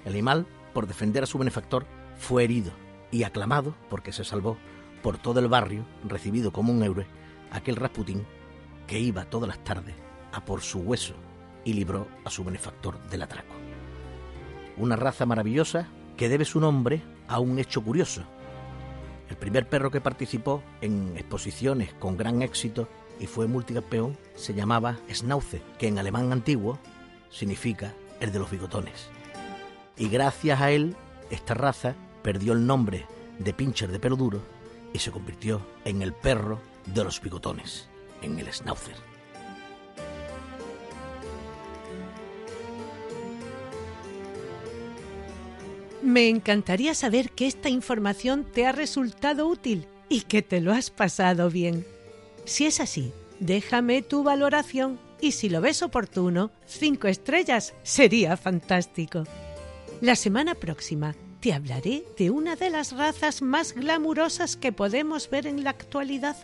El 0.05 0.13
animal, 0.13 0.45
por 0.73 0.87
defender 0.87 1.23
a 1.23 1.27
su 1.27 1.37
benefactor, 1.37 1.85
fue 2.17 2.43
herido 2.43 2.71
y 3.11 3.23
aclamado, 3.23 3.75
porque 3.89 4.11
se 4.11 4.23
salvó, 4.23 4.57
por 5.01 5.17
todo 5.17 5.39
el 5.39 5.47
barrio, 5.47 5.85
recibido 6.03 6.51
como 6.51 6.73
un 6.73 6.83
héroe, 6.83 7.05
aquel 7.51 7.75
Rasputín 7.75 8.25
que 8.87 8.99
iba 8.99 9.25
todas 9.25 9.47
las 9.47 9.63
tardes 9.63 9.95
a 10.31 10.43
por 10.45 10.61
su 10.61 10.79
hueso 10.79 11.15
y 11.63 11.73
libró 11.73 12.07
a 12.23 12.29
su 12.29 12.43
benefactor 12.43 12.99
del 13.09 13.23
atraco. 13.23 13.55
Una 14.77 14.95
raza 14.95 15.25
maravillosa 15.25 15.87
que 16.17 16.29
debe 16.29 16.45
su 16.45 16.59
nombre 16.59 17.01
a 17.27 17.39
un 17.39 17.59
hecho 17.59 17.81
curioso. 17.83 18.23
El 19.29 19.37
primer 19.37 19.67
perro 19.67 19.91
que 19.91 20.01
participó 20.01 20.61
en 20.81 21.13
exposiciones 21.17 21.93
con 21.93 22.17
gran 22.17 22.41
éxito 22.41 22.87
y 23.19 23.27
fue 23.27 23.47
multicampeón 23.47 24.17
se 24.35 24.53
llamaba 24.53 24.97
Schnauze, 25.11 25.61
que 25.79 25.87
en 25.87 25.97
alemán 25.97 26.31
antiguo 26.31 26.77
significa 27.29 27.93
el 28.19 28.31
de 28.31 28.39
los 28.39 28.51
bigotones. 28.51 29.09
Y 29.97 30.09
gracias 30.09 30.61
a 30.61 30.71
él, 30.71 30.95
esta 31.29 31.53
raza 31.53 31.95
perdió 32.21 32.53
el 32.53 32.65
nombre 32.65 33.05
de 33.39 33.53
pincher 33.53 33.91
de 33.91 33.99
pelo 33.99 34.15
duro 34.15 34.41
y 34.93 34.99
se 34.99 35.11
convirtió 35.11 35.61
en 35.85 36.01
el 36.01 36.13
perro 36.13 36.59
de 36.85 37.03
los 37.03 37.21
bigotones, 37.21 37.87
en 38.21 38.39
el 38.39 38.51
Schnauzer. 38.51 39.14
Me 46.05 46.29
encantaría 46.29 46.93
saber 46.93 47.31
que 47.31 47.47
esta 47.47 47.67
información 47.67 48.45
te 48.45 48.67
ha 48.67 48.71
resultado 48.71 49.47
útil 49.47 49.87
y 50.07 50.21
que 50.21 50.43
te 50.43 50.61
lo 50.61 50.71
has 50.71 50.91
pasado 50.91 51.49
bien. 51.49 51.83
Si 52.45 52.67
es 52.67 52.79
así, 52.79 53.11
déjame 53.39 54.03
tu 54.03 54.21
valoración 54.21 54.99
y 55.19 55.31
si 55.31 55.49
lo 55.49 55.61
ves 55.61 55.81
oportuno, 55.81 56.51
cinco 56.67 57.07
estrellas 57.07 57.73
sería 57.81 58.37
fantástico. 58.37 59.23
La 59.99 60.15
semana 60.15 60.53
próxima 60.53 61.15
te 61.39 61.53
hablaré 61.53 62.03
de 62.19 62.29
una 62.29 62.55
de 62.55 62.69
las 62.69 62.91
razas 62.91 63.41
más 63.41 63.73
glamurosas 63.73 64.57
que 64.57 64.71
podemos 64.71 65.27
ver 65.31 65.47
en 65.47 65.63
la 65.63 65.71
actualidad, 65.71 66.37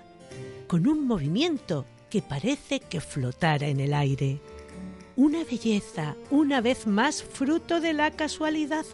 con 0.65 0.87
un 0.87 1.05
movimiento 1.05 1.85
que 2.09 2.23
parece 2.23 2.79
que 2.79 2.99
flotara 2.99 3.67
en 3.67 3.79
el 3.79 3.93
aire. 3.93 4.41
Una 5.15 5.43
belleza, 5.43 6.15
una 6.31 6.61
vez 6.61 6.87
más, 6.87 7.21
fruto 7.21 7.79
de 7.79 7.93
la 7.93 8.09
casualidad 8.09 8.85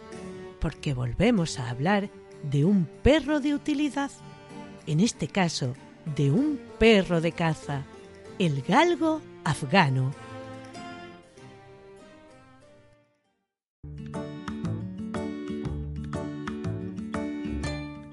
porque 0.67 0.93
volvemos 0.93 1.59
a 1.59 1.69
hablar 1.69 2.09
de 2.43 2.65
un 2.65 2.89
perro 3.01 3.39
de 3.39 3.53
utilidad, 3.53 4.11
en 4.85 4.99
este 4.99 5.29
caso 5.29 5.73
de 6.17 6.29
un 6.29 6.59
perro 6.77 7.21
de 7.21 7.31
caza, 7.31 7.85
el 8.37 8.61
galgo 8.63 9.21
afgano. 9.45 10.11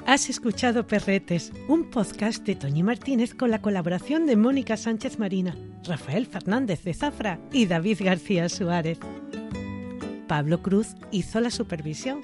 Has 0.07 0.28
escuchado 0.30 0.86
Perretes, 0.86 1.52
un 1.66 1.90
podcast 1.90 2.46
de 2.46 2.55
Toñi 2.55 2.84
Martínez 2.84 3.34
con 3.34 3.50
la 3.50 3.61
colaboración 3.61 4.26
de 4.26 4.36
Mónica 4.36 4.76
Sánchez 4.76 5.18
Marina, 5.18 5.57
Rafael 5.82 6.26
Fernández 6.26 6.84
de 6.84 6.94
Zafra 6.94 7.40
y 7.50 7.66
David 7.66 8.02
García 8.05 8.48
Suárez. 8.48 9.00
Pablo 10.27 10.62
Cruz 10.62 10.95
hizo 11.11 11.41
la 11.41 11.51
supervisión. 11.51 12.20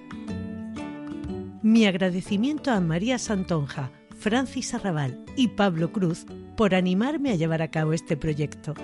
Mi 1.62 1.86
agradecimiento 1.86 2.70
a 2.70 2.80
María 2.80 3.18
Santonja, 3.18 3.90
Francis 4.18 4.74
Arrabal 4.74 5.24
y 5.36 5.48
Pablo 5.48 5.92
Cruz 5.92 6.26
por 6.56 6.74
animarme 6.74 7.30
a 7.30 7.36
llevar 7.36 7.62
a 7.62 7.70
cabo 7.70 7.92
este 7.92 8.16
proyecto. 8.16 8.74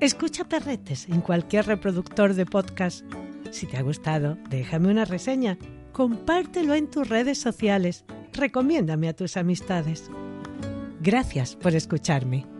Escucha 0.00 0.44
Perretes 0.44 1.08
en 1.08 1.20
cualquier 1.20 1.66
reproductor 1.66 2.34
de 2.34 2.46
podcast. 2.46 3.04
Si 3.50 3.66
te 3.66 3.76
ha 3.76 3.82
gustado, 3.82 4.36
déjame 4.50 4.88
una 4.88 5.04
reseña, 5.04 5.56
compártelo 5.92 6.74
en 6.74 6.90
tus 6.90 7.08
redes 7.08 7.38
sociales, 7.38 8.04
recomiéndame 8.32 9.08
a 9.08 9.14
tus 9.14 9.36
amistades. 9.36 10.10
Gracias 11.00 11.54
por 11.54 11.74
escucharme. 11.74 12.53